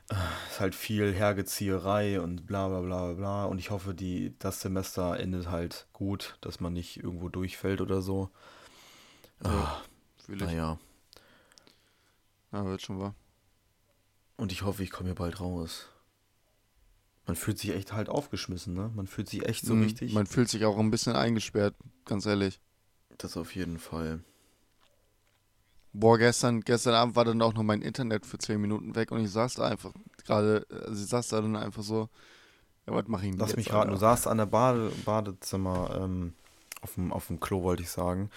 ist 0.49 0.61
halt 0.61 0.75
viel 0.75 1.13
Hergezieherei 1.13 2.21
und 2.21 2.45
bla 2.47 2.69
bla 2.69 2.79
bla 2.79 3.11
bla. 3.13 3.43
Und 3.45 3.59
ich 3.59 3.71
hoffe, 3.71 3.93
die, 3.93 4.33
das 4.39 4.61
Semester 4.61 5.19
endet 5.19 5.49
halt 5.51 5.87
gut, 5.91 6.37
dass 6.39 6.61
man 6.61 6.71
nicht 6.71 6.97
irgendwo 7.03 7.27
durchfällt 7.27 7.81
oder 7.81 8.01
so. 8.01 8.29
Ah, 9.43 9.81
Fühl 10.25 10.37
ich. 10.41 10.47
naja. 10.47 10.79
Ja, 12.53 12.65
wird 12.65 12.81
schon 12.81 12.99
wahr. 12.99 13.13
Und 14.37 14.51
ich 14.53 14.61
hoffe, 14.63 14.83
ich 14.83 14.91
komme 14.91 15.09
hier 15.09 15.15
bald 15.15 15.39
raus. 15.41 15.89
Man 17.25 17.35
fühlt 17.35 17.57
sich 17.59 17.71
echt 17.71 17.91
halt 17.91 18.07
aufgeschmissen, 18.07 18.73
ne? 18.73 18.91
Man 18.95 19.07
fühlt 19.07 19.27
sich 19.27 19.45
echt 19.45 19.65
so 19.65 19.73
Mhm, 19.75 19.83
richtig. 19.83 20.13
Man 20.13 20.27
fühlt 20.27 20.47
sich 20.47 20.63
auch 20.63 20.77
ein 20.77 20.91
bisschen 20.91 21.15
eingesperrt, 21.15 21.75
ganz 22.05 22.25
ehrlich. 22.25 22.61
Das 23.17 23.37
auf 23.37 23.55
jeden 23.55 23.79
Fall. 23.79 24.21
Boah, 25.93 26.17
gestern, 26.17 26.61
gestern 26.61 26.93
Abend 26.93 27.15
war 27.15 27.23
dann 27.23 27.41
auch 27.41 27.53
noch 27.53 27.63
mein 27.63 27.81
Internet 27.81 28.25
für 28.25 28.37
10 28.37 28.59
Minuten 28.59 28.95
weg 28.95 29.11
und 29.11 29.23
ich 29.23 29.31
saß 29.31 29.55
da 29.55 29.67
einfach 29.67 29.93
gerade, 30.25 30.65
also 30.69 31.01
ich 31.01 31.09
saß 31.09 31.29
da 31.29 31.41
dann 31.41 31.55
einfach 31.55 31.83
so, 31.83 32.09
ja, 32.85 32.93
was 32.93 33.05
mach 33.07 33.23
ich 33.23 33.29
denn 33.31 33.39
Lass 33.39 33.51
jetzt, 33.51 33.57
mich 33.57 33.71
raten, 33.71 33.91
du 33.91 33.97
saßt 33.97 34.27
an 34.27 34.37
der 34.37 34.45
Bade, 34.45 34.91
Badezimmer, 35.05 35.97
ähm, 36.01 36.33
auf 36.81 36.95
dem, 36.95 37.13
auf 37.13 37.27
dem 37.27 37.39
Klo, 37.39 37.63
wollte 37.63 37.83
ich 37.83 37.89
sagen. 37.89 38.29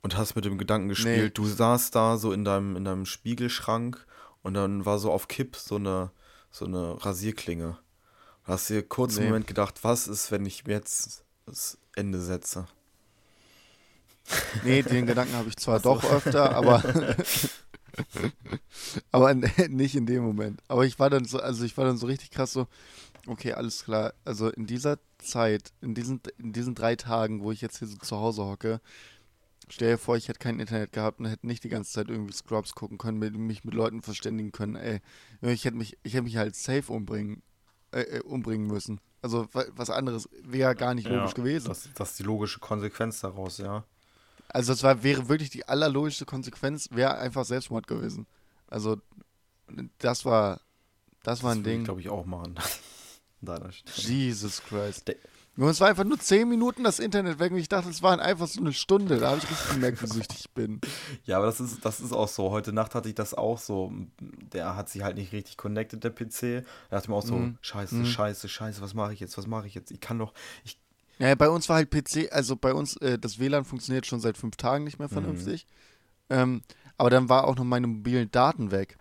Und 0.00 0.16
hast 0.16 0.34
mit 0.36 0.44
dem 0.46 0.56
Gedanken 0.58 0.88
gespielt, 0.88 1.22
Nee. 1.24 1.30
du 1.30 1.44
saßt 1.44 1.94
da 1.94 2.16
so 2.16 2.32
in 2.32 2.44
deinem, 2.44 2.76
in 2.76 2.84
deinem 2.84 3.04
Spiegelschrank 3.04 4.06
und 4.42 4.54
dann 4.54 4.86
war 4.86 4.98
so 4.98 5.12
auf 5.12 5.28
Kipp 5.28 5.56
so 5.56 5.74
eine, 5.76 6.10
so 6.50 6.64
eine 6.64 7.04
Rasierklinge. 7.04 7.76
Du 8.46 8.52
hast 8.52 8.70
dir 8.70 8.82
kurz 8.82 9.14
einen 9.16 9.24
Nee. 9.24 9.30
Moment 9.30 9.46
gedacht, 9.46 9.84
was 9.84 10.08
ist, 10.08 10.30
wenn 10.30 10.46
ich 10.46 10.64
jetzt 10.66 11.24
das 11.44 11.76
Ende 11.94 12.20
setze? 12.20 12.66
Nee, 14.62 14.82
den 14.82 15.06
Gedanken 15.06 15.34
habe 15.34 15.48
ich 15.48 15.56
zwar 15.56 15.80
so. 15.80 15.94
doch 15.94 16.12
öfter, 16.12 16.54
aber 16.54 16.82
aber 19.12 19.34
nicht 19.34 19.94
in 19.94 20.06
dem 20.06 20.22
Moment. 20.22 20.60
Aber 20.68 20.84
ich 20.86 20.98
war 20.98 21.10
dann 21.10 21.24
so, 21.24 21.38
also 21.38 21.64
ich 21.64 21.76
war 21.76 21.84
dann 21.84 21.98
so 21.98 22.06
richtig 22.06 22.30
krass 22.30 22.52
so, 22.52 22.66
okay, 23.26 23.52
alles 23.52 23.84
klar. 23.84 24.14
Also 24.24 24.50
in 24.50 24.66
dieser 24.66 24.98
Zeit, 25.18 25.72
in 25.80 25.94
diesen, 25.94 26.20
in 26.38 26.52
diesen 26.52 26.74
drei 26.74 26.96
Tagen, 26.96 27.42
wo 27.42 27.52
ich 27.52 27.60
jetzt 27.60 27.78
hier 27.78 27.88
so 27.88 27.96
zu 27.96 28.16
Hause 28.16 28.44
hocke, 28.44 28.80
stell 29.68 29.92
dir 29.92 29.98
vor, 29.98 30.16
ich 30.16 30.28
hätte 30.28 30.38
kein 30.38 30.60
Internet 30.60 30.92
gehabt 30.92 31.20
und 31.20 31.26
hätte 31.26 31.46
nicht 31.46 31.64
die 31.64 31.68
ganze 31.68 31.92
Zeit 31.92 32.08
irgendwie 32.08 32.32
Scrubs 32.32 32.74
gucken 32.74 32.98
können, 32.98 33.18
mit, 33.18 33.36
mich 33.36 33.64
mit 33.64 33.74
Leuten 33.74 34.02
verständigen 34.02 34.52
können. 34.52 34.76
Ey, 34.76 35.00
ich 35.42 35.64
hätte 35.64 35.76
mich, 35.76 35.98
ich 36.02 36.14
hätte 36.14 36.24
mich 36.24 36.36
halt 36.36 36.54
safe 36.56 36.92
umbringen, 36.92 37.42
äh, 37.92 38.00
äh, 38.02 38.20
umbringen 38.22 38.66
müssen. 38.66 39.00
Also 39.20 39.48
wa- 39.52 39.66
was 39.72 39.90
anderes 39.90 40.28
wäre 40.44 40.76
gar 40.76 40.94
nicht 40.94 41.08
logisch 41.08 41.34
gewesen. 41.34 41.68
Das, 41.68 41.88
das 41.94 42.10
ist 42.10 42.18
die 42.20 42.22
logische 42.22 42.60
Konsequenz 42.60 43.20
daraus, 43.20 43.58
ja. 43.58 43.84
Also 44.48 44.72
es 44.72 44.82
war, 44.82 45.02
wäre 45.02 45.28
wirklich 45.28 45.50
die 45.50 45.68
allerlogischste 45.68 46.24
Konsequenz, 46.24 46.88
wäre 46.92 47.18
einfach 47.18 47.44
Selbstmord 47.44 47.86
gewesen. 47.86 48.26
Also 48.68 48.96
das 49.98 50.24
war, 50.24 50.60
das 51.22 51.42
war 51.42 51.52
ein 51.52 51.58
ich, 51.58 51.64
Ding. 51.64 51.84
glaube 51.84 52.00
ich, 52.00 52.08
auch 52.08 52.24
machen. 52.24 52.54
Jesus 53.96 54.62
Christ. 54.62 55.12
Nur 55.56 55.70
es 55.70 55.80
war 55.80 55.88
einfach 55.88 56.04
nur 56.04 56.18
10 56.18 56.48
Minuten 56.48 56.84
das 56.84 57.00
Internet 57.00 57.40
weg 57.40 57.50
und 57.52 57.58
ich 57.58 57.68
dachte, 57.68 57.90
es 57.90 58.00
waren 58.02 58.20
einfach 58.20 58.46
so 58.46 58.60
eine 58.60 58.72
Stunde. 58.72 59.18
Da 59.18 59.30
habe 59.30 59.38
ich 59.38 59.50
richtig 59.50 59.68
gemerkt, 59.70 60.02
wie 60.02 60.06
süchtig 60.06 60.38
ich 60.40 60.50
bin. 60.50 60.80
Ja, 61.24 61.36
aber 61.38 61.46
das 61.46 61.60
ist, 61.60 61.84
das 61.84 62.00
ist 62.00 62.12
auch 62.12 62.28
so. 62.28 62.50
Heute 62.50 62.72
Nacht 62.72 62.94
hatte 62.94 63.08
ich 63.08 63.14
das 63.16 63.34
auch 63.34 63.58
so. 63.58 63.92
Der 64.20 64.76
hat 64.76 64.88
sich 64.88 65.02
halt 65.02 65.16
nicht 65.16 65.32
richtig 65.32 65.56
connected, 65.56 66.02
der 66.04 66.10
PC. 66.10 66.64
Da 66.90 66.96
dachte 66.96 67.04
ich 67.04 67.08
mir 67.08 67.16
auch 67.16 67.26
so, 67.26 67.34
Mhm. 67.36 67.58
scheiße, 67.60 67.94
Mhm. 67.96 68.06
scheiße, 68.06 68.48
scheiße, 68.48 68.80
was 68.80 68.94
mache 68.94 69.12
ich 69.12 69.20
jetzt, 69.20 69.36
was 69.36 69.46
mache 69.48 69.66
ich 69.66 69.74
jetzt? 69.74 69.90
Ich 69.90 70.00
kann 70.00 70.18
doch, 70.18 70.32
ich, 70.64 70.78
Ja, 71.18 71.34
bei 71.34 71.48
uns 71.48 71.68
war 71.68 71.76
halt 71.76 71.90
PC, 71.90 72.32
also 72.32 72.56
bei 72.56 72.72
uns, 72.72 72.96
äh, 72.98 73.18
das 73.18 73.38
WLAN 73.38 73.64
funktioniert 73.64 74.06
schon 74.06 74.20
seit 74.20 74.36
fünf 74.36 74.56
Tagen 74.56 74.84
nicht 74.84 74.98
mehr 74.98 75.08
vernünftig. 75.08 75.66
Ähm, 76.30 76.62
aber 76.96 77.10
dann 77.10 77.28
war 77.28 77.46
auch 77.46 77.56
noch 77.56 77.64
meine 77.64 77.86
mobilen 77.86 78.30
Daten 78.30 78.70
weg. 78.70 78.98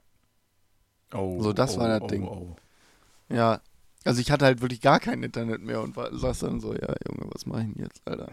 oh, 1.14 1.42
So, 1.42 1.54
das 1.54 1.78
oh, 1.78 1.80
war 1.82 1.88
das 1.88 2.02
oh, 2.02 2.08
Ding. 2.08 2.24
Oh. 2.24 2.56
Ja, 3.30 3.62
also 4.04 4.22
ich 4.22 4.32
hatte 4.32 4.46
halt 4.46 4.62
wirklich 4.62 4.82
gar 4.82 5.00
kein 5.00 5.22
Internet 5.22 5.62
mehr 5.62 5.82
und 5.82 5.96
war, 5.96 6.16
saß 6.18 6.40
dann 6.40 6.60
so, 6.60 6.74
ja, 6.74 6.96
Junge, 7.08 7.30
was 7.34 7.46
mache 7.46 7.62
ich 7.62 7.74
denn 7.74 7.84
jetzt, 7.84 8.02
Alter? 8.06 8.32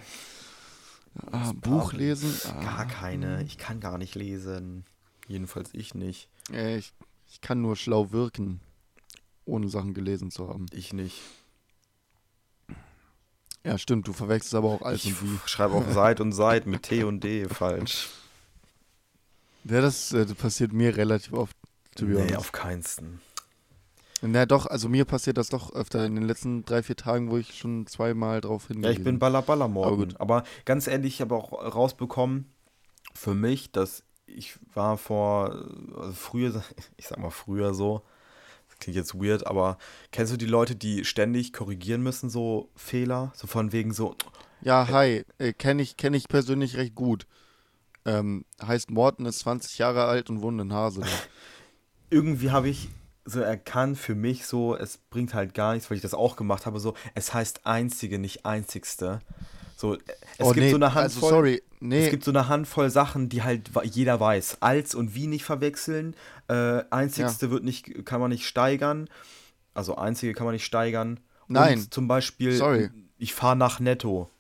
Ah, 1.31 1.53
Buch 1.53 1.93
lesen? 1.93 2.33
Ah, 2.49 2.63
Gar 2.63 2.87
keine, 2.87 3.43
ich 3.45 3.59
kann 3.59 3.81
gar 3.81 3.99
nicht 3.99 4.15
lesen. 4.15 4.85
Jedenfalls 5.29 5.71
ich 5.73 5.95
nicht. 5.95 6.29
ich, 6.51 6.93
ich 7.31 7.41
kann 7.41 7.61
nur 7.61 7.77
schlau 7.77 8.13
wirken, 8.13 8.61
ohne 9.45 9.69
Sachen 9.69 9.95
gelesen 9.95 10.31
zu 10.31 10.49
haben. 10.49 10.67
Ich 10.73 10.93
nicht. 10.93 11.21
Ja, 13.65 13.79
stimmt, 13.79 14.07
du 14.07 14.13
verwechselst 14.13 14.55
aber 14.55 14.69
auch 14.69 14.83
Alt 14.83 15.05
Ich 15.05 15.15
schreibe 15.47 15.75
auch 15.75 15.91
Seit 15.91 16.21
und 16.21 16.33
Seit 16.33 16.67
mit 16.67 16.83
T 16.83 17.03
und 17.05 17.25
D 17.25 17.49
falsch. 17.49 18.09
Ja, 19.65 19.81
das, 19.81 20.13
äh, 20.13 20.27
das 20.27 20.35
passiert 20.35 20.73
mir 20.73 20.97
relativ 20.97 21.33
oft, 21.33 21.57
to 21.97 22.05
be 22.07 22.13
Nee, 22.13 22.19
honest. 22.21 22.37
auf 22.37 22.53
keinsten. 22.53 23.21
Na 24.21 24.47
doch, 24.47 24.67
also 24.67 24.89
mir 24.89 25.05
passiert 25.05 25.37
das 25.37 25.49
doch 25.49 25.73
öfter 25.75 26.05
in 26.07 26.15
den 26.15 26.25
letzten 26.25 26.65
drei, 26.65 26.83
vier 26.83 26.97
Tagen, 26.97 27.31
wo 27.31 27.37
ich 27.37 27.59
schon 27.59 27.87
zweimal 27.87 28.41
drauf 28.41 28.65
Ja, 28.65 28.69
hingewiesen 28.69 28.99
ich 28.99 29.05
bin 29.05 29.19
Baller 29.19 29.43
Baller 29.43 29.67
Aber 29.67 29.73
Morgen. 29.73 29.97
gut. 29.97 30.21
Aber 30.21 30.45
ganz 30.65 30.87
ehrlich, 30.87 31.15
ich 31.15 31.21
habe 31.21 31.35
auch 31.35 31.53
rausbekommen, 31.53 32.47
für 33.15 33.35
mich, 33.35 33.71
dass 33.73 34.03
ich 34.27 34.59
war 34.75 34.97
vor, 34.97 35.51
also 35.97 36.13
früher, 36.13 36.63
ich 36.97 37.09
sag 37.09 37.19
mal 37.19 37.31
früher 37.31 37.75
so, 37.75 38.03
klingt 38.85 38.97
jetzt 38.97 39.15
weird, 39.15 39.47
aber 39.47 39.79
kennst 40.13 40.33
du 40.33 40.37
die 40.37 40.47
Leute, 40.47 40.77
die 40.77 41.05
ständig 41.05 41.53
korrigieren 41.53 42.03
müssen, 42.03 42.31
so 42.31 42.71
Fehler? 42.77 43.33
So 43.35 43.47
von 43.47 43.73
wegen 43.73 43.93
so, 43.93 44.15
Ja, 44.63 44.89
hi, 44.89 45.25
äh, 45.39 45.53
kenne 45.53 45.83
ich, 45.83 45.97
kenn 45.97 46.15
ich 46.15 46.29
persönlich 46.29 46.77
recht 46.77 46.95
gut. 46.95 47.27
Ähm, 48.07 48.45
heißt 48.63 48.91
Morten 48.91 49.27
ist 49.27 49.41
20 49.41 49.79
Jahre 49.79 50.05
alt 50.05 50.31
und 50.31 50.43
wohnt 50.43 50.61
in 50.61 50.73
Hasel. 50.73 51.05
irgendwie 52.11 52.51
habe 52.51 52.69
ich 52.69 52.89
so 53.25 53.41
erkannt 53.41 53.99
für 53.99 54.15
mich 54.15 54.47
so, 54.47 54.77
es 54.77 54.99
bringt 54.99 55.33
halt 55.33 55.55
gar 55.55 55.73
nichts, 55.73 55.91
weil 55.91 55.97
ich 55.97 56.03
das 56.03 56.15
auch 56.15 56.37
gemacht 56.37 56.67
habe, 56.67 56.79
so, 56.79 56.95
es 57.15 57.33
heißt 57.33 57.67
einzige, 57.67 58.19
nicht 58.19 58.45
einzigste. 58.45 59.21
So, 59.77 59.95
es 59.95 60.01
oh, 60.39 60.53
gibt 60.53 60.67
nee, 60.67 60.71
so 60.71 60.77
eine 60.77 60.95
also 60.95 61.21
Handvoll. 61.23 61.61
Sorry, 61.85 61.99
Es 61.99 62.05
nee, 62.05 62.11
gibt 62.11 62.25
so 62.25 62.31
eine 62.31 62.49
Handvoll 62.49 62.91
Sachen, 62.91 63.29
die 63.29 63.43
halt 63.43 63.71
jeder 63.85 64.21
weiß. 64.21 64.59
Als 64.61 64.95
und 64.95 65.15
wie 65.15 65.27
nicht 65.27 65.45
verwechseln. 65.45 66.17
Äh, 66.49 66.83
einzigste 66.91 67.51
wird 67.51 67.65
nicht, 67.65 68.05
kann 68.05 68.21
man 68.21 68.31
nicht 68.31 68.47
steigern. 68.47 69.09
Also 69.75 69.97
einzige 69.97 70.33
kann 70.33 70.47
man 70.47 70.55
nicht 70.55 70.65
steigern. 70.65 71.21
Nein. 71.49 71.79
Und 71.79 71.95
zum 71.95 72.09
Beispiel, 72.09 72.53
Sorry. 72.57 72.91
ich 73.19 73.35
fahre 73.35 73.57
nach 73.57 73.81
Netto. 73.81 74.31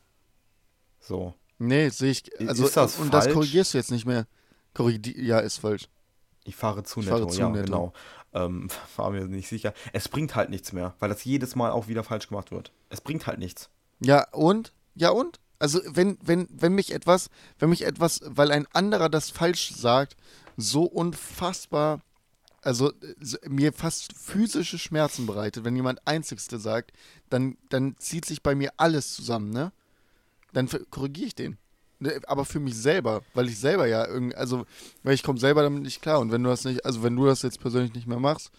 So. 1.00 1.34
nee, 1.58 1.88
sehe 1.90 2.12
ich, 2.12 2.24
also, 2.40 2.64
ist 2.64 2.76
das 2.76 2.96
und 2.98 3.12
das 3.12 3.24
falsch? 3.24 3.34
korrigierst 3.34 3.74
du 3.74 3.78
jetzt 3.78 3.90
nicht 3.90 4.06
mehr. 4.06 4.26
Korrigi 4.72 5.22
ja, 5.22 5.38
ist 5.38 5.58
falsch. 5.58 5.88
Ich 6.44 6.56
fahre 6.56 6.82
zu 6.82 7.00
Ich 7.00 7.06
Netto, 7.06 7.18
fahre 7.18 7.30
zu 7.30 7.40
ja, 7.40 7.48
Netto. 7.50 7.64
genau. 7.64 7.92
Ähm, 8.32 8.68
war 8.96 9.10
mir 9.10 9.26
nicht 9.26 9.48
sicher. 9.48 9.74
Es 9.92 10.08
bringt 10.08 10.34
halt 10.34 10.50
nichts 10.50 10.72
mehr, 10.72 10.94
weil 10.98 11.08
das 11.10 11.24
jedes 11.24 11.56
Mal 11.56 11.70
auch 11.72 11.88
wieder 11.88 12.04
falsch 12.04 12.28
gemacht 12.28 12.50
wird. 12.50 12.72
Es 12.88 13.00
bringt 13.00 13.26
halt 13.26 13.38
nichts. 13.38 13.68
Ja, 14.00 14.26
und? 14.32 14.72
Ja, 14.94 15.10
und? 15.10 15.40
Also, 15.64 15.80
wenn, 15.86 16.18
wenn, 16.22 16.46
wenn 16.50 16.74
mich 16.74 16.92
etwas, 16.92 17.30
wenn 17.58 17.70
mich 17.70 17.86
etwas, 17.86 18.20
weil 18.26 18.52
ein 18.52 18.66
anderer 18.74 19.08
das 19.08 19.30
falsch 19.30 19.72
sagt, 19.74 20.14
so 20.58 20.82
unfassbar, 20.84 22.02
also 22.60 22.92
so- 23.18 23.38
mir 23.48 23.72
fast 23.72 24.12
physische 24.12 24.78
Schmerzen 24.78 25.24
bereitet, 25.24 25.64
wenn 25.64 25.74
jemand 25.74 26.06
Einzigste 26.06 26.58
sagt, 26.58 26.92
dann, 27.30 27.56
dann 27.70 27.96
zieht 27.96 28.26
sich 28.26 28.42
bei 28.42 28.54
mir 28.54 28.74
alles 28.76 29.14
zusammen, 29.14 29.52
ne? 29.54 29.72
Dann 30.52 30.68
korrigiere 30.90 31.28
ich 31.28 31.34
den. 31.34 31.56
Ne, 31.98 32.20
Aber 32.26 32.44
für 32.44 32.60
mich 32.60 32.76
selber, 32.76 33.22
weil 33.32 33.48
ich 33.48 33.58
selber 33.58 33.86
ja 33.86 34.06
irgendwie, 34.06 34.36
also, 34.36 34.66
weil 35.02 35.14
ich 35.14 35.22
komme 35.22 35.40
selber 35.40 35.62
damit 35.62 35.82
nicht 35.82 36.02
klar. 36.02 36.20
Und 36.20 36.30
wenn 36.30 36.42
du 36.42 36.50
das 36.50 36.64
nicht, 36.66 36.84
also 36.84 37.02
wenn 37.02 37.16
du 37.16 37.24
das 37.24 37.40
jetzt 37.40 37.58
persönlich 37.58 37.94
nicht 37.94 38.06
mehr 38.06 38.20
machst, 38.20 38.50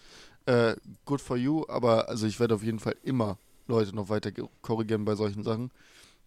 äh, 0.46 0.74
good 1.04 1.20
for 1.20 1.36
you, 1.36 1.64
aber 1.68 2.08
also 2.08 2.26
ich 2.26 2.40
werde 2.40 2.56
auf 2.56 2.64
jeden 2.64 2.80
Fall 2.80 2.96
immer 3.04 3.38
Leute 3.68 3.94
noch 3.94 4.08
weiter 4.08 4.32
korrigieren 4.60 5.04
bei 5.04 5.14
solchen 5.14 5.44
Sachen, 5.44 5.70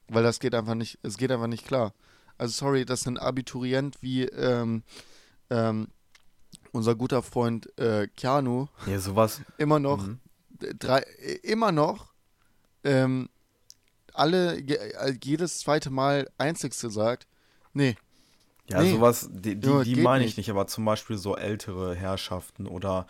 weil 0.10 0.24
das 0.24 0.40
geht 0.40 0.56
einfach 0.56 0.76
nicht, 0.76 1.00
es 1.04 1.18
geht 1.18 1.32
einfach 1.32 1.48
nicht 1.48 1.66
klar. 1.66 1.94
Also 2.38 2.54
sorry, 2.54 2.86
dass 2.86 3.06
ein 3.06 3.18
Abiturient 3.18 3.98
wie 4.02 4.24
ähm, 4.24 4.84
ähm, 5.50 5.88
unser 6.72 6.96
guter 6.96 7.22
Freund 7.24 7.78
äh, 7.80 8.08
Keanu 8.08 8.68
Ja, 8.86 9.00
sowas. 9.00 9.42
immer 9.58 9.80
noch 9.80 10.06
Mhm. 10.06 10.20
drei, 10.80 11.00
äh, 11.00 11.36
immer 11.44 11.72
noch 11.72 12.14
ähm, 12.84 13.30
alle 14.14 14.58
äh, 14.58 15.18
jedes 15.24 15.60
zweite 15.60 15.90
Mal 15.90 16.30
einzigste 16.38 16.90
sagt, 16.90 17.28
nee, 17.74 17.96
Ja, 18.68 18.82
Nee. 18.82 18.92
sowas, 18.92 19.28
die, 19.32 19.56
die, 19.56 19.84
die 19.84 19.96
meine 20.02 20.24
ich 20.24 20.32
nicht. 20.32 20.38
nicht, 20.38 20.50
aber 20.50 20.68
zum 20.68 20.86
Beispiel 20.86 21.18
so 21.18 21.36
ältere 21.36 21.96
Herrschaften 21.96 22.68
oder 22.68 23.08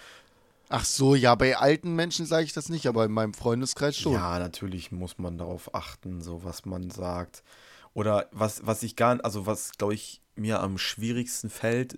ach 0.70 0.86
so, 0.86 1.16
ja, 1.16 1.36
bei 1.36 1.58
alten 1.58 1.96
Menschen 1.96 2.26
sage 2.26 2.46
ich 2.46 2.54
das 2.54 2.70
nicht, 2.70 2.88
aber 2.88 3.06
in 3.06 3.12
meinem 3.12 3.34
Freundeskreis 3.34 3.98
schon. 3.98 4.14
Ja, 4.14 4.40
natürlich 4.40 4.92
muss 4.92 5.18
man 5.18 5.38
darauf 5.38 5.74
achten, 5.76 6.22
so 6.22 6.44
was 6.44 6.66
man 6.66 6.92
sagt. 6.92 7.44
Oder 7.94 8.30
was, 8.32 8.66
was 8.66 8.84
ich 8.84 8.96
gar 8.96 9.24
also 9.24 9.46
was, 9.46 9.72
glaube 9.74 9.96
ich, 9.96 10.22
mir 10.36 10.62
am 10.62 10.78
schwierigsten 10.78 11.50
fällt, 11.50 11.98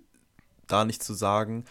da 0.67 0.85
nicht 0.85 1.03
zu 1.03 1.13
sagen. 1.13 1.65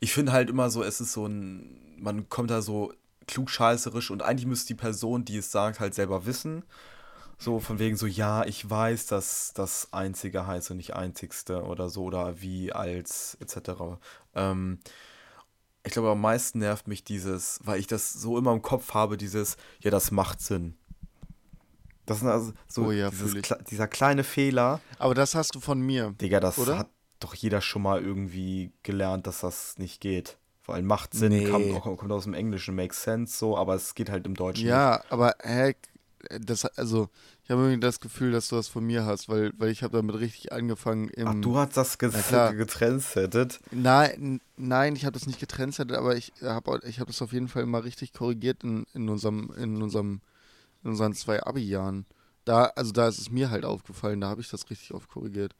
Ich 0.00 0.12
finde 0.12 0.32
halt 0.32 0.48
immer 0.48 0.70
so, 0.70 0.82
es 0.82 1.00
ist 1.00 1.12
so 1.12 1.26
ein, 1.26 1.96
man 1.98 2.28
kommt 2.28 2.50
da 2.50 2.62
so 2.62 2.92
klugscheißerisch 3.26 4.10
und 4.10 4.22
eigentlich 4.22 4.46
müsste 4.46 4.68
die 4.68 4.80
Person, 4.80 5.24
die 5.24 5.36
es 5.36 5.50
sagt, 5.50 5.80
halt 5.80 5.94
selber 5.94 6.24
wissen. 6.24 6.64
So 7.36 7.60
von 7.60 7.78
wegen 7.78 7.96
so, 7.96 8.06
ja, 8.06 8.44
ich 8.44 8.68
weiß, 8.68 9.06
dass 9.06 9.52
das 9.54 9.92
Einzige 9.92 10.46
heißt 10.46 10.70
und 10.70 10.76
nicht 10.76 10.94
Einzigste 10.94 11.62
oder 11.62 11.88
so 11.88 12.04
oder 12.04 12.40
wie 12.40 12.72
als 12.72 13.36
etc. 13.40 13.98
Ähm, 14.34 14.78
ich 15.88 15.92
glaube, 15.94 16.10
am 16.10 16.20
meisten 16.20 16.60
nervt 16.60 16.86
mich 16.86 17.02
dieses, 17.02 17.60
weil 17.64 17.80
ich 17.80 17.86
das 17.86 18.12
so 18.12 18.38
immer 18.38 18.52
im 18.52 18.62
Kopf 18.62 18.94
habe, 18.94 19.16
dieses, 19.16 19.56
ja, 19.80 19.90
das 19.90 20.10
macht 20.10 20.40
Sinn. 20.40 20.76
Das 22.06 22.18
ist 22.18 22.24
also 22.24 22.52
so 22.68 22.86
Oh 22.86 22.90
ja, 22.90 23.10
dieses, 23.10 23.34
dieser 23.68 23.86
kleine 23.88 24.24
Fehler. 24.24 24.80
Aber 24.98 25.14
das 25.14 25.34
hast 25.34 25.54
du 25.54 25.60
von 25.60 25.80
mir. 25.80 26.14
Digga, 26.20 26.40
das 26.40 26.58
Oder? 26.58 26.78
hat 26.78 26.88
doch 27.20 27.34
jeder 27.34 27.60
schon 27.60 27.82
mal 27.82 28.02
irgendwie 28.02 28.72
gelernt, 28.82 29.26
dass 29.26 29.40
das 29.40 29.76
nicht 29.78 30.00
geht. 30.00 30.38
Weil 30.66 30.82
macht 30.82 31.14
Sinn, 31.14 31.32
Nee. 31.32 31.44
kam, 31.50 31.96
kommt 31.96 32.12
aus 32.12 32.24
dem 32.24 32.34
Englischen, 32.34 32.74
makes 32.74 33.02
sense 33.02 33.36
so, 33.36 33.56
aber 33.56 33.74
es 33.74 33.94
geht 33.94 34.10
halt 34.10 34.26
im 34.26 34.34
Deutschen 34.34 34.64
nicht. 34.64 34.70
Ja, 34.70 35.02
aber 35.08 35.34
hä, 35.42 35.74
das, 36.40 36.64
also, 36.66 37.08
ich 37.48 37.52
habe 37.52 37.62
irgendwie 37.62 37.80
das 37.80 37.98
Gefühl, 38.00 38.30
dass 38.30 38.48
du 38.48 38.56
das 38.56 38.68
von 38.68 38.84
mir 38.84 39.06
hast, 39.06 39.30
weil, 39.30 39.52
weil 39.56 39.70
ich 39.70 39.82
habe 39.82 39.96
damit 39.96 40.20
richtig 40.20 40.52
angefangen 40.52 41.08
im... 41.08 41.28
Ach, 41.28 41.34
du 41.40 41.56
hast 41.56 41.78
das 41.78 41.96
getrendsettet. 41.96 43.58
Nein, 43.70 44.42
nein, 44.58 44.94
ich 44.94 45.06
habe 45.06 45.14
das 45.18 45.26
nicht 45.26 45.40
getrennt, 45.40 45.80
aber 45.80 46.14
ich 46.14 46.34
habe 46.42 46.78
ich 46.86 47.00
hab 47.00 47.06
das 47.06 47.22
auf 47.22 47.32
jeden 47.32 47.48
Fall 47.48 47.64
mal 47.64 47.80
richtig 47.80 48.12
korrigiert 48.12 48.62
in, 48.64 48.84
in 48.92 49.08
unserem, 49.08 49.50
in 49.56 49.80
unserem, 49.80 50.20
in 50.84 50.90
unseren 50.90 51.14
zwei 51.14 51.42
Abi-Jahren. 51.42 52.04
Da, 52.44 52.64
also 52.76 52.92
da 52.92 53.08
ist 53.08 53.16
es 53.18 53.30
mir 53.30 53.48
halt 53.48 53.64
aufgefallen, 53.64 54.20
da 54.20 54.28
habe 54.28 54.42
ich 54.42 54.50
das 54.50 54.68
richtig 54.68 54.92
oft 54.92 55.08
korrigiert. 55.08 55.54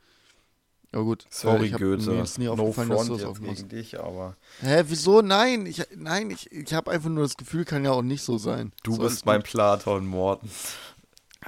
Aber 0.93 1.05
gut, 1.05 1.25
äh, 1.25 1.29
Sorry, 1.31 1.67
ich 1.69 1.73
hab, 1.73 1.81
Goethe. 1.81 2.11
Mir 2.11 2.23
ist 2.23 2.39
nie 2.39 2.45
no 2.45 2.53
aufgefallen, 2.53 2.91
dass 2.91 2.99
front 2.99 3.09
du 3.09 3.17
das 3.17 3.25
auch 3.25 3.41
machst. 3.41 3.57
gegen 3.57 3.69
dich, 3.71 3.99
aber 3.99 4.37
Hä, 4.61 4.85
wieso? 4.89 5.23
Nein, 5.23 5.65
ich, 5.65 5.83
nein, 5.97 6.31
ich, 6.31 6.53
ich 6.53 6.75
habe 6.75 6.91
einfach 6.91 7.09
nur 7.09 7.23
das 7.23 7.39
Gefühl, 7.39 7.65
kann 7.65 7.83
ja 7.87 7.93
auch 7.93 8.03
nicht 8.03 8.23
so 8.23 8.37
sein. 8.37 8.73
du 8.83 8.95
So, 8.95 9.03
bist 9.03 9.25
mein. 9.25 9.43
Platon, 9.43 10.07
Morten. 10.07 10.51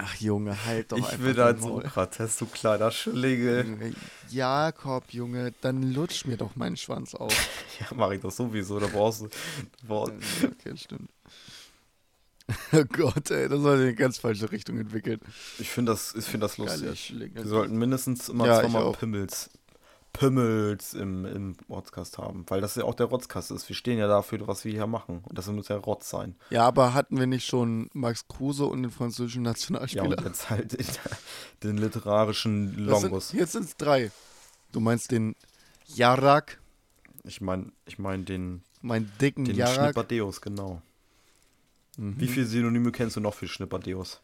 Ach 0.03 0.14
Junge, 0.16 0.64
halt 0.64 0.92
doch 0.92 0.98
Ich 0.98 1.05
einfach 1.05 1.18
will 1.20 1.34
dein 1.34 1.57
dein 1.57 1.64
Maul. 1.68 1.82
Sokrates, 1.82 2.36
du 2.38 2.46
kleiner 2.46 2.90
Schlingel. 2.90 3.94
Jakob, 4.30 5.12
Junge, 5.12 5.53
dann 5.61 5.82
lutsch 5.92 6.24
mir 6.24 6.36
doch 6.36 6.57
meinen 6.57 6.76
Schwanz 6.76 7.14
auf. 7.14 7.32
Ja, 7.80 7.86
mach 7.96 8.11
ich 8.11 8.20
doch 8.20 8.30
sowieso, 8.30 8.78
da 8.78 8.88
brauchst 8.88 9.22
du. 9.22 9.28
Okay, 9.88 10.76
stimmt. 10.76 11.11
Oh 12.72 12.84
Gott, 12.84 13.30
ey, 13.30 13.48
das 13.48 13.62
war 13.62 13.74
in 13.76 13.80
eine 13.82 13.94
ganz 13.94 14.18
falsche 14.18 14.51
Richtung 14.51 14.78
entwickelt. 14.78 15.20
ich 15.59 15.68
finde 15.68 15.92
das, 15.92 16.14
ich 16.16 16.24
find 16.24 16.42
das 16.42 16.59
lustig. 16.59 17.14
Wir 17.32 17.46
sollten 17.46 17.76
mindestens 17.76 18.28
immer 18.28 18.46
Ja, 18.46 18.62
ich 18.62 18.70
zweimal. 18.70 18.92
Pimmels, 18.92 19.51
Pimmels 20.12 20.94
im, 20.94 21.24
im 21.24 21.56
Rotzcast 21.68 22.18
haben. 22.18 22.44
Weil 22.48 22.61
das 22.61 22.74
ja 22.74 22.84
auch 22.84 22.94
der 22.94 23.06
Rotzcast 23.06 23.50
ist. 23.52 23.68
Wir 23.68 23.76
stehen 23.76 23.98
ja 23.98 24.08
dafür, 24.08 24.46
was 24.46 24.64
wir 24.64 24.72
hier 24.72 24.86
machen. 24.86 25.22
Und 25.28 25.38
das 25.38 25.46
muss 25.48 25.68
ja 25.68 25.76
Rotz 25.76 26.11
sein. 26.11 26.36
Ja, 26.50 26.66
aber 26.66 26.94
hatten 26.94 27.18
wir 27.18 27.26
nicht 27.26 27.46
schon 27.46 27.88
Max 27.92 28.26
Kruse 28.28 28.64
und 28.66 28.82
den 28.82 28.90
französischen 28.90 29.44
Ja, 29.44 29.50
Nationalspieler? 29.50 30.18
und 30.18 30.24
jetzt 30.24 30.50
halt 30.50 30.72
den, 30.78 30.86
den 31.62 31.78
literarischen 31.78 32.76
Longus. 32.76 33.28
Sind, 33.28 33.40
jetzt 33.40 33.52
sind 33.52 33.64
es 33.64 33.76
drei. 33.76 34.11
Du 34.72 34.80
meinst 34.80 35.11
den 35.11 35.34
Jarak, 35.86 36.61
Ich 37.24 37.40
meine, 37.40 37.72
ich 37.86 37.98
mein 37.98 38.24
den, 38.24 38.62
meinen 38.82 39.11
dicken 39.20 39.44
den 39.44 39.56
Jarak. 39.56 39.74
Schnipperdeus, 39.94 40.40
genau. 40.40 40.82
Mhm. 41.96 42.20
Wie 42.20 42.28
viele 42.28 42.46
Synonyme 42.46 42.92
kennst 42.92 43.16
du 43.16 43.20
noch 43.20 43.34
für 43.34 43.48
Schnipperdeus? 43.48 44.20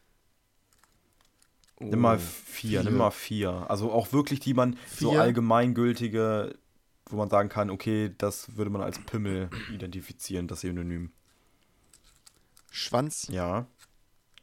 Nimm 1.78 2.00
mal 2.00 2.18
vier, 2.18 2.82
nimm 2.82 2.92
vier. 2.92 2.98
mal 2.98 3.10
vier. 3.10 3.66
Also 3.70 3.92
auch 3.92 4.12
wirklich 4.12 4.40
die 4.40 4.54
man 4.54 4.78
so 4.88 5.10
Vier? 5.10 5.20
allgemeingültige, 5.22 6.58
wo 7.10 7.16
man 7.16 7.28
sagen 7.28 7.48
kann, 7.48 7.70
okay, 7.70 8.12
das 8.16 8.56
würde 8.56 8.70
man 8.70 8.82
als 8.82 8.98
Pimmel 8.98 9.50
identifizieren, 9.72 10.48
das 10.48 10.60
Synonym. 10.62 11.12
Schwanz. 12.70 13.26
Ja. 13.30 13.66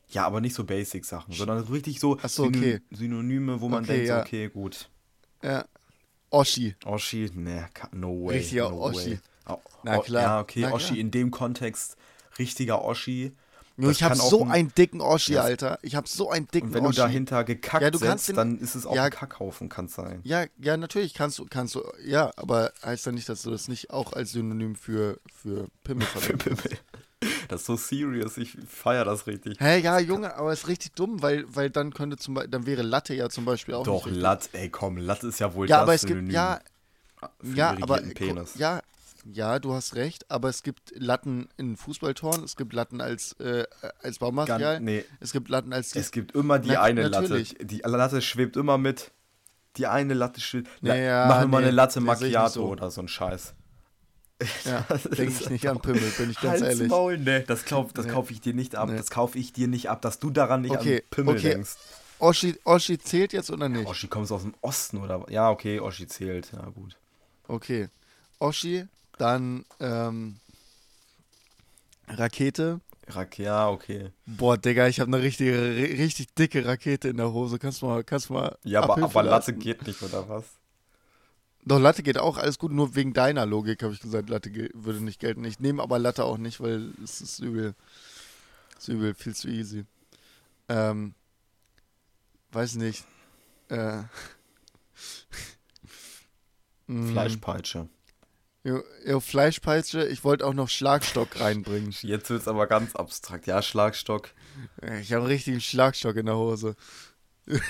Ja, 0.10 0.26
aber 0.26 0.42
nicht 0.42 0.54
so 0.54 0.64
Basic-Sachen, 0.64 1.34
sondern 1.34 1.60
richtig 1.64 2.00
so, 2.00 2.20
so, 2.28 2.46
okay. 2.46 2.82
Synonyme, 2.92 3.62
wo 3.62 3.70
man 3.70 3.84
Okay, 3.84 3.94
denkt, 3.94 4.08
so, 4.08 4.14
ja. 4.14 4.22
okay, 4.22 4.50
gut. 4.50 4.90
Ja. 5.42 5.66
Oschi. 6.30 6.76
Oschi, 6.86 7.32
ne, 7.34 7.68
no 7.92 8.26
way. 8.26 8.38
Richtiger 8.38 8.70
no 8.70 8.80
Oschi. 8.82 9.12
Way. 9.12 9.20
Oh, 9.48 9.58
Na 9.84 9.98
oh, 9.98 10.02
klar, 10.02 10.22
Ja, 10.22 10.40
okay, 10.42 10.62
na 10.62 10.72
Oschi 10.72 10.94
klar. 10.94 11.00
in 11.00 11.12
dem 11.12 11.32
Kontext, 11.32 11.98
richtiger 12.38 12.84
Oschi. 12.84 13.34
Das 13.78 13.92
ich 13.92 14.04
habe 14.04 14.16
so 14.16 14.44
ein- 14.44 14.52
einen 14.52 14.74
dicken 14.76 15.02
Oschi, 15.02 15.38
Alter. 15.38 15.80
Ich 15.82 15.96
habe 15.96 16.08
so 16.08 16.30
einen 16.30 16.48
dicken 16.48 16.68
Und 16.68 16.74
wenn 16.76 16.84
du 16.84 16.90
Oschi. 16.90 16.98
dahinter 17.02 17.44
gekackt 17.44 17.82
Ja, 17.82 17.90
du 17.90 17.98
setzt, 17.98 18.30
den- 18.30 18.36
dann 18.36 18.60
ist 18.60 18.76
es 18.76 18.86
auch 18.86 18.96
ja. 18.96 19.06
ein 19.06 19.12
Kackhaufen, 19.12 19.68
kann 19.70 19.86
es 19.86 19.96
sein. 19.96 20.22
Ja, 20.24 20.46
ja, 20.60 20.78
natürlich 20.78 21.14
kannst 21.16 21.40
du, 21.40 21.46
kannst 21.50 21.74
du, 21.76 21.84
ja, 22.06 22.32
aber 22.36 22.72
heißt 22.86 23.06
ja 23.08 23.12
nicht, 23.12 23.28
dass 23.30 23.42
du 23.42 23.50
das 23.52 23.68
nicht 23.68 23.90
auch 23.90 24.14
als 24.14 24.32
Synonym 24.34 24.76
für, 24.76 25.20
für 25.42 25.68
Pimmel 25.84 26.06
Für 26.14 26.20
verwendest. 26.20 26.64
Pimmel. 26.64 26.78
Das 27.48 27.62
ist 27.62 27.68
so 27.68 27.76
serious, 27.78 28.38
ich 28.38 28.58
feier 28.68 29.06
das 29.06 29.26
richtig. 29.28 29.60
Hä, 29.60 29.80
ja, 29.80 29.98
Junge, 29.98 30.36
aber 30.36 30.52
ist 30.54 30.68
richtig 30.68 30.92
dumm, 30.94 31.22
weil, 31.22 31.46
weil 31.48 31.70
dann 31.70 31.94
könnte 31.94 32.18
zum 32.18 32.34
Beispiel, 32.34 32.52
dann 32.52 32.66
wäre 32.66 32.82
Latte 32.84 33.14
ja 33.14 33.30
zum 33.30 33.46
Beispiel 33.46 33.74
auch 33.76 33.84
Doch, 33.86 33.94
nicht 33.94 34.06
richtig. 34.08 34.22
Latt, 34.22 34.50
ey 34.54 34.70
komm, 34.70 34.98
Latt 34.98 35.24
ist 35.24 35.40
ja 35.40 35.54
wohl 35.56 35.68
Ja, 35.70 35.78
das 35.78 35.84
aber 35.84 35.94
es 35.96 36.02
gibt, 36.02 36.12
Synonym 36.12 36.32
ja, 36.32 36.60
für 37.42 37.56
ja, 37.58 37.70
einen 37.72 37.84
aber, 37.84 38.02
Penis. 38.02 38.56
ja, 38.56 38.82
ja, 39.32 39.60
du 39.60 39.74
hast 39.74 39.96
recht, 39.96 40.30
aber 40.30 40.50
es 40.50 40.64
gibt 40.64 40.92
Latten 40.96 41.48
in 41.58 41.78
Fußballtoren, 41.78 42.44
es 42.44 42.56
gibt 42.56 42.74
Latten 42.74 43.00
als, 43.02 43.34
äh, 43.40 43.66
als 44.02 44.20
Baumaterial, 44.20 44.76
Ganz, 44.76 44.86
nee, 44.86 45.06
es 45.20 45.32
gibt 45.32 45.50
Latten 45.50 45.72
als, 45.74 45.96
es 45.96 46.12
gibt 46.12 46.34
immer 46.36 46.60
die 46.60 46.70
Na- 46.70 46.82
eine 46.82 47.10
natürlich. 47.10 47.54
Latte. 47.54 47.66
Die 47.66 47.82
Latte 47.86 48.22
schwebt 48.22 48.58
immer 48.58 48.78
mit. 48.78 49.12
Die 49.78 49.88
eine 49.88 50.14
Latte 50.14 50.40
schwebt. 50.42 50.68
La 50.82 50.96
Ja, 50.96 51.26
machen 51.28 51.42
wir 51.44 51.48
mal 51.48 51.60
nee, 51.62 51.68
eine 51.68 51.76
Latte 51.76 52.00
Macchiato 52.02 52.50
so. 52.54 52.68
oder 52.68 52.92
so 52.92 53.02
ein 53.02 53.08
Scheiß. 53.08 53.54
ja, 54.66 54.82
denke 55.18 55.34
ich 55.40 55.50
nicht 55.50 55.68
an 55.70 55.80
Pimmel, 55.82 56.02
bin 56.18 56.30
ich 56.30 56.36
ganz 56.40 56.62
Halt's 56.62 56.78
ehrlich. 56.78 56.90
Maul, 56.90 57.18
nee, 57.18 57.42
das, 57.44 57.66
kauf, 57.66 57.94
das 57.94 58.06
Nee. 58.06 58.12
kaufe 58.12 58.34
ich 58.34 58.42
dir 58.42 58.54
nicht 58.54 58.76
ab. 58.76 58.90
Nee. 58.90 58.98
Das 58.98 59.10
kaufe 59.10 59.38
ich 59.40 59.54
dir 59.54 59.68
nicht 59.68 59.90
ab, 59.90 60.02
dass 60.02 60.20
du 60.20 60.30
daran 60.32 60.62
nicht 60.62 60.72
Okay, 60.76 60.98
an 60.98 61.04
Pimmel 61.10 61.36
okay. 61.38 61.50
denkst. 61.54 61.76
Oschi, 62.20 62.56
Oschi 62.66 62.98
zählt 63.00 63.34
jetzt 63.34 63.50
oder 63.52 63.68
nicht? 63.70 63.88
Oschi, 63.88 64.08
kommst 64.08 64.32
du 64.32 64.36
aus 64.36 64.44
dem 64.44 64.54
Osten 64.62 64.98
oder 64.98 65.22
was? 65.24 65.32
Ja, 65.32 65.50
okay, 65.50 65.80
Oschi 65.80 66.08
zählt. 66.08 66.52
Ja, 66.54 66.62
gut. 66.70 66.96
Okay. 67.48 67.90
Oschi, 68.40 68.86
dann 69.18 69.66
ähm, 69.80 70.38
Rakete. 72.07 72.80
Rak 73.07 73.38
ja, 73.38 73.70
okay. 73.70 74.11
Boah, 74.26 74.57
Digga, 74.57 74.88
ich 74.88 74.99
habe 75.01 75.14
eine 75.14 75.22
richtige, 75.22 75.51
ri- 75.53 75.97
richtig 75.97 76.34
dicke 76.36 76.66
Rakete 76.66 77.09
in 77.09 77.18
der 77.18 77.34
Hose. 77.34 77.59
Kannst 77.59 77.82
du 77.82 77.88
mal, 77.88 78.03
kannst 78.03 78.30
du 78.30 78.34
mal. 78.34 78.57
Ja, 78.64 78.82
aber, 78.82 78.97
aber 79.03 79.24
Latte 79.24 79.53
geht 79.53 79.86
nicht, 79.86 80.01
oder 80.01 80.30
was? 80.30 80.45
Doch, 81.66 81.80
Latte 81.80 82.01
geht 82.03 82.18
auch, 82.18 82.38
alles 82.38 82.57
gut, 82.59 82.72
nur 82.72 82.95
wegen 82.95 83.14
deiner 83.14 83.45
Logik 83.45 83.84
habe 83.84 83.93
ich 83.93 83.99
gesagt, 83.99 84.30
Latte 84.30 84.51
würde 84.74 85.01
nicht 85.01 85.20
gelten. 85.20 85.43
Ich 85.45 85.59
nehme 85.59 85.82
aber 85.84 85.99
Latte 85.99 86.24
auch 86.26 86.38
nicht, 86.38 86.59
weil 86.61 86.91
es 87.03 87.22
ist 87.22 87.39
übel. 87.39 87.74
Ist 88.78 88.88
übel, 88.89 89.14
viel 89.14 89.36
zu 89.36 89.47
easy. 89.49 89.86
Ähm, 90.70 91.14
weiß 92.51 92.76
nicht. 92.76 93.05
Äh. 93.70 94.03
Fleischpeitsche. 96.88 97.88
Jo, 98.66 99.20
Fleischpeitsche, 99.20 100.07
ich 100.07 100.24
wollte 100.24 100.45
auch 100.47 100.53
noch 100.53 100.70
Schlagstock 100.70 101.28
reinbringen. 101.39 101.93
Jetzt 102.01 102.30
wird 102.30 102.41
es 102.41 102.47
aber 102.47 102.68
ganz 102.68 102.95
abstrakt. 102.95 103.45
Ja, 103.45 103.61
Schlagstock. 103.61 104.30
Ich 105.01 105.11
habe 105.11 105.24
einen 105.24 105.32
richtigen 105.32 105.59
Schlagstock 105.61 106.16
in 106.16 106.26
der 106.28 106.38
Hose. 106.38 106.76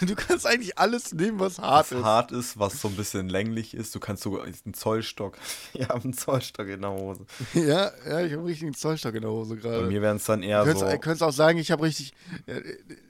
Du 0.01 0.13
kannst 0.13 0.45
eigentlich 0.45 0.77
alles 0.77 1.13
nehmen, 1.13 1.39
was 1.39 1.57
hart 1.57 1.91
was 1.91 1.97
ist. 1.97 2.03
hart 2.05 2.31
ist, 2.31 2.59
was 2.59 2.79
so 2.79 2.89
ein 2.89 2.95
bisschen 2.95 3.27
länglich 3.27 3.73
ist. 3.73 3.95
Du 3.95 3.99
kannst 3.99 4.21
sogar 4.21 4.43
einen 4.43 4.75
Zollstock. 4.75 5.35
Wir 5.73 5.87
haben 5.87 6.03
einen 6.03 6.13
Zollstock 6.13 6.67
in 6.67 6.81
der 6.81 6.91
Hose. 6.91 7.25
Ja, 7.55 7.61
ja, 7.65 7.91
ich 8.05 8.05
habe 8.05 8.21
einen 8.33 8.45
richtigen 8.45 8.75
Zollstock 8.75 9.15
in 9.15 9.21
der 9.23 9.31
Hose 9.31 9.55
Bei 9.55 9.61
gerade. 9.61 9.87
mir 9.87 9.99
wären 10.03 10.17
es 10.17 10.25
dann 10.25 10.41
Du 10.41 10.47
eher 10.47 10.59
könntest, 10.63 10.79
so. 10.81 10.85
äh, 10.85 10.99
könntest 10.99 11.23
auch 11.23 11.33
sagen, 11.33 11.57
ich 11.57 11.71
habe 11.71 11.81
richtig, 11.85 12.13
äh, 12.45 12.61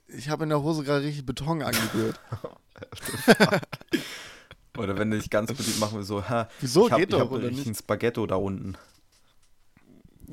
ich 0.07 0.29
habe 0.29 0.43
in 0.43 0.49
der 0.51 0.63
Hose 0.63 0.83
gerade 0.85 1.03
richtig 1.03 1.25
Beton 1.25 1.61
angerührt. 1.63 2.17
Oder 4.77 4.97
wenn 4.97 5.11
du 5.11 5.17
dich 5.17 5.29
ganz 5.29 5.53
beliebt 5.53 5.79
machen 5.79 5.97
wir 5.99 6.03
so, 6.03 6.27
ha, 6.27 6.47
Wieso? 6.59 6.85
ich 6.87 6.91
hab, 6.91 6.99
Geht 6.99 7.09
ich 7.09 7.13
doch, 7.13 7.19
hab 7.19 7.31
oder 7.31 7.51
nicht? 7.51 7.67
ein 7.67 7.75
Spaghetto 7.75 8.25
da 8.25 8.35
unten. 8.35 8.75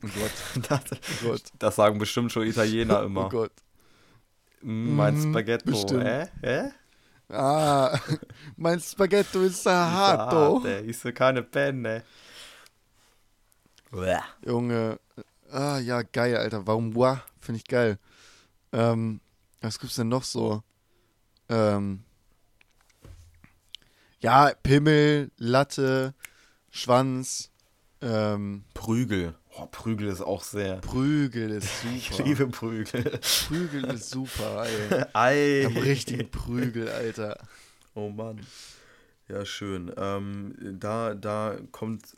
Oh 0.03 0.09
Gott, 0.09 0.33
Das, 0.69 0.81
oh 0.93 1.29
Gott, 1.29 1.43
das 1.59 1.77
sagen 1.77 1.99
bestimmt 1.99 2.33
schon 2.33 2.47
Italiener 2.47 3.03
immer. 3.05 3.27
oh 3.27 3.29
Gott. 3.29 3.53
Mm, 4.63 4.95
mein 4.97 5.15
Mhm, 5.15 5.23
Spaghetto, 5.23 5.67
bestimmt. 5.71 6.01
äh? 6.01 6.29
Äh? 6.43 6.71
Ah, 7.29 7.99
mein 8.57 8.81
Spaghetto 8.81 9.41
ist 9.43 9.57
Ist 9.59 9.65
ja 9.67 9.73
hart, 9.91 10.33
hart, 10.33 10.65
ey. 10.65 10.87
Ist 10.91 11.05
ja 11.05 11.13
keine 11.13 11.43
Penne. 11.43 12.03
Uah. 13.93 14.25
Junge. 14.45 14.99
Ah, 15.51 15.79
ja, 15.79 16.03
geil, 16.03 16.37
Alter. 16.37 16.67
Warum? 16.67 16.95
Wow, 16.95 17.19
finde 17.41 17.59
ich 17.59 17.65
geil. 17.65 17.99
Ähm, 18.73 19.21
was 19.61 19.79
gibt's 19.79 19.97
denn 19.97 20.09
noch 20.09 20.25
so? 20.25 20.63
Ähm, 21.49 22.05
ja, 24.21 24.53
Pimmel, 24.63 25.31
Latte, 25.37 26.15
Schwanz, 26.71 27.51
ähm, 28.03 28.65
Prügel. 28.75 29.35
Oh, 29.57 29.67
Prügel 29.67 30.09
ist 30.09 30.21
auch 30.21 30.45
sehr. 30.45 30.77
Prügel 30.77 31.51
ist 31.51 31.69
Ich 31.97 32.11
super. 32.11 32.23
liebe 32.25 32.47
Prügel. 32.47 33.21
Prügel 33.49 33.85
ist 33.87 34.11
super, 34.11 34.65
ey. 34.67 35.05
Ei. 35.13 35.67
Am 35.67 35.77
richtigen 35.77 36.31
Prügel, 36.31 36.89
Alter. 36.89 37.37
Oh 37.95 38.09
Mann. 38.11 38.41
Ja, 39.29 39.45
schön. 39.45 39.93
Ähm, 39.97 40.55
da, 40.79 41.15
da 41.15 41.57
kommt. 41.73 42.17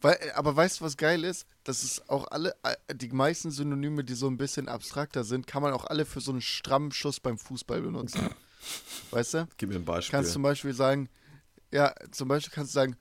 Weil, 0.00 0.18
aber 0.34 0.54
weißt 0.54 0.80
du, 0.80 0.84
was 0.84 0.96
geil 0.96 1.24
ist? 1.24 1.46
Das 1.64 1.82
ist 1.82 2.08
auch 2.10 2.28
alle, 2.30 2.54
äh, 2.62 2.94
die 2.94 3.08
meisten 3.08 3.50
Synonyme, 3.50 4.04
die 4.04 4.14
so 4.14 4.26
ein 4.28 4.36
bisschen 4.36 4.68
abstrakter 4.68 5.24
sind, 5.24 5.46
kann 5.46 5.62
man 5.62 5.72
auch 5.72 5.86
alle 5.86 6.04
für 6.04 6.20
so 6.20 6.30
einen 6.30 6.42
strammen 6.42 6.92
Schuss 6.92 7.20
beim 7.20 7.38
Fußball 7.38 7.80
benutzen. 7.80 8.30
Weißt 9.10 9.34
du? 9.34 9.48
Gib 9.56 9.68
mir 9.68 9.76
ein 9.76 9.84
Beispiel. 9.84 10.10
Kannst 10.16 10.32
zum 10.32 10.42
Beispiel 10.42 10.74
sagen, 10.74 11.08
ja, 11.72 11.94
zum 12.10 12.28
Beispiel 12.28 12.52
kannst 12.54 12.72
du 12.72 12.80
sagen, 12.80 12.96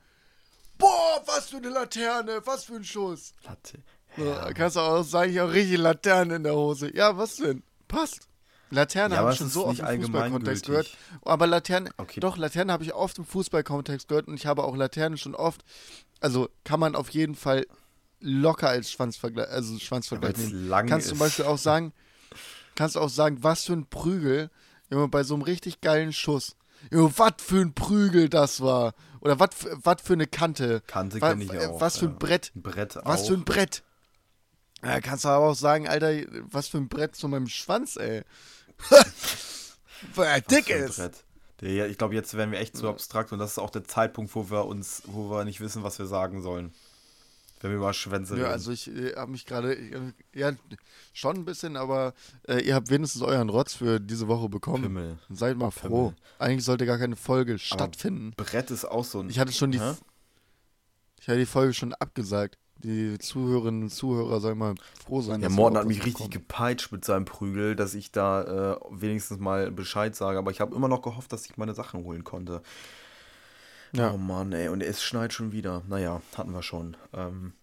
boah, 0.77 1.21
was 1.25 1.49
für 1.49 1.57
eine 1.57 1.69
Laterne, 1.69 2.41
was 2.45 2.65
für 2.65 2.75
ein 2.75 2.83
Schuss. 2.83 3.33
Latte. 3.43 3.79
So, 4.17 4.23
Ja. 4.25 4.51
Kannst 4.53 4.75
du 4.75 4.79
auch 4.81 5.03
sagen, 5.03 5.31
ich 5.31 5.39
habe 5.39 5.51
richtig 5.53 5.77
Laterne 5.77 6.35
in 6.35 6.43
der 6.43 6.55
Hose. 6.55 6.95
Ja, 6.95 7.17
was 7.17 7.35
denn? 7.37 7.63
Passt. 7.87 8.27
Laterne 8.69 9.15
Ja, 9.15 9.21
habe 9.21 9.31
ich 9.31 9.37
schon 9.37 9.49
so 9.49 9.67
oft 9.67 9.79
im 9.79 10.01
Fußballkontext 10.01 10.65
gehört. 10.65 10.97
Aber 11.23 11.45
Laterne, 11.45 11.91
Okay. 11.97 12.19
doch, 12.19 12.37
Laterne 12.37 12.73
habe 12.73 12.83
ich 12.83 12.93
oft 12.93 13.17
im 13.19 13.25
Fußballkontext 13.25 14.07
gehört 14.07 14.27
und 14.27 14.33
ich 14.35 14.45
habe 14.47 14.63
auch 14.63 14.75
Laterne 14.75 15.17
schon 15.17 15.35
oft, 15.35 15.63
also 16.19 16.49
kann 16.63 16.79
man 16.79 16.95
auf 16.95 17.09
jeden 17.09 17.35
Fall 17.35 17.67
locker 18.19 18.69
als 18.69 18.91
Schwanzvergleich, 18.91 19.49
also 19.49 19.77
Schwanzvergleich 19.77 20.37
nehmen. 20.37 20.67
lang 20.69 20.87
Kannst 20.87 21.07
zum 21.07 21.17
ist. 21.17 21.19
Beispiel 21.19 21.45
auch 21.45 21.57
sagen, 21.59 21.93
kannst 22.75 22.97
auch 22.97 23.09
sagen, 23.09 23.43
was 23.43 23.65
für 23.65 23.73
ein 23.73 23.85
Prügel, 23.85 24.49
Junge, 24.93 25.07
bei 25.07 25.23
so 25.23 25.33
einem 25.33 25.43
richtig 25.43 25.81
geilen 25.81 26.13
Schuss. 26.13 26.55
Junge, 26.91 27.11
was 27.17 27.33
für 27.39 27.61
ein 27.61 27.73
Prügel 27.73 28.29
das 28.29 28.61
war. 28.61 28.93
Oder 29.21 29.39
was 29.39 30.01
für, 30.01 30.13
eine 30.13 30.27
Kante. 30.27 30.81
Kante 30.85 31.19
kenne 31.19 31.43
ich 31.43 31.53
äh, 31.53 31.67
auch. 31.67 31.81
Was 31.81 31.97
für 31.97 32.05
ein 32.05 32.11
ja. 32.11 32.17
Brett. 32.19 32.51
Brett 32.55 32.97
Was 33.03 33.21
auch. 33.23 33.27
für 33.27 33.33
ein 33.33 33.45
Brett. 33.45 33.83
Ja, 34.83 34.99
kannst 34.99 35.23
du 35.23 35.29
aber 35.29 35.47
auch 35.47 35.55
sagen, 35.55 35.87
Alter, 35.87 36.11
was 36.51 36.67
für 36.67 36.77
ein 36.77 36.89
Brett 36.89 37.15
zu 37.15 37.29
meinem 37.29 37.47
Schwanz, 37.47 37.95
ey. 37.95 38.23
Weil 40.15 40.27
er 40.27 40.35
Was 40.35 40.45
dick 40.45 40.65
für 40.65 40.75
ein 40.75 40.83
ist. 40.83 41.23
Ich 41.61 41.97
glaube, 41.97 42.13
jetzt 42.15 42.33
werden 42.33 42.51
wir 42.51 42.59
echt 42.59 42.75
zu 42.75 42.89
abstrakt 42.89 43.31
und 43.31 43.39
das 43.39 43.51
ist 43.51 43.59
auch 43.59 43.69
der 43.69 43.85
Zeitpunkt, 43.85 44.35
wo 44.35 44.49
wir 44.51 44.65
uns, 44.65 45.03
wo 45.05 45.31
wir 45.31 45.45
nicht 45.45 45.61
wissen, 45.61 45.83
was 45.83 45.97
wir 45.99 46.05
sagen 46.05 46.41
sollen. 46.41 46.73
Wir 47.71 47.77
über 47.77 47.93
Schwänze 47.93 48.35
Ja, 48.35 48.43
reden. 48.43 48.51
also 48.53 48.71
ich 48.71 48.87
äh, 48.89 49.15
habe 49.15 49.31
mich 49.31 49.45
gerade, 49.45 49.73
äh, 49.75 49.99
ja, 50.33 50.51
schon 51.13 51.37
ein 51.37 51.45
bisschen, 51.45 51.77
aber 51.77 52.13
äh, 52.47 52.59
ihr 52.59 52.75
habt 52.75 52.89
wenigstens 52.89 53.21
euren 53.21 53.49
Rotz 53.49 53.73
für 53.75 53.99
diese 53.99 54.27
Woche 54.27 54.49
bekommen. 54.49 54.83
Pimmel. 54.83 55.17
Seid 55.29 55.57
mal 55.57 55.71
froh. 55.71 56.09
Pimmel. 56.09 56.15
Eigentlich 56.39 56.65
sollte 56.65 56.85
gar 56.85 56.97
keine 56.97 57.15
Folge 57.15 57.57
stattfinden. 57.59 58.33
Brett 58.35 58.69
ist 58.71 58.85
auch 58.85 59.05
so 59.05 59.19
ein. 59.21 59.29
Ich 59.29 59.39
hatte 59.39 59.51
schon 59.53 59.71
die, 59.71 59.79
Hä? 59.79 59.93
ich 61.19 61.27
hatte 61.27 61.39
die 61.39 61.45
Folge 61.45 61.73
schon 61.73 61.93
abgesagt. 61.93 62.57
Die 62.83 63.17
Zuhörerinnen 63.17 63.83
und 63.83 63.89
Zuhörer 63.91 64.41
sollen 64.41 64.57
mal 64.57 64.75
froh 65.05 65.21
sein. 65.21 65.39
Ja, 65.39 65.47
dass 65.47 65.53
sie 65.53 65.55
Morten 65.55 65.77
hat 65.77 65.87
mich 65.87 65.99
was 65.99 66.05
richtig 66.07 66.25
bekommen. 66.29 66.47
gepeitscht 66.47 66.91
mit 66.91 67.05
seinem 67.05 67.23
Prügel, 67.23 67.77
dass 67.77 67.93
ich 67.93 68.11
da 68.11 68.73
äh, 68.73 68.77
wenigstens 68.89 69.39
mal 69.39 69.71
Bescheid 69.71 70.13
sage. 70.15 70.37
Aber 70.37 70.51
ich 70.51 70.59
habe 70.59 70.75
immer 70.75 70.89
noch 70.89 71.01
gehofft, 71.01 71.31
dass 71.31 71.45
ich 71.45 71.55
meine 71.55 71.73
Sachen 71.73 72.03
holen 72.03 72.25
konnte. 72.25 72.61
Ja. 73.95 74.11
Oh 74.13 74.17
Mann, 74.17 74.51
ey. 74.53 74.69
Und 74.69 74.81
es 74.81 75.03
schneit 75.03 75.33
schon 75.33 75.51
wieder. 75.51 75.83
Naja, 75.87 76.21
hatten 76.35 76.51
wir 76.51 76.63
schon. 76.63 76.97
Ähm, 77.13 77.53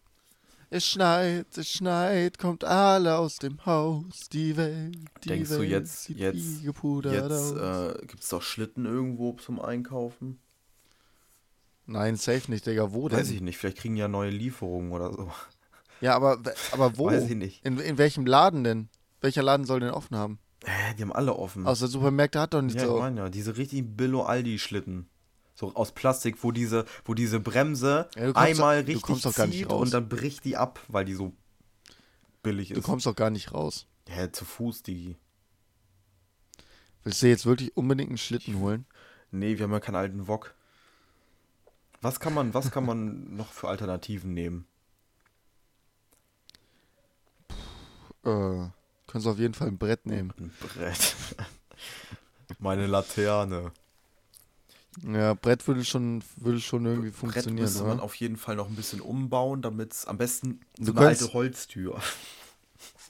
Es 0.72 0.86
schneit, 0.86 1.46
es 1.58 1.68
schneit, 1.68 2.38
kommt 2.38 2.62
alle 2.62 3.16
aus 3.18 3.36
dem 3.36 3.66
Haus, 3.66 4.28
die 4.32 4.56
Welt, 4.56 4.96
die 5.24 5.28
Denkst 5.30 5.50
du, 5.50 5.58
Welt 5.58 5.70
jetzt- 5.70 6.04
sieht 6.04 6.18
jetzt- 6.18 6.62
jetzt 6.62 7.32
aus. 7.32 7.52
äh, 7.96 8.06
gibt 8.06 8.22
es 8.22 8.28
doch 8.28 8.42
Schlitten 8.42 8.86
irgendwo 8.86 9.32
zum 9.32 9.60
Einkaufen. 9.60 10.38
Nein, 11.86 12.14
safe 12.14 12.48
nicht, 12.48 12.66
Digga, 12.66 12.92
wo 12.92 13.08
denn? 13.08 13.18
Weiß 13.18 13.30
ich 13.30 13.40
nicht. 13.40 13.58
Vielleicht 13.58 13.78
kriegen 13.78 13.96
ja 13.96 14.06
neue 14.06 14.30
Lieferungen 14.30 14.92
oder 14.92 15.12
so. 15.12 15.32
Ja, 16.00 16.14
aber, 16.14 16.38
aber 16.70 16.96
wo? 16.98 17.06
Weiß 17.06 17.28
ich 17.28 17.34
nicht. 17.36 17.66
In, 17.66 17.78
in 17.80 17.98
welchem 17.98 18.24
Laden 18.24 18.62
denn? 18.62 18.88
Welcher 19.20 19.42
Laden 19.42 19.66
soll 19.66 19.80
denn 19.80 19.90
offen 19.90 20.16
haben? 20.16 20.38
Hä, 20.64 20.94
die 20.96 21.02
haben 21.02 21.12
alle 21.12 21.34
offen. 21.34 21.66
Außer 21.66 21.88
Supermärkte 21.88 22.38
hat 22.40 22.54
doch 22.54 22.62
nicht 22.62 22.76
ja, 22.76 22.82
ich 22.82 22.88
so. 22.88 22.98
meine 23.00 23.22
ja, 23.22 23.28
diese 23.28 23.56
richtigen 23.56 23.96
Billo-Aldi-Schlitten. 23.96 25.09
So 25.60 25.74
aus 25.74 25.92
Plastik, 25.92 26.42
wo 26.42 26.52
diese, 26.52 26.86
wo 27.04 27.12
diese 27.12 27.38
Bremse 27.38 28.08
Ja, 28.16 28.28
du 28.32 28.34
einmal 28.34 28.80
du 28.82 28.86
richtig 28.92 29.02
kommst 29.02 29.26
doch 29.26 29.34
gar 29.34 29.46
nicht 29.46 29.58
zieht 29.58 29.68
raus. 29.70 29.82
und 29.82 29.92
dann 29.92 30.08
bricht 30.08 30.46
die 30.46 30.56
ab, 30.56 30.80
weil 30.88 31.04
die 31.04 31.12
so 31.12 31.34
billig 32.42 32.70
Du 32.70 32.76
ist. 32.78 32.82
kommst 32.84 33.04
doch 33.04 33.14
gar 33.14 33.28
nicht 33.28 33.52
raus. 33.52 33.86
Hä, 34.08 34.32
zu 34.32 34.46
Fuß, 34.46 34.82
die. 34.82 35.18
Willst 37.04 37.20
du 37.20 37.26
jetzt 37.28 37.44
wirklich 37.44 37.76
unbedingt 37.76 38.08
einen 38.08 38.16
Schlitten 38.16 38.58
holen? 38.58 38.86
Nee, 39.32 39.58
wir 39.58 39.64
haben 39.64 39.72
ja 39.72 39.80
keinen 39.80 39.96
alten 39.96 40.28
Wok. 40.28 40.54
Was 42.00 42.20
kann 42.20 42.32
man, 42.32 42.54
was 42.54 42.70
kann 42.70 42.86
man 42.86 43.36
noch 43.36 43.52
für 43.52 43.68
Alternativen 43.68 44.32
nehmen? 44.32 44.66
Äh, 48.24 48.68
kannst 49.06 49.26
du 49.26 49.30
auf 49.30 49.38
jeden 49.38 49.52
Fall 49.54 49.68
ein 49.68 49.76
Brett 49.78 50.06
nehmen. 50.06 50.32
Ein 50.38 50.52
Brett. 50.58 51.14
Meine 52.58 52.86
Laterne. 52.86 53.72
Ja, 55.06 55.34
Brett 55.34 55.66
würde 55.68 55.84
schon, 55.84 56.22
würde 56.36 56.60
schon 56.60 56.84
irgendwie 56.84 57.10
Brett 57.10 57.18
funktionieren, 57.18 57.62
müsste 57.62 57.82
man 57.84 57.92
oder? 57.94 58.02
auf 58.02 58.14
jeden 58.16 58.36
Fall 58.36 58.56
noch 58.56 58.68
ein 58.68 58.74
bisschen 58.74 59.00
umbauen, 59.00 59.62
damit 59.62 59.92
es 59.92 60.06
am 60.06 60.18
besten 60.18 60.60
so 60.78 60.92
Du 60.92 60.98
eine 60.98 61.06
kannst- 61.08 61.22
alte 61.22 61.34
Holztür. 61.34 62.00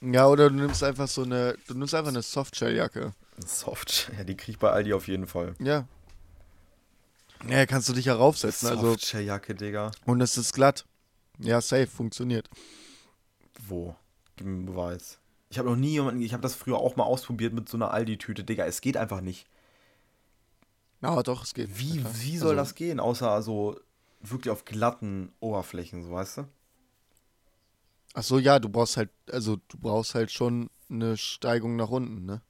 Ja, 0.03 0.26
oder 0.28 0.49
du 0.49 0.57
nimmst 0.57 0.83
einfach 0.83 1.07
so 1.09 1.22
eine, 1.24 1.57
du 1.68 1.74
nimmst 1.74 1.95
einfach 1.95 2.09
eine 2.11 2.22
Softshell-Jacke. 2.22 3.12
Soft. 3.47 4.11
Ja, 4.16 4.24
die 4.24 4.35
krieg 4.35 4.55
ich 4.55 4.59
bei 4.59 4.70
Aldi 4.70 4.95
auf 4.95 5.07
jeden 5.09 5.26
Fall. 5.26 5.55
Ja. 5.59 5.87
Ja, 7.47 7.66
kannst 7.66 7.89
du 7.89 7.93
dich 7.93 8.07
ja 8.07 8.14
raufsetzen, 8.14 8.68
also, 8.68 8.93
Softshell-Jacke, 8.93 9.55
Digga. 9.55 9.91
und 10.07 10.20
es 10.22 10.39
ist 10.39 10.55
glatt. 10.55 10.87
Ja, 11.39 11.61
safe, 11.61 11.87
funktioniert. 11.87 12.49
Wo? 13.68 13.95
Gib 14.37 14.47
mir 14.47 14.53
einen 14.55 14.66
Beweis. 14.66 15.18
Ich 15.51 15.59
habe 15.59 15.68
noch 15.68 15.76
nie 15.76 15.91
jemanden, 15.91 16.22
ich 16.22 16.33
habe 16.33 16.43
das 16.43 16.55
früher 16.55 16.78
auch 16.78 16.97
mal 16.97 17.05
ausprobiert 17.05 17.53
mit 17.53 17.68
so 17.68 17.76
einer 17.76 17.91
Aldi-Tüte, 17.93 18.43
Digga. 18.43 18.64
Es 18.64 18.81
geht 18.81 18.97
einfach 18.97 19.20
nicht. 19.20 19.47
Ja, 21.03 21.23
doch, 21.23 21.45
es 21.45 21.55
geht. 21.55 21.71
Wie, 21.79 21.99
Ja, 21.99 22.11
wie 22.21 22.39
soll 22.39 22.51
also, 22.51 22.57
das 22.57 22.75
gehen? 22.75 23.01
Außer 23.01 23.43
so 23.43 23.79
wirklich 24.21 24.51
auf 24.51 24.65
glatten 24.65 25.33
Oberflächen, 25.41 26.03
so 26.05 26.13
weißt 26.13 26.39
du? 26.39 26.49
Ach 28.15 28.23
so, 28.23 28.39
ja, 28.39 28.59
du 28.59 28.69
brauchst 28.69 28.97
halt, 28.97 29.11
also 29.31 29.57
du 29.69 29.79
brauchst 29.79 30.15
halt 30.15 30.31
schon 30.33 30.69
eine 30.89 31.17
Steigung 31.17 31.77
nach 31.77 31.91
unten, 31.91 32.25
ne? 32.25 32.43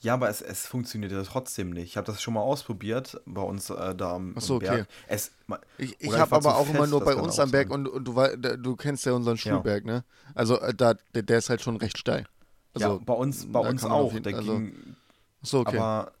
Ja, 0.00 0.14
aber 0.14 0.28
es, 0.28 0.40
es 0.42 0.66
funktioniert 0.66 1.12
ja 1.12 1.22
trotzdem 1.22 1.70
nicht. 1.70 1.90
Ich 1.90 1.96
habe 1.96 2.06
das 2.06 2.20
schon 2.20 2.34
mal 2.34 2.40
ausprobiert 2.40 3.20
bei 3.24 3.42
uns 3.42 3.70
äh, 3.70 3.94
da 3.94 4.14
am, 4.16 4.34
Ach 4.36 4.40
so, 4.42 4.54
am 4.54 4.60
Berg. 4.60 4.80
okay. 4.82 4.92
Es, 5.06 5.30
ma- 5.46 5.60
Ich, 5.78 6.00
ich 6.00 6.18
habe 6.18 6.34
aber 6.34 6.56
auch 6.56 6.68
immer 6.68 6.78
fest, 6.78 6.90
nur 6.90 7.00
das 7.00 7.06
bei 7.06 7.14
uns 7.14 7.38
am 7.38 7.50
Berg 7.52 7.70
und, 7.70 7.86
und 7.86 8.04
du, 8.04 8.56
du 8.58 8.76
kennst 8.76 9.06
ja 9.06 9.12
unseren 9.12 9.38
Schulberg, 9.38 9.84
ne? 9.84 10.04
Also 10.34 10.58
äh, 10.58 10.74
da, 10.74 10.94
der, 11.14 11.22
der 11.22 11.38
ist 11.38 11.50
halt 11.50 11.60
schon 11.62 11.76
recht 11.76 11.98
steil. 11.98 12.26
Also, 12.74 12.98
ja, 12.98 13.04
bei 13.04 13.14
uns, 13.14 13.46
bei 13.52 13.60
uns 13.60 13.82
man 13.82 13.92
auch. 13.92 14.12
jeden- 14.12 14.34
also- 14.34 14.54
ging, 14.54 14.96
so, 15.42 15.60
okay. 15.60 15.76
aber 15.76 16.12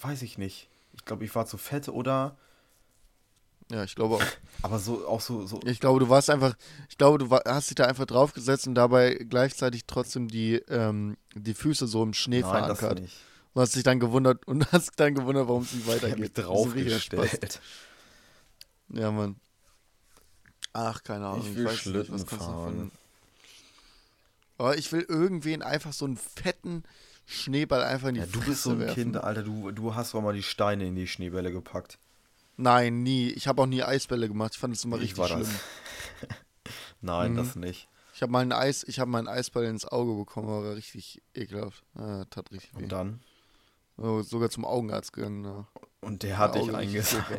weiß 0.00 0.22
ich 0.22 0.38
nicht. 0.38 0.68
Ich 0.94 1.04
glaube, 1.04 1.24
ich 1.24 1.34
war 1.34 1.46
zu 1.46 1.58
fett 1.58 1.88
oder. 1.88 2.36
ja, 3.70 3.84
ich 3.84 3.94
glaube 3.94 4.16
auch. 4.16 4.22
Aber 4.62 4.78
so 4.78 5.06
auch 5.06 5.20
so, 5.20 5.46
so 5.46 5.60
Ich 5.64 5.80
glaube, 5.80 6.00
du 6.00 6.08
warst 6.08 6.30
einfach, 6.30 6.56
ich 6.88 6.98
glaube, 6.98 7.18
du 7.18 7.30
war, 7.30 7.42
hast 7.46 7.70
dich 7.70 7.74
da 7.76 7.84
einfach 7.84 8.06
draufgesetzt 8.06 8.66
und 8.66 8.74
dabei 8.74 9.14
gleichzeitig 9.14 9.84
trotzdem 9.86 10.28
die, 10.28 10.54
ähm, 10.68 11.16
die 11.34 11.54
Füße 11.54 11.86
so 11.86 12.02
im 12.02 12.14
Schnee 12.14 12.40
nein, 12.40 12.68
das 12.68 12.78
verankert. 12.78 13.00
nicht. 13.02 13.16
Und 13.52 13.62
hast 13.62 13.74
dich 13.76 13.82
dann 13.82 14.00
gewundert 14.00 14.46
und 14.46 14.70
hast 14.72 14.92
dann 14.96 15.14
gewundert, 15.14 15.48
warum 15.48 15.62
es 15.62 15.72
nicht 15.72 15.86
Ich 15.86 15.92
weitergeht. 15.92 16.36
Das 16.36 16.44
Spaß. 16.44 16.46
draufgestellt. 16.46 17.60
Ja, 18.88 19.10
Mann. 19.10 19.36
Ach, 20.72 21.02
keine 21.02 21.26
Ahnung. 21.26 21.46
Ich 21.46 21.56
will 21.56 21.64
weiß 21.64 21.72
nicht, 21.72 21.82
Schlitten 21.82 22.14
was 22.14 22.26
kannst 22.26 22.46
du 22.46 22.50
fahren. 22.50 22.90
Aber 24.58 24.76
ich 24.78 24.92
will 24.92 25.02
irgendwen 25.02 25.62
einfach 25.62 25.92
so 25.92 26.04
einen 26.04 26.16
fetten 26.16 26.84
Schneeball 27.26 27.82
einfach 27.82 28.08
in 28.08 28.14
die 28.14 28.20
Ja, 28.20 28.26
du 28.26 28.32
Fresse 28.38 28.50
bist 28.50 28.62
so 28.62 28.70
ein 28.70 28.78
werfen. 28.80 28.94
Kind, 28.94 29.16
Alter. 29.18 29.42
Du, 29.42 29.70
du 29.72 29.94
hast 29.94 30.14
doch 30.14 30.22
mal 30.22 30.32
die 30.34 30.42
Steine 30.44 30.86
in 30.86 30.94
die 30.94 31.06
Schneebälle 31.08 31.50
gepackt. 31.52 31.98
Nein, 32.56 33.02
nie. 33.02 33.28
Ich 33.30 33.48
habe 33.48 33.60
auch 33.62 33.66
nie 33.66 33.82
Eisbälle 33.82 34.28
gemacht. 34.28 34.52
Ich 34.54 34.58
fand 34.60 34.74
das 34.74 34.84
immer 34.84 34.96
Ich 34.96 35.02
richtig 35.02 35.18
war 35.18 35.28
schlimm. 35.28 35.40
das. 36.20 36.28
Nein, 37.00 37.32
Mhm. 37.32 37.36
das 37.36 37.56
nicht. 37.56 37.88
Ich 38.14 38.22
habe 38.22 38.32
mal 38.32 38.40
ein 38.40 38.52
Eis, 38.52 38.82
ich 38.84 38.98
habe 38.98 39.10
mal 39.10 39.18
einen 39.18 39.28
Eisball 39.28 39.64
ins 39.64 39.84
Auge 39.84 40.14
bekommen, 40.14 40.48
war 40.48 40.74
richtig 40.74 41.20
ekelhaft. 41.34 41.82
Ja, 41.98 42.24
tat 42.26 42.50
richtig 42.50 42.74
weh. 42.74 42.84
Und 42.84 42.92
dann? 42.92 43.20
Oh, 43.98 44.22
sogar 44.22 44.48
zum 44.48 44.64
Augenarzt 44.64 45.12
gegangen. 45.12 45.44
Ja. 45.44 45.66
Und 46.00 46.22
der 46.22 46.38
hat 46.38 46.54
dich 46.54 46.72
eingeseift. 46.74 47.30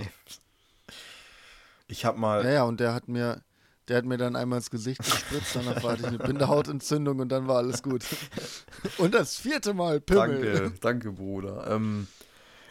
Ich 1.88 2.06
hab 2.06 2.18
mal. 2.18 2.44
ja, 2.44 2.52
ja, 2.52 2.64
und 2.64 2.80
der 2.80 2.94
hat 2.94 3.08
mir, 3.08 3.42
der 3.88 3.98
hat 3.98 4.06
mir 4.06 4.18
dann 4.18 4.36
einmal 4.36 4.58
ins 4.58 4.70
Gesicht 4.70 5.04
gespritzt, 5.04 5.56
danach 5.56 5.82
hatte 5.84 6.02
ich 6.02 6.08
eine 6.08 6.18
Bindehautentzündung 6.18 7.20
und 7.20 7.30
dann 7.30 7.48
war 7.48 7.58
alles 7.58 7.84
gut. 7.84 8.04
Und 8.98 9.14
das 9.14 9.38
vierte 9.38 9.74
Mal 9.74 10.02
Pimmel. 10.02 10.54
Danke, 10.54 10.74
danke, 10.82 11.12
Bruder. 11.12 11.68
Ähm, 11.70 12.08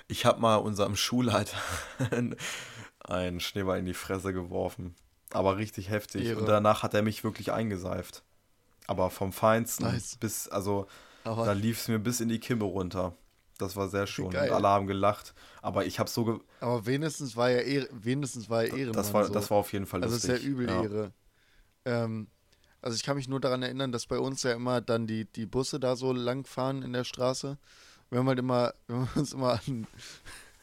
ich 0.09 0.25
habe 0.25 0.41
mal 0.41 0.57
unserem 0.57 0.97
Schulleiter 0.97 1.57
einen 3.01 3.41
Schneeball 3.41 3.79
in 3.79 3.87
die 3.87 3.95
Fresse 3.95 4.33
geworfen. 4.33 4.95
Aber 5.31 5.57
richtig 5.57 5.91
heftig. 5.91 6.27
Ehre. 6.27 6.41
Und 6.41 6.47
danach 6.47 6.83
hat 6.83 6.95
er 6.95 7.03
mich 7.03 7.25
wirklich 7.25 7.53
eingeseift. 7.53 8.23
Aber 8.87 9.11
vom 9.11 9.33
Feinsten 9.33 9.85
Nice. 9.85 10.17
bis, 10.17 10.49
also 10.49 10.87
Aber 11.25 11.45
da 11.45 11.53
lief 11.53 11.81
es 11.81 11.89
mir 11.89 11.99
bis 11.99 12.21
in 12.21 12.29
die 12.29 12.39
Kimme 12.39 12.65
runter. 12.65 13.15
Das 13.59 13.77
war 13.77 13.89
sehr 13.89 14.07
schön. 14.07 14.31
geil. 14.31 14.51
Und 14.51 14.57
alle 14.57 14.69
haben 14.69 14.87
gelacht. 14.87 15.35
Aber 15.63 15.87
ich 15.87 15.99
habe 15.99 16.11
so. 16.11 16.25
Ge 16.25 16.39
Aber 16.61 16.87
wenigstens 16.87 17.37
war 17.37 17.51
er 17.51 17.65
Ehre, 17.65 17.89
wenigstens 17.93 18.51
war 18.51 18.63
er 18.63 18.73
Ehrenmann. 18.73 18.93
das, 18.93 19.13
war, 19.13 19.25
so. 19.25 19.33
das 19.33 19.51
war 19.51 19.59
auf 19.59 19.73
jeden 19.73 19.87
Fall 19.87 20.03
also 20.03 20.17
es 20.17 20.23
lustig. 20.23 20.41
ist 20.41 20.45
ja 20.45 20.51
übel 20.51 20.69
Ehre. 20.69 21.13
Ähm, 21.85 22.29
also 22.83 22.95
ich 22.95 23.03
kann 23.03 23.17
mich 23.17 23.29
nur 23.29 23.41
daran 23.41 23.63
erinnern, 23.63 23.93
dass 23.93 24.07
bei 24.07 24.19
uns 24.19 24.43
ja 24.43 24.53
immer 24.53 24.81
dann 24.81 25.07
die, 25.07 25.25
die 25.25 25.47
Busse 25.47 25.81
da 25.81 25.97
so 25.97 26.13
lang 26.13 26.45
fahren 26.45 26.83
in 26.83 26.93
der 26.93 27.05
Straße. 27.05 27.59
Wir 28.11 28.19
haben 28.19 28.29
halt 28.29 28.39
immer, 28.39 28.75
wir 28.87 28.97
haben 28.97 29.09
uns 29.15 29.33
immer 29.33 29.61
an, 29.67 29.87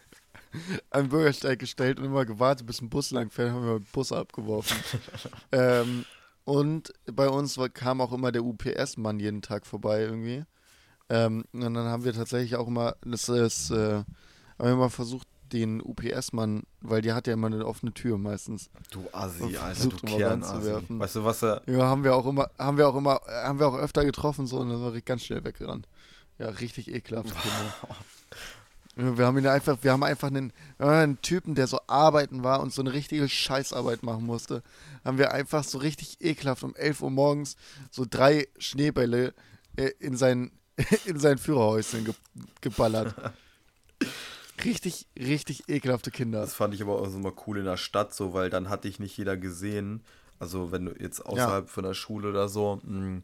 an 0.91 1.04
den 1.04 1.10
Bürgersteig 1.10 1.60
gestellt 1.60 2.00
und 2.00 2.06
immer 2.06 2.26
gewartet, 2.26 2.68
bis 2.68 2.82
ein 2.82 2.89
Bus 2.89 3.12
lang 3.12 3.30
fährt, 3.30 3.52
haben 3.52 3.66
wir 3.66 3.80
Busse 3.91 4.16
abgeworfen. 4.18 4.78
ähm, 5.52 6.06
und 6.46 6.94
bei 7.12 7.30
uns 7.30 7.58
war, 7.58 7.70
kam 7.70 8.02
auch 8.02 8.12
immer 8.12 8.32
der 8.32 8.44
UPS-Mann 8.44 9.20
jeden 9.20 9.41
Tag 9.41 9.66
vorbei 9.66 10.02
irgendwie. 10.02 10.46
Ähm, 11.14 11.45
und 11.53 11.61
dann 11.61 11.78
haben 11.78 12.03
wir 12.03 12.14
tatsächlich 12.14 12.55
auch 12.55 12.68
immer, 12.68 12.95
das 13.05 13.30
ist, 13.30 13.70
äh, 13.70 13.97
haben 13.97 14.05
wir 14.57 14.76
mal 14.76 14.89
versucht, 14.89 15.28
den 15.51 15.80
UPS-Mann, 15.80 16.64
weil 16.82 17.03
der 17.03 17.14
hat 17.14 17.28
ja 17.28 17.34
immer 17.34 17.45
eine 17.45 17.64
offene 17.68 17.93
Tür 17.93 18.18
meistens. 18.18 18.72
Du 18.89 19.05
Assi, 19.11 19.55
Alter, 19.55 19.89
du 19.89 19.97
Kernassi. 19.97 20.72
Weißt 20.89 21.18
du, 21.18 21.24
was 21.24 21.43
er. 21.43 21.61
Ja, 21.68 21.84
haben 21.84 22.03
wir 22.03 22.16
auch 22.16 22.26
immer, 22.26 22.49
haben 22.57 22.78
wir 22.78 22.89
auch 22.89 22.95
immer, 22.95 23.22
haben 23.28 23.59
wir 23.59 23.68
auch 23.68 23.78
öfter 23.78 24.03
getroffen 24.03 24.47
so 24.47 24.57
und 24.57 24.70
dann 24.70 24.82
war 24.82 24.95
ich 24.95 25.05
ganz 25.05 25.24
schnell 25.24 25.43
weggerannt. 25.43 25.88
Ja, 26.39 26.49
richtig 26.49 26.91
ekelhaft. 26.91 27.30
Ja, 27.30 29.16
Wir 29.18 29.26
haben 29.26 29.38
ihn 29.38 29.45
einfach, 29.47 29.78
wir 29.82 29.91
haben 29.91 30.03
einfach 30.03 30.30
einen, 30.30 30.53
einen 30.80 31.22
Typen, 31.22 31.53
der 31.53 31.68
so 31.68 31.80
arbeiten 31.86 32.43
war 32.43 32.59
und 32.59 32.74
so 32.74 32.82
eine 32.82 32.93
richtige 32.93 33.30
Scheißarbeit 33.30 34.01
machen 34.01 34.26
musste. 34.26 34.64
Haben 35.05 35.20
wir 35.20 35.32
einfach 35.32 35.64
so 35.64 35.78
richtig 35.78 36.18
ekelhaft 36.22 36.64
um 36.64 36.76
11 36.76 37.01
Uhr 37.03 37.11
morgens 37.11 37.57
so 37.91 38.05
drei 38.09 38.47
Schneebälle 38.57 39.34
äh, 39.76 39.91
in 39.99 40.18
sein, 40.18 40.51
in 41.06 41.20
sein 41.20 41.38
Führerhäuschen 41.38 42.06
ge 42.06 42.14
geballert. 42.62 43.16
Richtig, 44.64 45.08
richtig 45.18 45.68
ekelhafte 45.68 46.12
Kinder. 46.12 46.42
Das 46.42 46.54
fand 46.54 46.74
ich 46.74 46.82
aber 46.82 47.00
auch 47.00 47.10
mal 47.10 47.34
cool 47.48 47.60
in 47.60 47.66
der 47.66 47.78
Stadt, 47.78 48.14
so, 48.14 48.34
weil 48.34 48.50
dann 48.50 48.70
hat 48.70 48.84
dich 48.84 49.00
nicht 49.00 49.18
jeder 49.18 49.36
gesehen. 49.36 50.04
Also 50.40 50.72
wenn 50.72 50.86
du 50.86 50.92
jetzt 51.00 51.26
außerhalb 51.26 51.70
von 51.70 51.84
der 51.84 51.94
Schule 51.94 52.30
oder 52.30 52.50
so 52.50 52.80
mh, 52.84 53.22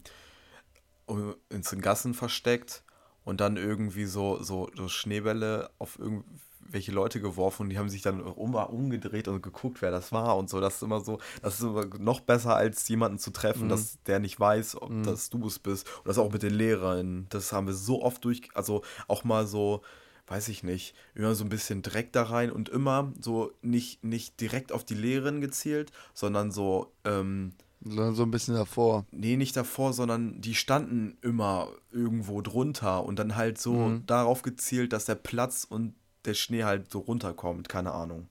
in 1.08 1.62
den 1.62 1.80
Gassen 1.80 2.14
versteckt 2.14 2.82
und 3.24 3.40
dann 3.40 3.56
irgendwie 3.56 4.04
so, 4.04 4.42
so, 4.42 4.70
so 4.74 4.88
Schneebälle 4.88 5.70
auf 5.78 5.98
irgendwelche 6.70 6.92
Leute 6.92 7.20
geworfen 7.20 7.62
und 7.64 7.70
die 7.70 7.78
haben 7.78 7.88
sich 7.88 8.02
dann 8.02 8.20
um, 8.20 8.54
umgedreht 8.54 9.26
und 9.26 9.42
geguckt, 9.42 9.82
wer 9.82 9.90
das 9.90 10.12
war 10.12 10.36
und 10.38 10.48
so. 10.48 10.60
Das 10.60 10.76
ist 10.76 10.82
immer 10.82 11.00
so, 11.00 11.18
das 11.42 11.54
ist 11.54 11.62
immer 11.62 11.84
noch 11.98 12.20
besser, 12.20 12.54
als 12.54 12.86
jemanden 12.88 13.18
zu 13.18 13.32
treffen, 13.32 13.64
Mhm. 13.64 13.68
dass 13.70 13.98
der 14.06 14.20
nicht 14.20 14.38
weiß, 14.38 14.80
ob 14.80 15.02
das 15.02 15.30
du 15.30 15.46
es 15.48 15.58
bist. 15.58 15.88
Und 15.98 16.06
das 16.08 16.18
auch 16.18 16.32
mit 16.32 16.42
den 16.44 16.54
Lehrern. 16.54 17.26
Das 17.30 17.52
haben 17.52 17.66
wir 17.66 17.74
so 17.74 18.02
oft 18.02 18.24
durch, 18.24 18.42
also 18.54 18.82
auch 19.08 19.24
mal 19.24 19.46
so, 19.48 19.82
weiß 20.28 20.48
ich 20.48 20.62
nicht, 20.62 20.94
immer 21.16 21.34
so 21.34 21.42
ein 21.44 21.48
bisschen 21.50 21.82
Dreck 21.82 22.12
da 22.12 22.22
rein 22.22 22.52
und 22.52 22.68
immer 22.68 23.12
so 23.20 23.50
nicht, 23.62 24.04
nicht 24.04 24.40
direkt 24.40 24.70
auf 24.70 24.84
die 24.84 24.94
Lehrerin 24.94 25.40
gezielt, 25.40 25.90
sondern 26.14 26.52
so, 26.52 26.92
ähm, 27.04 27.50
So, 27.82 28.12
so 28.12 28.22
ein 28.22 28.30
bisschen 28.30 28.54
davor. 28.54 29.06
nee, 29.10 29.36
nicht 29.36 29.56
davor, 29.56 29.92
sondern 29.92 30.40
die 30.40 30.54
standen 30.54 31.18
immer 31.22 31.68
irgendwo 31.90 32.42
drunter 32.42 33.02
und 33.04 33.18
dann 33.18 33.34
halt 33.34 33.58
so 33.58 33.98
darauf 34.06 34.42
gezielt, 34.42 34.92
dass 34.92 35.06
der 35.06 35.16
Platz 35.16 35.66
und 35.68 35.94
der 36.24 36.34
Schnee 36.34 36.64
halt 36.64 36.90
so 36.90 37.00
runterkommt, 37.00 37.68
keine 37.68 37.92
Ahnung. 37.92 38.28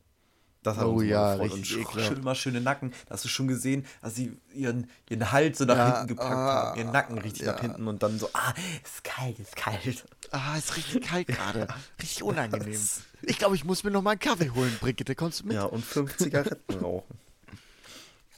Das 0.61 0.75
hat 0.75 0.85
Oh 0.87 0.95
uns 0.95 1.05
ja, 1.07 1.35
gefreut. 1.37 1.51
und 1.53 1.71
ekelhaft. 1.71 2.07
schön, 2.07 2.17
immer 2.17 2.35
schöne 2.35 2.59
Nacken. 2.59 2.91
Da 3.07 3.13
hast 3.13 3.23
du 3.23 3.29
schon 3.29 3.47
gesehen, 3.47 3.85
dass 4.01 4.15
sie 4.15 4.33
ihren, 4.53 4.89
ihren 5.09 5.31
Hals 5.31 5.57
so 5.57 5.63
nach 5.65 5.77
Ja, 5.77 5.91
hinten 5.93 6.07
gepackt 6.07 6.31
ah, 6.35 6.63
haben, 6.71 6.77
ihren 6.79 6.91
Nacken 6.91 7.17
richtig 7.17 7.45
nach 7.45 7.55
ja. 7.55 7.61
hinten 7.61 7.87
und 7.87 8.03
dann 8.03 8.19
so, 8.19 8.29
ah, 8.33 8.53
ist 8.83 9.03
kalt, 9.05 9.39
ist 9.39 9.55
kalt. 9.55 10.03
Ah, 10.31 10.57
ist 10.57 10.75
richtig 10.75 11.03
kalt 11.07 11.27
gerade. 11.29 11.67
Richtig 12.01 12.23
unangenehm. 12.23 12.79
Ich 13.21 13.37
glaube, 13.37 13.55
ich 13.55 13.63
muss 13.63 13.85
mir 13.85 13.91
noch 13.91 14.01
mal 14.01 14.11
einen 14.11 14.19
Kaffee 14.19 14.49
holen, 14.49 14.75
Brigitte. 14.81 15.15
Kommst 15.15 15.39
du 15.41 15.45
mit? 15.47 15.55
Ja, 15.55 15.63
und 15.63 15.83
fünf 15.83 16.17
Zigaretten 16.17 16.73
rauchen. 16.83 17.17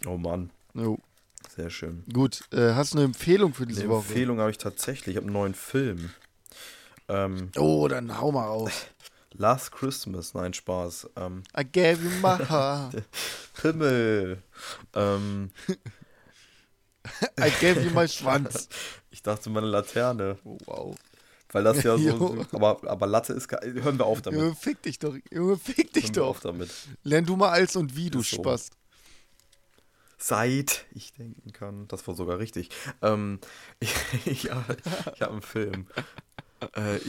Oh 0.05 0.17
Mann, 0.17 0.51
Jo. 0.75 0.99
sehr 1.55 1.71
schön. 1.71 2.03
Gut, 2.13 2.43
äh, 2.53 2.73
hast 2.75 2.93
du 2.93 2.97
eine 2.99 3.05
Empfehlung 3.05 3.53
für 3.55 3.65
diese 3.65 3.81
Eine 3.81 3.89
Woche? 3.89 4.07
Empfehlung 4.09 4.39
habe 4.39 4.51
ich 4.51 4.57
tatsächlich. 4.59 5.15
Ich 5.15 5.17
habe 5.17 5.25
einen 5.25 5.33
neuen 5.33 5.53
Film. 5.55 6.11
Ähm, 7.07 7.49
Oh, 7.57 7.87
dann 7.87 8.19
hau 8.19 8.31
mal 8.31 8.47
auf. 8.47 8.87
Last 9.33 9.71
Christmas, 9.71 10.33
nein, 10.33 10.53
Spaß. 10.53 11.09
Ähm, 11.15 11.43
I 11.57 11.63
gave 11.63 12.03
you 12.03 12.09
my 12.21 12.37
heart. 12.49 12.95
Pimmel. 13.53 14.43
Ähm, 14.93 15.51
I 17.39 17.49
gave 17.61 17.81
you 17.81 17.91
my 17.91 18.07
Schwanz. 18.07 18.67
ich 19.09 19.21
dachte 19.23 19.49
meine 19.49 19.67
Laterne, 19.67 20.37
Oh, 20.43 20.57
wow. 20.65 20.95
weil 21.51 21.63
das 21.63 21.81
ja 21.83 21.97
so. 21.97 22.45
Aber, 22.51 22.79
aber 22.89 23.07
Latte 23.07 23.33
ist. 23.33 23.49
Hören 23.51 23.97
wir 23.97 24.05
auf 24.05 24.21
damit. 24.21 24.39
Junge, 24.39 24.55
fick 24.55 24.81
dich 24.83 24.99
doch. 24.99 25.15
Junge, 25.31 25.57
fick 25.57 25.93
dich 25.93 26.05
Hören 26.05 26.15
wir 26.15 26.23
auf 26.25 26.41
doch. 26.41 26.51
damit. 26.51 26.69
Lern 27.03 27.25
du 27.25 27.35
mal 27.37 27.49
als 27.49 27.75
und 27.75 27.95
wie, 27.95 28.09
du 28.09 28.21
so. 28.21 28.35
Spast. 28.37 28.73
Seit 30.17 30.85
ich 30.93 31.13
denken 31.13 31.51
kann. 31.51 31.87
Das 31.87 32.05
war 32.07 32.13
sogar 32.13 32.37
richtig. 32.37 32.69
Ähm, 33.01 33.39
ich 33.79 33.93
ich, 34.25 34.51
habe 34.51 34.77
ich 35.15 35.21
hab 35.21 35.31
einen 35.31 35.41
Film. 35.41 35.87
Äh, 36.73 36.99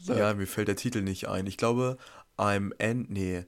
Sag. 0.00 0.18
ja, 0.18 0.34
mir 0.34 0.46
fällt 0.46 0.68
der 0.68 0.76
Titel 0.76 1.02
nicht 1.02 1.28
ein. 1.28 1.46
Ich 1.46 1.56
glaube, 1.56 1.98
I'm 2.38 2.72
End. 2.78 3.10
Nee. 3.10 3.44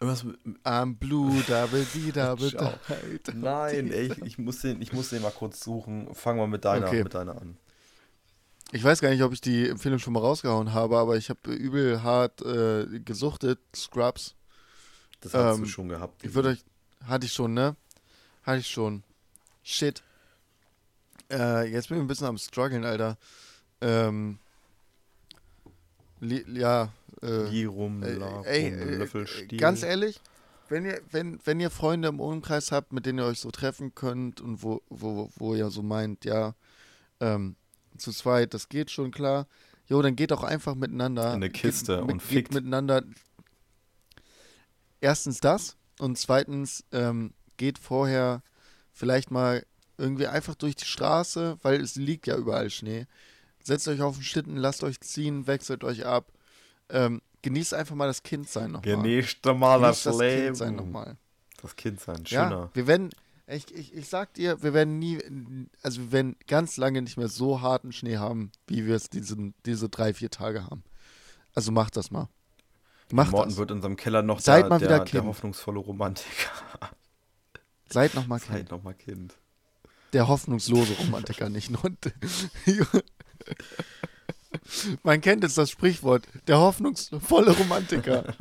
Irgendwas 0.00 0.24
mit. 0.24 0.38
I'm 0.64 0.96
blue, 0.96 1.42
double 1.46 1.84
D, 1.94 2.12
double. 2.12 2.50
D. 3.26 3.32
Nein, 3.34 3.92
ey, 3.92 4.12
ich, 4.12 4.18
ich, 4.22 4.38
muss 4.38 4.60
den, 4.60 4.80
ich 4.80 4.92
muss 4.92 5.10
den 5.10 5.22
mal 5.22 5.30
kurz 5.32 5.60
suchen. 5.60 6.14
Fangen 6.14 6.38
wir 6.38 6.46
mit 6.46 6.64
deiner, 6.64 6.86
Okay. 6.86 7.02
mit 7.02 7.14
deiner 7.14 7.40
an. 7.40 7.56
Ich 8.72 8.84
weiß 8.84 9.00
gar 9.00 9.10
nicht, 9.10 9.22
ob 9.22 9.32
ich 9.32 9.40
die 9.40 9.68
Empfehlung 9.68 9.98
schon 9.98 10.12
mal 10.12 10.20
rausgehauen 10.20 10.72
habe, 10.72 10.96
aber 10.96 11.16
ich 11.16 11.28
habe 11.28 11.52
übel 11.52 12.02
hart 12.02 12.40
äh, 12.42 13.00
gesuchtet. 13.00 13.58
Scrubs. 13.74 14.36
Das 15.20 15.34
hast 15.34 15.56
Ähm, 15.56 15.64
du 15.64 15.68
schon 15.68 15.88
gehabt. 15.88 16.24
Ich 16.24 16.34
würde 16.34 16.50
euch. 16.50 16.64
Hatte 17.06 17.26
ich 17.26 17.32
schon, 17.32 17.52
ne? 17.54 17.76
Hatte 18.44 18.60
ich 18.60 18.68
schon. 18.68 19.02
Shit. 19.62 20.02
Äh, 21.30 21.70
jetzt 21.70 21.88
bin 21.88 21.98
ich 21.98 22.04
ein 22.04 22.06
bisschen 22.06 22.26
am 22.26 22.38
struggeln, 22.38 22.84
Alter. 22.84 23.18
Ähm. 23.80 24.38
Li 26.20 26.44
ja, 26.58 26.92
äh. 27.22 27.50
Wie 27.50 27.64
rum, 27.64 28.02
Äh, 28.02 28.12
la, 28.14 28.42
ey, 28.42 28.68
äh, 28.68 28.96
Löffel, 28.96 29.26
äh, 29.50 29.56
ganz 29.56 29.82
ehrlich, 29.82 30.20
wenn 30.68 30.84
ihr, 30.84 31.00
wenn, 31.10 31.40
wenn 31.44 31.60
ihr 31.60 31.70
Freunde 31.70 32.08
im 32.08 32.20
Umkreis 32.20 32.72
habt, 32.72 32.92
mit 32.92 33.06
denen 33.06 33.18
ihr 33.20 33.24
euch 33.26 33.40
so 33.40 33.50
treffen 33.50 33.94
könnt 33.94 34.40
und 34.40 34.62
wo, 34.62 34.82
wo, 34.88 35.30
wo 35.36 35.54
ihr 35.54 35.70
so 35.70 35.82
meint, 35.82 36.24
ja, 36.24 36.54
ähm, 37.20 37.56
zu 37.96 38.12
zweit, 38.12 38.54
das 38.54 38.68
geht 38.68 38.90
schon 38.90 39.10
klar. 39.10 39.46
Jo, 39.86 40.00
dann 40.02 40.14
geht 40.14 40.32
auch 40.32 40.44
einfach 40.44 40.74
miteinander. 40.74 41.28
In 41.28 41.36
eine 41.42 41.50
Kiste 41.50 41.96
geht, 41.96 42.02
und 42.02 42.18
geht 42.18 42.22
fickt. 42.22 42.54
miteinander. 42.54 43.02
Erstens 45.00 45.40
das 45.40 45.76
und 45.98 46.16
zweitens 46.18 46.84
ähm, 46.92 47.32
geht 47.56 47.78
vorher 47.78 48.42
vielleicht 48.92 49.30
mal 49.30 49.64
irgendwie 49.98 50.26
einfach 50.26 50.54
durch 50.54 50.76
die 50.76 50.84
Straße, 50.84 51.58
weil 51.62 51.80
es 51.80 51.96
liegt 51.96 52.26
ja 52.26 52.36
überall 52.36 52.70
Schnee. 52.70 53.06
Setzt 53.62 53.86
euch 53.88 54.00
auf 54.02 54.16
den 54.16 54.22
Schlitten, 54.24 54.56
lasst 54.56 54.82
euch 54.84 55.00
ziehen, 55.00 55.46
wechselt 55.46 55.84
euch 55.84 56.06
ab. 56.06 56.32
Ähm, 56.88 57.20
genießt 57.42 57.74
einfach 57.74 57.94
mal 57.94 58.06
das 58.06 58.22
Kindsein 58.22 58.72
nochmal. 58.72 58.96
Genießt 58.96 59.44
mal 59.46 59.80
das, 59.80 60.02
Genießt 60.02 60.06
das 60.06 60.18
Leben. 60.18 60.44
Kindsein 60.46 60.76
nochmal. 60.76 61.16
Das 61.62 61.76
Kindsein, 61.76 62.24
Ja, 62.26 62.48
schöner. 62.48 62.70
wir 62.72 62.86
werden, 62.86 63.10
ich, 63.46 63.72
ich, 63.74 63.94
ich 63.94 64.08
sag 64.08 64.32
dir, 64.34 64.62
wir 64.62 64.72
werden 64.72 64.98
nie, 64.98 65.18
also 65.82 66.00
wir 66.00 66.12
werden 66.12 66.36
ganz 66.46 66.76
lange 66.78 67.02
nicht 67.02 67.16
mehr 67.18 67.28
so 67.28 67.60
harten 67.60 67.92
Schnee 67.92 68.16
haben, 68.16 68.50
wie 68.66 68.86
wir 68.86 68.94
es 68.96 69.10
diesen, 69.10 69.54
diese 69.66 69.88
drei, 69.90 70.14
vier 70.14 70.30
Tage 70.30 70.64
haben. 70.64 70.82
Also 71.54 71.70
macht 71.72 71.96
das 71.96 72.10
mal. 72.10 72.28
Macht 73.12 73.32
Morten 73.32 73.50
das. 73.50 73.58
wird 73.58 73.70
in 73.72 73.76
unserem 73.78 73.96
Keller 73.96 74.22
noch 74.22 74.38
Seid 74.40 74.62
der, 74.64 74.68
mal 74.70 74.78
der, 74.78 74.88
wieder 74.88 74.98
der 75.00 75.04
Kind. 75.06 75.24
hoffnungsvolle 75.24 75.80
Romantiker. 75.80 76.50
Seid 77.90 78.14
noch 78.14 78.26
mal 78.26 78.38
Kind. 78.38 78.52
Seid 78.56 78.70
noch 78.70 78.82
mal 78.82 78.94
Kind. 78.94 79.34
Der 80.12 80.28
hoffnungslose 80.28 80.92
Romantiker, 80.94 81.48
nicht 81.50 81.70
nur. 81.70 81.82
Man 85.02 85.20
kennt 85.20 85.42
jetzt 85.42 85.58
das 85.58 85.70
Sprichwort. 85.70 86.26
Der 86.46 86.58
hoffnungsvolle 86.58 87.52
Romantiker. 87.52 88.24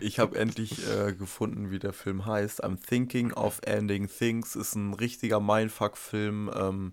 Ich 0.00 0.18
habe 0.18 0.38
endlich 0.38 0.88
äh, 0.88 1.12
gefunden, 1.12 1.70
wie 1.70 1.78
der 1.78 1.92
Film 1.92 2.24
heißt. 2.24 2.64
I'm 2.64 2.78
Thinking 2.80 3.32
of 3.32 3.60
Ending 3.64 4.08
Things 4.08 4.56
ist 4.56 4.74
ein 4.74 4.94
richtiger 4.94 5.40
Mindfuck-Film. 5.40 6.50
Ähm, 6.54 6.92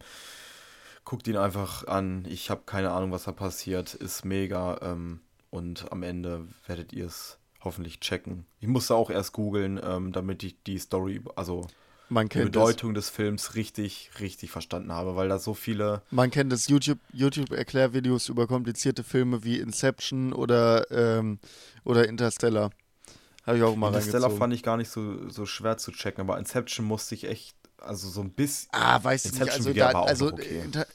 guckt 1.05 1.27
ihn 1.27 1.37
einfach 1.37 1.87
an. 1.87 2.25
Ich 2.27 2.49
habe 2.49 2.63
keine 2.65 2.91
Ahnung, 2.91 3.11
was 3.11 3.23
da 3.23 3.31
passiert. 3.31 3.93
Ist 3.93 4.25
mega. 4.25 4.77
Ähm, 4.81 5.21
und 5.49 5.89
am 5.91 6.03
Ende 6.03 6.47
werdet 6.65 6.91
ihr 6.91 7.05
es 7.05 7.37
hoffentlich 7.61 8.01
checken. 8.01 8.45
Ich 8.59 8.67
musste 8.67 8.95
auch 8.95 9.09
erst 9.09 9.31
googeln, 9.31 9.79
ähm, 9.81 10.11
damit 10.11 10.43
ich 10.43 10.61
die 10.63 10.77
Story, 10.77 11.21
also 11.35 11.65
Man 12.09 12.29
die 12.29 12.33
kennt 12.33 12.45
es. 12.45 12.51
Bedeutung 12.51 12.93
des 12.93 13.09
Films 13.09 13.55
richtig, 13.55 14.11
richtig 14.19 14.51
verstanden 14.51 14.91
habe, 14.91 15.15
weil 15.15 15.27
da 15.27 15.39
so 15.39 15.53
viele. 15.53 16.01
Man 16.09 16.31
kennt 16.31 16.53
es 16.53 16.67
YouTube, 16.67 16.99
YouTube-Erklärvideos 17.11 18.29
über 18.29 18.47
komplizierte 18.47 19.03
Filme 19.03 19.43
wie 19.43 19.59
Inception 19.59 20.31
oder, 20.33 20.89
ähm, 20.91 21.39
oder 21.83 22.07
Interstellar. 22.07 22.71
Habe 23.45 23.57
ich 23.57 23.63
auch 23.63 23.75
mal 23.75 23.87
Interstellar 23.87 24.29
fand 24.31 24.53
ich 24.53 24.63
gar 24.63 24.77
nicht 24.77 24.89
so, 24.89 25.29
so 25.29 25.45
schwer 25.45 25.77
zu 25.77 25.91
checken, 25.91 26.21
aber 26.21 26.37
Inception 26.37 26.85
musste 26.85 27.15
ich 27.15 27.25
echt, 27.25 27.55
also 27.77 28.09
so 28.09 28.21
ein 28.21 28.31
bisschen. 28.31 28.69
Ah, 28.71 29.03
weiß 29.03 29.25
ich 29.25 29.31
nicht. 29.33 29.41
Inception 29.41 29.67
Also, 29.67 29.73
da, 29.73 30.01
also 30.03 30.27
okay. 30.27 30.61
Inter, 30.63 30.87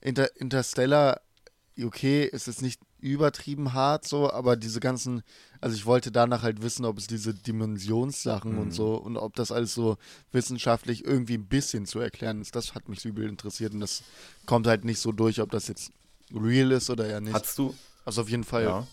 Inter, 0.00 0.36
Interstellar, 0.36 1.20
okay, 1.80 2.24
ist 2.24 2.48
es 2.48 2.62
nicht 2.62 2.80
übertrieben 3.02 3.72
hart 3.74 4.06
so, 4.06 4.32
aber 4.32 4.56
diese 4.56 4.80
ganzen, 4.80 5.22
also 5.60 5.76
ich 5.76 5.84
wollte 5.86 6.10
danach 6.10 6.42
halt 6.42 6.62
wissen, 6.62 6.84
ob 6.86 6.96
es 6.98 7.06
diese 7.06 7.34
Dimensionssachen 7.34 8.52
Mhm. 8.52 8.58
und 8.58 8.70
so 8.72 8.94
und 8.94 9.16
ob 9.16 9.34
das 9.36 9.52
alles 9.52 9.74
so 9.74 9.98
wissenschaftlich 10.32 11.04
irgendwie 11.04 11.34
ein 11.34 11.46
bisschen 11.46 11.84
zu 11.84 11.98
erklären 11.98 12.40
ist. 12.40 12.56
Das 12.56 12.74
hat 12.74 12.88
mich 12.88 13.04
übel 13.04 13.28
interessiert 13.28 13.74
und 13.74 13.80
das 13.80 14.02
kommt 14.46 14.66
halt 14.66 14.84
nicht 14.84 15.00
so 15.00 15.12
durch, 15.12 15.40
ob 15.40 15.50
das 15.50 15.68
jetzt 15.68 15.92
real 16.34 16.70
ist 16.72 16.88
oder 16.88 17.08
ja 17.08 17.20
nicht. 17.20 17.34
Hattest 17.34 17.58
du, 17.58 17.74
also 18.04 18.22
auf 18.22 18.28
jeden 18.30 18.44
Fall. 18.44 18.64
ja, 18.64 18.86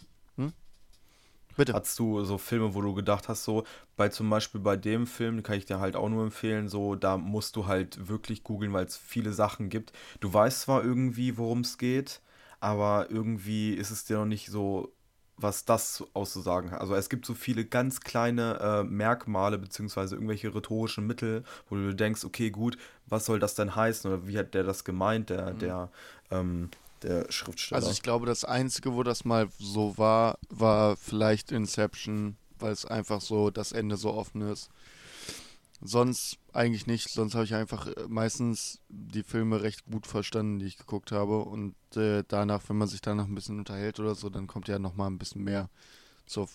Bitte. 1.58 1.74
hattest 1.74 2.00
du 2.00 2.24
so 2.24 2.38
Filme, 2.38 2.74
wo 2.74 2.82
du 2.82 2.94
gedacht 2.94 3.28
hast, 3.28 3.44
so, 3.44 3.66
bei 3.98 4.08
zum 4.08 4.30
Beispiel 4.30 4.62
bei 4.62 4.78
dem 4.78 5.06
Film, 5.06 5.44
kann 5.44 5.58
ich 5.58 5.66
dir 5.66 5.80
halt 5.82 5.98
auch 5.98 6.08
nur 6.08 6.24
empfehlen, 6.24 6.70
so, 6.70 6.96
da 6.96 7.18
musst 7.18 7.58
du 7.58 7.68
halt 7.68 8.08
wirklich 8.08 8.44
googeln, 8.44 8.72
weil 8.72 8.86
es 8.86 8.96
viele 8.96 9.34
Sachen 9.34 9.68
gibt. 9.68 9.92
Du 10.22 10.34
weißt 10.34 10.62
zwar 10.62 10.86
irgendwie, 10.86 11.38
worum 11.38 11.60
es 11.62 11.78
geht, 11.78 12.22
aber 12.60 13.08
irgendwie 13.10 13.74
ist 13.74 13.92
es 13.92 14.06
dir 14.06 14.18
noch 14.18 14.26
nicht 14.26 14.50
so, 14.50 14.92
was 15.38 15.66
das 15.66 16.04
auszusagen 16.14 16.72
hat. 16.72 16.82
Also 16.82 16.96
es 16.96 17.10
gibt 17.10 17.26
so 17.26 17.34
viele 17.34 17.66
ganz 17.66 18.02
kleine 18.02 18.60
äh, 18.60 18.84
Merkmale 18.84 19.58
beziehungsweise 19.58 20.16
irgendwelche 20.16 20.54
rhetorischen 20.54 21.08
Mittel, 21.08 21.44
wo 21.70 21.76
du 21.76 21.96
denkst, 21.96 22.26
okay, 22.26 22.50
gut, 22.50 22.78
was 23.08 23.26
soll 23.26 23.40
das 23.40 23.56
denn 23.56 23.76
heißen 23.76 24.12
oder 24.12 24.28
wie 24.28 24.38
hat 24.38 24.54
der 24.54 24.64
das 24.64 24.84
gemeint, 24.84 25.30
der, 25.30 25.54
der, 25.54 25.90
ähm, 26.30 26.70
der 27.04 27.32
Schriftsteller. 27.32 27.78
Also 27.80 27.92
ich 27.92 28.02
glaube, 28.02 28.26
das 28.26 28.44
Einzige, 28.44 28.94
wo 28.94 29.04
das 29.04 29.24
mal 29.24 29.48
so 29.58 29.98
war, 29.98 30.38
war 30.50 30.98
vielleicht 30.98 31.52
Inception, 31.52 32.36
weil 32.60 32.74
es 32.74 32.86
einfach 32.86 33.22
so 33.22 33.50
das 33.50 33.72
Ende 33.72 33.96
so 33.96 34.14
offen 34.14 34.42
ist. 34.42 34.70
Sonst 35.82 36.38
eigentlich 36.52 36.88
nicht. 36.88 37.10
Sonst 37.10 37.36
habe 37.36 37.46
ich 37.46 37.56
einfach 37.56 37.88
äh, 37.88 38.08
meistens 38.08 38.82
die 38.90 39.24
Filme 39.24 39.62
recht 39.62 39.86
gut 39.86 40.08
verstanden, 40.08 40.60
die 40.60 40.66
ich 40.66 40.78
geguckt 40.78 41.12
habe. 41.12 41.40
Und 41.40 41.76
äh, 41.96 42.24
danach, 42.28 42.68
wenn 42.68 42.78
man 42.78 42.88
sich 42.88 43.02
danach 43.02 43.26
ein 43.26 43.36
bisschen 43.36 43.60
unterhält 43.60 44.00
oder 44.00 44.16
so, 44.16 44.30
dann 44.30 44.48
kommt 44.48 44.68
ja 44.68 44.80
noch 44.80 44.96
mal 44.96 45.08
ein 45.08 45.18
bisschen 45.18 45.44
mehr 45.44 45.70
so, 46.26 46.48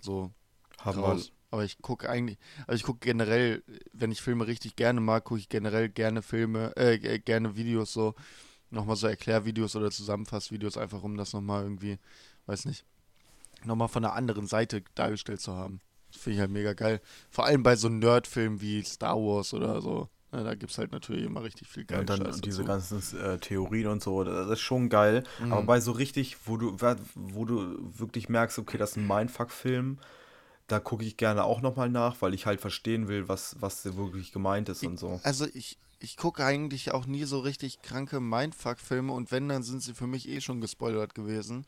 so 0.00 0.30
haben 0.78 0.98
wir, 0.98 1.04
raus. 1.04 1.32
Aber 1.50 1.64
ich 1.64 1.78
gucke 1.78 2.08
eigentlich, 2.08 2.38
also 2.66 2.76
ich 2.76 2.84
gucke 2.84 3.00
generell, 3.00 3.62
wenn 3.92 4.12
ich 4.12 4.22
Filme 4.22 4.46
richtig 4.46 4.76
gerne 4.76 5.00
mag, 5.00 5.24
gucke 5.24 5.40
ich 5.40 5.48
generell 5.48 5.88
gerne 5.88 6.22
Filme, 6.22 6.76
äh, 6.76 7.18
gerne 7.18 7.56
Videos 7.56 7.92
so, 7.92 8.14
nochmal 8.70 8.96
so 8.96 9.08
Erklärvideos 9.08 9.74
oder 9.74 9.90
Zusammenfassvideos, 9.90 10.76
einfach 10.76 11.02
um 11.02 11.16
das 11.16 11.32
nochmal 11.32 11.64
irgendwie, 11.64 11.98
weiß 12.46 12.66
nicht, 12.66 12.84
nochmal 13.64 13.88
von 13.88 14.02
der 14.02 14.14
anderen 14.14 14.46
Seite 14.46 14.82
dargestellt 14.94 15.40
zu 15.40 15.54
haben. 15.54 15.80
Finde 16.18 16.34
ich 16.34 16.40
halt 16.40 16.50
mega 16.50 16.72
geil. 16.72 17.00
Vor 17.30 17.44
allem 17.46 17.62
bei 17.62 17.76
so 17.76 17.88
Nerdfilmen 17.88 18.60
wie 18.60 18.82
Star 18.82 19.16
Wars 19.16 19.54
oder 19.54 19.80
so. 19.80 20.08
Ja, 20.32 20.44
da 20.44 20.54
gibt 20.54 20.70
es 20.70 20.78
halt 20.78 20.92
natürlich 20.92 21.24
immer 21.24 21.42
richtig 21.42 21.66
viel 21.66 21.82
Ja, 21.82 21.86
geil. 21.88 22.00
und 22.00 22.10
dann 22.10 22.18
Scheiß 22.24 22.40
diese 22.40 22.64
dazu. 22.64 22.88
ganzen 22.90 23.18
äh, 23.20 23.38
Theorien 23.38 23.88
und 23.88 24.02
so, 24.02 24.22
das 24.22 24.48
ist 24.48 24.60
schon 24.60 24.88
geil. 24.88 25.24
Mhm. 25.40 25.52
Aber 25.52 25.62
bei 25.64 25.80
so 25.80 25.90
richtig, 25.92 26.36
wo 26.46 26.56
du, 26.56 26.76
wo 27.14 27.44
du 27.44 27.76
wirklich 27.98 28.28
merkst, 28.28 28.58
okay, 28.60 28.78
das 28.78 28.90
ist 28.90 28.96
ein 28.98 29.08
Mindfuck-Film, 29.08 29.98
da 30.68 30.78
gucke 30.78 31.04
ich 31.04 31.16
gerne 31.16 31.42
auch 31.42 31.60
nochmal 31.62 31.88
nach, 31.88 32.16
weil 32.20 32.32
ich 32.32 32.46
halt 32.46 32.60
verstehen 32.60 33.08
will, 33.08 33.26
was, 33.28 33.56
was 33.58 33.84
wirklich 33.96 34.30
gemeint 34.30 34.68
ist 34.68 34.84
und 34.84 35.00
so. 35.00 35.18
Also 35.24 35.46
ich, 35.52 35.78
ich 35.98 36.16
gucke 36.16 36.44
eigentlich 36.44 36.92
auch 36.92 37.06
nie 37.06 37.24
so 37.24 37.40
richtig 37.40 37.82
kranke 37.82 38.20
Mindfuck-Filme 38.20 39.12
und 39.12 39.32
wenn, 39.32 39.48
dann 39.48 39.64
sind 39.64 39.82
sie 39.82 39.94
für 39.94 40.06
mich 40.06 40.28
eh 40.28 40.40
schon 40.40 40.60
gespoilert 40.60 41.16
gewesen. 41.16 41.64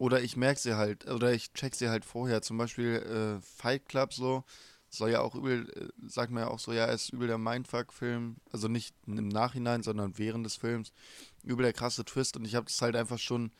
Oder 0.00 0.22
ich 0.22 0.34
merke 0.34 0.58
sie 0.58 0.78
halt, 0.78 1.06
oder 1.10 1.34
ich 1.34 1.52
check 1.52 1.74
sie 1.74 1.90
halt 1.90 2.06
vorher. 2.06 2.40
Zum 2.40 2.56
Beispiel 2.56 2.94
äh, 2.96 3.42
Fight 3.42 3.86
Club 3.86 4.14
so, 4.14 4.44
soll 4.88 5.10
ja 5.10 5.20
auch 5.20 5.34
übel, 5.34 5.68
äh, 5.76 6.08
sagt 6.08 6.32
man 6.32 6.44
ja 6.44 6.48
auch 6.48 6.58
so, 6.58 6.72
ja, 6.72 6.86
ist 6.86 7.10
übel 7.10 7.28
der 7.28 7.36
Mindfuck-Film. 7.36 8.36
Also 8.50 8.68
nicht 8.68 8.94
im 9.06 9.28
Nachhinein, 9.28 9.82
sondern 9.82 10.16
während 10.16 10.46
des 10.46 10.56
Films. 10.56 10.94
Übel 11.42 11.64
der 11.64 11.74
krasse 11.74 12.06
Twist 12.06 12.38
und 12.38 12.46
ich 12.46 12.54
habe 12.54 12.64
das 12.64 12.80
halt 12.80 12.96
einfach 12.96 13.18
schon 13.18 13.52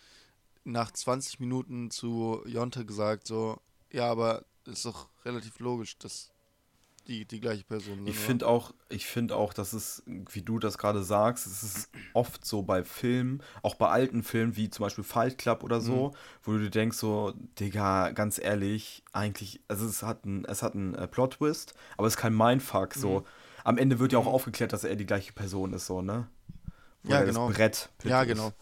nach 0.64 0.90
20 0.90 1.40
Minuten 1.40 1.90
zu 1.90 2.42
Jonte 2.46 2.86
gesagt, 2.86 3.26
so, 3.26 3.60
ja, 3.92 4.10
aber 4.10 4.46
ist 4.64 4.86
doch 4.86 5.10
relativ 5.26 5.58
logisch, 5.58 5.98
dass 5.98 6.30
die, 7.10 7.24
die 7.24 7.40
gleiche 7.40 7.64
Person 7.64 7.96
sind. 7.96 8.08
Ich 8.08 8.16
finde 8.16 8.46
auch, 8.46 8.72
ich 8.88 9.06
finde 9.06 9.34
auch, 9.34 9.52
dass 9.52 9.72
es, 9.72 10.02
wie 10.06 10.42
du 10.42 10.58
das 10.58 10.78
gerade 10.78 11.02
sagst, 11.02 11.46
es 11.46 11.62
ist 11.62 11.90
oft 12.14 12.44
so 12.44 12.62
bei 12.62 12.84
Filmen, 12.84 13.42
auch 13.62 13.74
bei 13.74 13.88
alten 13.88 14.22
Filmen, 14.22 14.56
wie 14.56 14.70
zum 14.70 14.84
Beispiel 14.84 15.04
Fight 15.04 15.36
Club 15.36 15.64
oder 15.64 15.80
so, 15.80 16.08
mhm. 16.08 16.16
wo 16.44 16.52
du 16.52 16.58
dir 16.60 16.70
denkst 16.70 16.96
so, 16.96 17.34
Digga, 17.58 18.12
ganz 18.12 18.38
ehrlich, 18.38 19.02
eigentlich, 19.12 19.60
also 19.66 19.86
es 19.86 20.02
hat 20.02 20.24
ein, 20.24 20.44
es 20.44 20.62
hat 20.62 20.74
einen 20.74 20.94
äh, 20.94 21.08
Plot-Twist, 21.08 21.74
aber 21.96 22.06
es 22.06 22.14
ist 22.14 22.20
kein 22.20 22.34
Mindfuck, 22.34 22.94
so. 22.94 23.20
Mhm. 23.20 23.26
Am 23.64 23.76
Ende 23.76 23.98
wird 23.98 24.12
ja 24.12 24.18
auch 24.18 24.24
mhm. 24.24 24.30
aufgeklärt, 24.30 24.72
dass 24.72 24.84
er 24.84 24.96
die 24.96 25.06
gleiche 25.06 25.32
Person 25.32 25.72
ist, 25.74 25.86
so, 25.86 26.00
ne? 26.00 26.28
Wo 27.02 27.12
ja, 27.12 27.24
genau. 27.24 27.48
Brett. 27.48 27.90
Ja, 28.04 28.24
genau. 28.24 28.52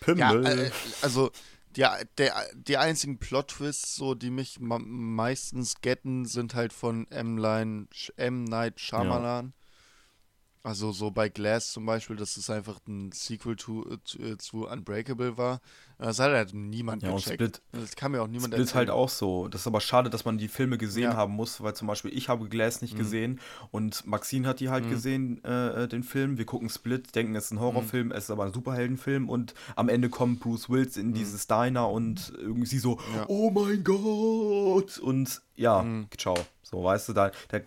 Pimmel. 0.00 0.44
Ja, 0.44 0.50
äh, 0.50 0.70
also 1.02 1.30
die, 1.76 1.86
der, 2.18 2.34
die 2.54 2.76
einzigen 2.76 3.18
Plot-Twists, 3.18 3.96
so, 3.96 4.14
die 4.14 4.30
mich 4.30 4.58
meistens 4.60 5.80
getten, 5.80 6.26
sind 6.26 6.54
halt 6.54 6.72
von 6.72 7.10
M. 7.10 7.38
Line, 7.38 7.86
M. 8.16 8.44
Night 8.44 8.80
Shyamalan. 8.80 9.46
Ja. 9.46 9.61
Also 10.64 10.92
so 10.92 11.10
bei 11.10 11.28
Glass 11.28 11.72
zum 11.72 11.86
Beispiel, 11.86 12.14
dass 12.14 12.36
es 12.36 12.48
einfach 12.48 12.78
ein 12.86 13.10
Sequel 13.10 13.56
to, 13.56 13.84
äh, 14.18 14.36
zu 14.38 14.68
Unbreakable 14.68 15.36
war. 15.36 15.60
Das 15.98 16.20
hat 16.20 16.30
halt 16.30 16.54
niemand 16.54 17.02
ja, 17.02 17.10
gecheckt. 17.10 17.34
Split, 17.34 17.62
das 17.72 17.96
kann 17.96 18.12
mir 18.12 18.22
auch 18.22 18.28
niemand 18.28 18.54
Split 18.54 18.60
erzählen. 18.60 18.78
halt 18.78 18.90
auch 18.90 19.08
so. 19.08 19.48
Das 19.48 19.62
ist 19.62 19.66
aber 19.66 19.80
schade, 19.80 20.08
dass 20.08 20.24
man 20.24 20.38
die 20.38 20.46
Filme 20.46 20.78
gesehen 20.78 21.04
ja. 21.04 21.16
haben 21.16 21.32
muss, 21.34 21.62
weil 21.62 21.74
zum 21.74 21.88
Beispiel 21.88 22.16
ich 22.16 22.28
habe 22.28 22.48
Glass 22.48 22.80
nicht 22.80 22.94
mhm. 22.94 22.98
gesehen 22.98 23.40
und 23.72 24.06
Maxine 24.06 24.46
hat 24.46 24.60
die 24.60 24.68
halt 24.68 24.84
mhm. 24.84 24.90
gesehen, 24.90 25.44
äh, 25.44 25.84
äh, 25.84 25.88
den 25.88 26.04
Film. 26.04 26.38
Wir 26.38 26.46
gucken 26.46 26.68
Split, 26.68 27.14
denken, 27.14 27.34
es 27.34 27.46
ist 27.46 27.50
ein 27.52 27.60
Horrorfilm, 27.60 28.08
mhm. 28.08 28.12
es 28.12 28.24
ist 28.24 28.30
aber 28.30 28.44
ein 28.44 28.52
Superheldenfilm 28.52 29.28
und 29.28 29.54
am 29.74 29.88
Ende 29.88 30.10
kommt 30.10 30.40
Bruce 30.40 30.70
Willis 30.70 30.96
in 30.96 31.08
mhm. 31.08 31.14
dieses 31.14 31.48
Diner 31.48 31.88
und 31.88 32.32
irgendwie 32.38 32.78
so, 32.78 33.00
ja. 33.16 33.24
oh 33.26 33.50
mein 33.50 33.82
Gott! 33.82 34.98
Und 34.98 35.42
ja, 35.56 35.82
mhm. 35.82 36.06
ciao. 36.16 36.36
So, 36.62 36.82
weißt 36.82 37.10
du, 37.10 37.12
da, 37.12 37.32
da 37.48 37.60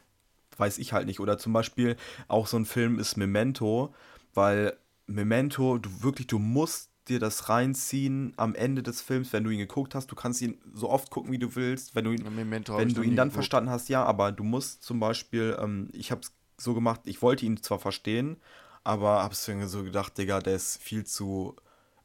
weiß 0.58 0.78
ich 0.78 0.94
halt 0.94 1.08
nicht. 1.08 1.20
Oder 1.20 1.38
zum 1.38 1.54
Beispiel 1.54 1.96
auch 2.28 2.48
so 2.48 2.58
ein 2.58 2.66
Film 2.66 3.00
ist 3.00 3.18
Memento, 3.18 3.94
weil 4.34 4.78
Memento, 5.08 5.78
du 5.78 6.04
wirklich, 6.04 6.28
du 6.28 6.40
musst 6.40 6.90
dir 7.08 7.20
das 7.20 7.50
reinziehen 7.50 8.34
am 8.38 8.56
Ende 8.56 8.82
des 8.82 9.02
Films, 9.02 9.32
wenn 9.34 9.44
du 9.44 9.50
ihn 9.52 9.60
geguckt 9.60 9.96
hast. 9.96 10.12
Du 10.12 10.16
kannst 10.16 10.42
ihn 10.42 10.60
so 10.74 10.90
oft 10.90 11.12
gucken, 11.12 11.32
wie 11.32 11.38
du 11.38 11.56
willst. 11.56 11.96
Wenn 11.96 12.06
du 12.06 12.12
ihn, 12.12 12.26
wenn 12.26 12.94
du 12.94 13.02
ihn 13.02 13.16
dann 13.16 13.28
geguckt. 13.28 13.34
verstanden 13.34 13.70
hast, 13.70 13.90
ja, 13.90 14.04
aber 14.04 14.32
du 14.32 14.44
musst 14.44 14.84
zum 14.84 15.00
Beispiel, 15.00 15.58
ähm, 15.60 15.90
ich 15.94 16.12
habe 16.12 16.22
es 16.22 16.34
so 16.58 16.74
gemacht, 16.74 17.02
ich 17.06 17.22
wollte 17.22 17.46
ihn 17.46 17.62
zwar 17.62 17.80
verstehen, 17.80 18.38
aber 18.84 19.24
habe 19.24 19.34
es 19.34 19.48
mir 19.48 19.68
so 19.68 19.84
gedacht, 19.84 20.18
Digga, 20.18 20.40
der 20.40 20.56
ist 20.56 20.82
viel 20.82 21.06
zu. 21.06 21.56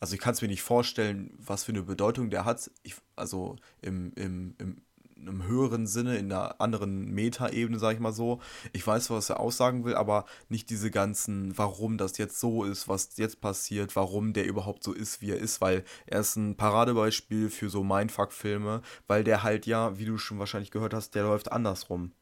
Also 0.00 0.14
ich 0.14 0.20
kann 0.20 0.32
es 0.32 0.40
mir 0.40 0.48
nicht 0.48 0.62
vorstellen, 0.62 1.32
was 1.38 1.64
für 1.64 1.72
eine 1.72 1.82
Bedeutung 1.82 2.30
der 2.30 2.46
hat. 2.46 2.70
Ich, 2.82 2.96
also 3.16 3.56
im, 3.82 4.12
im, 4.14 4.54
im 4.58 4.82
einem 5.20 5.46
höheren 5.46 5.86
Sinne, 5.86 6.16
in 6.16 6.32
einer 6.32 6.60
anderen 6.60 7.12
Metaebene, 7.12 7.78
sag 7.78 7.94
ich 7.94 8.00
mal 8.00 8.12
so. 8.12 8.40
Ich 8.72 8.86
weiß, 8.86 9.10
was 9.10 9.30
er 9.30 9.40
aussagen 9.40 9.84
will, 9.84 9.94
aber 9.94 10.24
nicht 10.48 10.70
diese 10.70 10.90
ganzen, 10.90 11.56
warum 11.56 11.98
das 11.98 12.18
jetzt 12.18 12.40
so 12.40 12.64
ist, 12.64 12.88
was 12.88 13.16
jetzt 13.16 13.40
passiert, 13.40 13.96
warum 13.96 14.32
der 14.32 14.46
überhaupt 14.46 14.82
so 14.82 14.92
ist, 14.92 15.20
wie 15.20 15.30
er 15.30 15.38
ist, 15.38 15.60
weil 15.60 15.84
er 16.06 16.20
ist 16.20 16.36
ein 16.36 16.56
Paradebeispiel 16.56 17.50
für 17.50 17.70
so 17.70 17.82
Mindfuck-Filme, 17.84 18.82
weil 19.06 19.24
der 19.24 19.42
halt 19.42 19.66
ja, 19.66 19.98
wie 19.98 20.04
du 20.04 20.18
schon 20.18 20.38
wahrscheinlich 20.38 20.70
gehört 20.70 20.94
hast, 20.94 21.14
der 21.14 21.24
läuft 21.24 21.52
andersrum. 21.52 22.12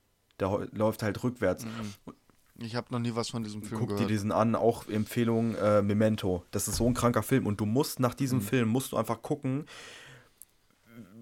Der 0.41 0.69
läuft 0.73 1.03
halt 1.03 1.23
rückwärts. 1.23 1.65
Mhm. 1.65 2.15
Ich 2.61 2.75
habe 2.75 2.89
noch 2.91 2.99
nie 2.99 3.15
was 3.15 3.29
von 3.29 3.45
diesem 3.45 3.63
Film 3.63 3.79
Guck 3.79 3.91
gehört. 3.91 4.05
dir 4.05 4.13
diesen 4.13 4.33
an, 4.33 4.57
auch 4.57 4.89
Empfehlung 4.89 5.55
äh, 5.55 5.81
Memento. 5.81 6.45
Das 6.51 6.67
ist 6.67 6.77
so 6.77 6.87
ein 6.87 6.95
kranker 6.95 7.23
Film 7.23 7.47
und 7.47 7.61
du 7.61 7.67
musst 7.67 8.01
nach 8.01 8.15
diesem 8.15 8.39
mhm. 8.39 8.43
Film 8.43 8.69
musst 8.69 8.93
du 8.93 8.97
einfach 8.97 9.23
gucken, 9.23 9.67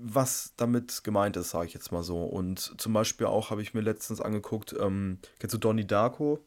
was 0.03 0.53
damit 0.57 1.05
gemeint 1.05 1.37
ist, 1.37 1.51
sage 1.51 1.67
ich 1.67 1.75
jetzt 1.75 1.93
mal 1.93 2.03
so. 2.03 2.25
Und 2.25 2.81
zum 2.81 2.93
Beispiel 2.93 3.27
auch 3.27 3.51
habe 3.51 3.63
ich 3.63 3.75
mir 3.75 3.81
letztens 3.81 4.21
angeguckt, 4.21 4.75
ähm, 4.79 5.19
kennst 5.39 5.55
du 5.55 5.59
Donnie 5.59 5.87
Darko? 5.87 6.41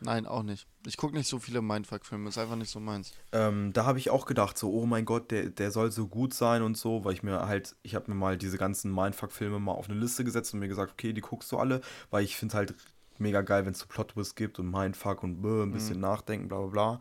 Nein, 0.00 0.26
auch 0.26 0.42
nicht. 0.42 0.66
Ich 0.86 0.96
gucke 0.96 1.16
nicht 1.16 1.28
so 1.28 1.38
viele 1.38 1.62
Mindfuck-Filme, 1.62 2.28
ist 2.28 2.36
einfach 2.36 2.56
nicht 2.56 2.70
so 2.70 2.78
meins. 2.78 3.14
Ähm, 3.32 3.72
da 3.72 3.86
habe 3.86 3.98
ich 3.98 4.10
auch 4.10 4.26
gedacht, 4.26 4.58
so, 4.58 4.70
oh 4.70 4.84
mein 4.84 5.06
Gott, 5.06 5.30
der, 5.30 5.48
der 5.48 5.70
soll 5.70 5.90
so 5.90 6.08
gut 6.08 6.34
sein 6.34 6.62
und 6.62 6.76
so, 6.76 7.04
weil 7.04 7.14
ich 7.14 7.22
mir 7.22 7.46
halt, 7.46 7.74
ich 7.82 7.94
habe 7.94 8.10
mir 8.10 8.16
mal 8.16 8.36
diese 8.36 8.58
ganzen 8.58 8.94
Mindfuck-Filme 8.94 9.58
mal 9.60 9.72
auf 9.72 9.88
eine 9.88 9.98
Liste 9.98 10.24
gesetzt 10.24 10.52
und 10.52 10.60
mir 10.60 10.68
gesagt, 10.68 10.92
okay, 10.92 11.14
die 11.14 11.22
guckst 11.22 11.50
du 11.52 11.58
alle, 11.58 11.80
weil 12.10 12.22
ich 12.22 12.36
finde 12.36 12.54
halt 12.54 12.74
mega 13.18 13.40
geil, 13.40 13.64
wenn 13.64 13.72
es 13.72 13.78
so 13.78 13.86
Plot-Twists 13.86 14.34
gibt 14.34 14.58
und 14.58 14.70
Mindfuck 14.70 15.22
und 15.22 15.40
bäh, 15.40 15.62
ein 15.62 15.72
bisschen 15.72 15.96
mhm. 15.96 16.02
nachdenken, 16.02 16.48
bla 16.48 16.58
bla 16.58 16.66
bla. 16.66 17.00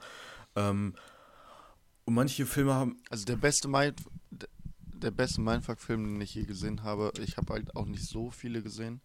Ähm, 0.56 0.94
und 2.06 2.14
manche 2.14 2.46
Filme 2.46 2.74
haben. 2.74 2.98
Also 3.10 3.26
der 3.26 3.38
beste 3.38 3.68
Mind, 3.68 4.02
der 5.04 5.12
beste 5.12 5.42
Mindfuck-Film, 5.42 6.04
den 6.04 6.22
ich 6.22 6.36
je 6.36 6.44
gesehen 6.44 6.84
habe. 6.84 7.12
Ich 7.24 7.38
habe 7.38 7.54
halt 7.54 7.76
auch 7.76 7.86
nicht 7.86 8.06
so 8.06 8.32
viele 8.32 8.62
gesehen. 8.62 9.02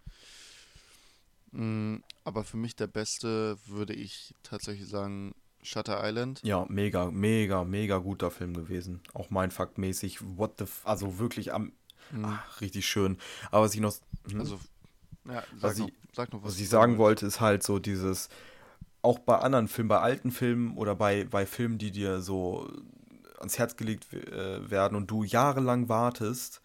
Mm, 1.53 1.96
aber 2.24 2.44
für 2.44 2.57
mich 2.57 2.76
der 2.76 2.86
beste 2.86 3.59
würde 3.66 3.94
ich 3.94 4.34
tatsächlich 4.42 4.88
sagen 4.88 5.34
Shutter 5.62 6.01
Island. 6.03 6.40
Ja, 6.44 6.66
mega, 6.68 7.11
mega, 7.11 7.64
mega 7.64 7.99
guter 7.99 8.30
Film 8.30 8.55
gewesen. 8.55 9.01
Auch 9.14 9.30
Mindfuck-mäßig. 9.30 10.18
What 10.36 10.55
the 10.59 10.64
f 10.64 10.82
Also 10.84 11.18
wirklich 11.18 11.53
am. 11.53 11.72
Mhm. 12.11 12.24
Ach, 12.24 12.61
richtig 12.61 12.86
schön. 12.86 13.18
Aber 13.51 13.64
was 13.64 13.74
ich 13.74 13.80
noch. 13.80 13.94
Hm? 14.30 14.40
Also, 14.40 14.61
ja, 15.26 15.42
was 15.61 15.78
noch, 15.78 15.88
ich, 15.88 16.16
noch 16.16 16.42
was. 16.42 16.53
Was 16.53 16.61
ich 16.61 16.68
sagen 16.68 16.99
wollte, 16.99 17.26
ist 17.26 17.40
halt 17.40 17.62
so 17.62 17.78
dieses. 17.78 18.28
Auch 19.01 19.20
bei 19.20 19.38
anderen 19.38 19.68
Filmen, 19.68 19.88
bei 19.88 20.01
alten 20.01 20.32
Filmen 20.32 20.76
oder 20.76 20.96
bei, 20.96 21.24
bei 21.24 21.46
Filmen, 21.46 21.78
die 21.78 21.92
dir 21.92 22.20
so 22.20 22.68
ans 23.39 23.59
Herz 23.59 23.76
gelegt 23.76 24.12
äh, 24.12 24.70
werden 24.70 24.97
und 24.97 25.11
du 25.11 25.22
jahrelang 25.22 25.89
wartest, 25.89 26.61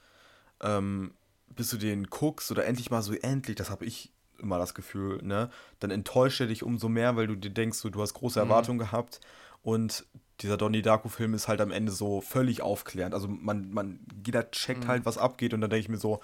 ähm, 0.61 1.13
bis 1.47 1.69
du 1.69 1.77
den 1.77 2.05
guckst 2.07 2.51
oder 2.51 2.65
endlich 2.65 2.89
mal 2.89 3.01
so 3.01 3.13
endlich, 3.13 3.55
das 3.55 3.69
habe 3.69 3.85
ich 3.85 4.11
immer 4.39 4.57
das 4.57 4.73
Gefühl, 4.73 5.21
ne? 5.23 5.49
Dann 5.79 5.91
enttäuscht 5.91 6.41
er 6.41 6.47
dich 6.47 6.63
umso 6.63 6.89
mehr, 6.89 7.15
weil 7.15 7.27
du 7.27 7.35
dir 7.35 7.51
denkst, 7.51 7.81
du, 7.81 7.89
du 7.89 8.01
hast 8.01 8.13
große 8.13 8.39
mhm. 8.39 8.49
Erwartungen 8.49 8.77
mhm. 8.77 8.83
gehabt 8.83 9.21
und 9.61 10.05
dieser 10.41 10.57
Donnie 10.57 10.81
Darko-Film 10.81 11.33
ist 11.33 11.47
halt 11.47 11.61
am 11.61 11.71
Ende 11.71 11.91
so 11.91 12.19
völlig 12.19 12.61
aufklärend. 12.61 13.13
Also 13.13 13.27
man, 13.27 13.71
man, 13.71 13.99
jeder 14.25 14.49
checkt 14.51 14.85
mhm. 14.85 14.87
halt, 14.87 15.05
was 15.05 15.17
abgeht 15.17 15.53
und 15.53 15.61
dann 15.61 15.69
denke 15.69 15.81
ich 15.81 15.89
mir 15.89 15.97
so, 15.97 16.19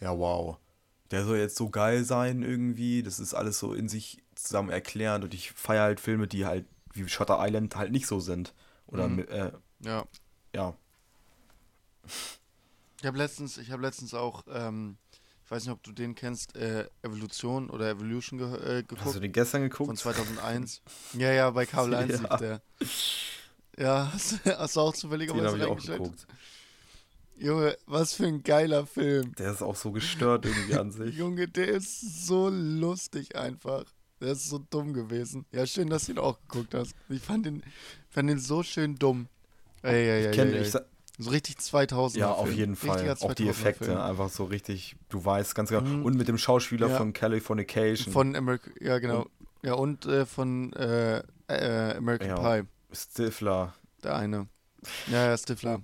ja 0.00 0.16
wow, 0.18 0.58
der 1.10 1.24
soll 1.24 1.38
jetzt 1.38 1.56
so 1.56 1.70
geil 1.70 2.04
sein 2.04 2.42
irgendwie. 2.42 3.02
Das 3.02 3.18
ist 3.18 3.34
alles 3.34 3.58
so 3.58 3.72
in 3.72 3.88
sich 3.88 4.22
zusammen 4.34 4.70
erklärend 4.70 5.24
und 5.24 5.34
ich 5.34 5.52
feiere 5.52 5.84
halt 5.84 6.00
Filme, 6.00 6.26
die 6.26 6.44
halt 6.44 6.66
wie 6.92 7.08
Shutter 7.08 7.38
Island 7.40 7.76
halt 7.76 7.92
nicht 7.92 8.06
so 8.06 8.20
sind. 8.20 8.54
Oder 8.86 9.08
mhm. 9.08 9.20
äh, 9.20 9.52
ja. 9.84 10.04
Ja. 10.54 10.74
Ich 13.00 13.06
habe 13.06 13.18
letztens, 13.18 13.58
ich 13.58 13.70
habe 13.70 13.82
letztens 13.82 14.14
auch, 14.14 14.44
ähm, 14.48 14.96
ich 15.44 15.50
weiß 15.50 15.64
nicht, 15.64 15.72
ob 15.72 15.82
du 15.82 15.92
den 15.92 16.14
kennst, 16.14 16.56
äh, 16.56 16.88
Evolution 17.02 17.68
oder 17.70 17.90
Evolution 17.90 18.38
ge 18.38 18.78
äh, 18.78 18.82
geguckt. 18.82 19.04
Hast 19.04 19.16
du 19.16 19.20
den 19.20 19.32
gestern 19.32 19.62
geguckt? 19.62 19.88
Von 19.88 19.96
2001. 19.96 20.80
ja, 21.14 21.32
ja, 21.32 21.50
bei 21.50 21.66
Kabel 21.66 21.94
1 21.94 22.22
ja. 22.30 22.36
der. 22.36 22.62
Ja, 23.76 24.10
hast, 24.12 24.44
hast, 24.44 24.76
du 24.76 24.80
auch 24.80 24.94
zufälligerweise 24.94 25.60
reingeschaltet? 25.60 26.26
Junge, 27.36 27.76
was 27.86 28.14
für 28.14 28.26
ein 28.26 28.42
geiler 28.42 28.86
Film. 28.86 29.34
Der 29.34 29.52
ist 29.52 29.62
auch 29.62 29.74
so 29.74 29.90
gestört 29.90 30.46
irgendwie 30.46 30.76
an 30.76 30.92
sich. 30.92 31.14
Junge, 31.16 31.48
der 31.48 31.68
ist 31.68 32.26
so 32.26 32.48
lustig 32.48 33.36
einfach. 33.36 33.84
Der 34.20 34.32
ist 34.32 34.48
so 34.48 34.58
dumm 34.70 34.92
gewesen. 34.92 35.44
Ja, 35.50 35.66
schön, 35.66 35.90
dass 35.90 36.06
du 36.06 36.12
ihn 36.12 36.18
auch 36.18 36.38
geguckt 36.48 36.74
hast. 36.74 36.94
Ich 37.08 37.20
fand 37.20 37.46
ihn, 37.46 37.62
fand 38.08 38.30
ihn 38.30 38.38
so 38.38 38.62
schön 38.62 38.94
dumm. 38.94 39.28
Ey, 39.84 40.08
ey, 40.08 40.26
ich 40.30 40.32
kenne, 40.32 40.64
so 41.18 41.30
richtig 41.30 41.58
2000 41.58 42.20
Ja, 42.20 42.32
auf 42.32 42.50
jeden 42.52 42.74
Fall. 42.74 43.16
Auch 43.20 43.34
die 43.34 43.48
Effekte, 43.48 43.84
Film. 43.84 43.98
einfach 43.98 44.30
so 44.30 44.44
richtig, 44.44 44.96
du 45.10 45.24
weißt 45.24 45.54
ganz 45.54 45.68
genau. 45.70 45.82
Mhm. 45.82 46.04
Und 46.04 46.16
mit 46.16 46.26
dem 46.26 46.38
Schauspieler 46.38 46.88
ja. 46.88 46.96
von 46.96 47.12
Californication. 47.12 48.12
Von 48.12 48.34
American, 48.34 48.72
ja 48.80 48.98
genau. 48.98 49.22
Und, 49.22 49.30
ja, 49.62 49.74
und 49.74 50.06
äh, 50.06 50.26
von 50.26 50.72
äh, 50.72 51.22
äh, 51.48 51.96
American 51.96 52.28
ja. 52.28 52.62
Pie. 52.62 52.68
Stifler. 52.92 53.74
Der 54.02 54.16
eine. 54.16 54.48
Ja, 55.06 55.28
ja, 55.28 55.36
Stifler. 55.36 55.82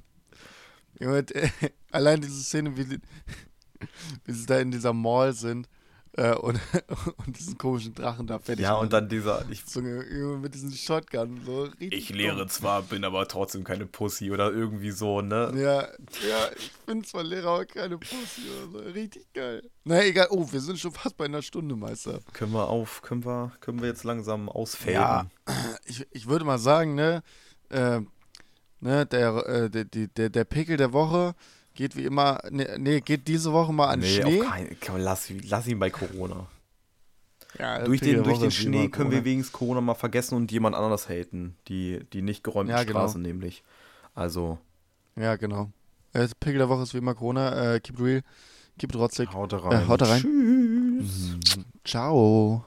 Junge, 0.98 1.24
allein 1.92 2.20
diese 2.20 2.42
Szene, 2.42 2.76
wie, 2.76 2.86
wie 4.24 4.32
sie 4.32 4.46
da 4.46 4.58
in 4.58 4.70
dieser 4.70 4.92
Mall 4.92 5.32
sind 5.32 5.68
äh, 6.16 6.34
und, 6.34 6.60
und 7.26 7.38
diesen 7.38 7.56
komischen 7.56 7.94
Drachen 7.94 8.26
da 8.26 8.38
fertig 8.38 8.64
Ja, 8.64 8.74
und 8.74 8.92
dann 8.92 9.08
dieser. 9.08 9.44
Ich, 9.50 9.64
so, 9.64 9.80
mit 9.80 10.54
diesem 10.54 10.72
Shotgun. 10.72 11.40
So 11.44 11.68
ich 11.78 12.10
lehre 12.10 12.46
zwar, 12.48 12.82
bin 12.82 13.04
aber 13.04 13.28
trotzdem 13.28 13.62
keine 13.62 13.86
Pussy 13.86 14.30
oder 14.30 14.50
irgendwie 14.50 14.90
so, 14.90 15.20
ne? 15.20 15.52
Ja, 15.54 15.82
ja 16.28 16.50
ich 16.56 16.72
bin 16.86 17.04
zwar 17.04 17.22
Lehrer, 17.22 17.50
aber 17.50 17.64
keine 17.64 17.98
Pussy 17.98 18.42
oder 18.50 18.72
so. 18.72 18.90
Richtig 18.90 19.32
geil. 19.32 19.62
Na 19.84 20.04
egal. 20.04 20.28
Oh, 20.30 20.50
wir 20.50 20.60
sind 20.60 20.78
schon 20.78 20.92
fast 20.92 21.16
bei 21.16 21.26
einer 21.26 21.42
Stunde, 21.42 21.76
Meister. 21.76 22.20
Können 22.32 22.52
wir 22.52 22.68
auf, 22.68 23.02
können 23.02 23.24
wir, 23.24 23.52
können 23.60 23.80
wir 23.80 23.88
jetzt 23.88 24.04
langsam 24.04 24.48
ausfällen? 24.48 24.94
Ja, 24.94 25.26
ich, 25.84 26.06
ich 26.10 26.28
würde 26.28 26.44
mal 26.44 26.58
sagen, 26.58 26.96
ne, 26.96 27.22
äh, 27.68 28.00
ne, 28.80 29.06
der, 29.06 29.46
äh, 29.46 29.70
der, 29.70 29.84
der, 29.84 30.28
der 30.28 30.44
Pickel 30.44 30.76
der 30.76 30.92
Woche 30.92 31.34
Geht 31.74 31.96
wie 31.96 32.04
immer, 32.04 32.40
nee, 32.50 32.66
nee, 32.78 33.00
geht 33.00 33.28
diese 33.28 33.52
Woche 33.52 33.72
mal 33.72 33.88
an 33.88 34.00
nee, 34.00 34.20
Schnee. 34.20 34.40
Kein, 34.40 34.76
lass, 34.98 35.30
lass 35.48 35.66
ihn 35.66 35.78
bei 35.78 35.90
Corona. 35.90 36.46
Ja, 37.58 37.84
durch 37.84 38.00
den, 38.00 38.22
durch 38.22 38.38
den 38.38 38.50
Schnee 38.50 38.88
können 38.88 39.10
wir 39.10 39.24
wenigstens 39.24 39.52
Corona 39.52 39.80
mal 39.80 39.94
vergessen 39.94 40.36
und 40.36 40.52
jemand 40.52 40.76
anderes 40.76 41.08
haten. 41.08 41.56
Die, 41.68 42.00
die 42.12 42.22
nicht 42.22 42.44
geräumten 42.44 42.76
ja, 42.76 42.84
genau. 42.84 43.00
Straßen 43.00 43.22
nämlich. 43.22 43.62
Also. 44.14 44.58
Ja, 45.16 45.36
genau. 45.36 45.70
Äh, 46.12 46.28
Pickel 46.38 46.58
der 46.58 46.68
Woche 46.68 46.82
ist 46.82 46.94
wie 46.94 46.98
immer 46.98 47.14
Corona. 47.14 47.74
Äh, 47.74 47.80
keep 47.80 48.00
real. 48.00 48.22
Gib 48.78 48.94
rotzig. 48.94 49.32
Haut 49.32 49.52
rein. 49.52 49.84
Äh, 49.84 49.88
haut 49.88 50.02
rein. 50.02 50.20
Tschüss. 50.22 51.38
Ciao. 51.84 52.64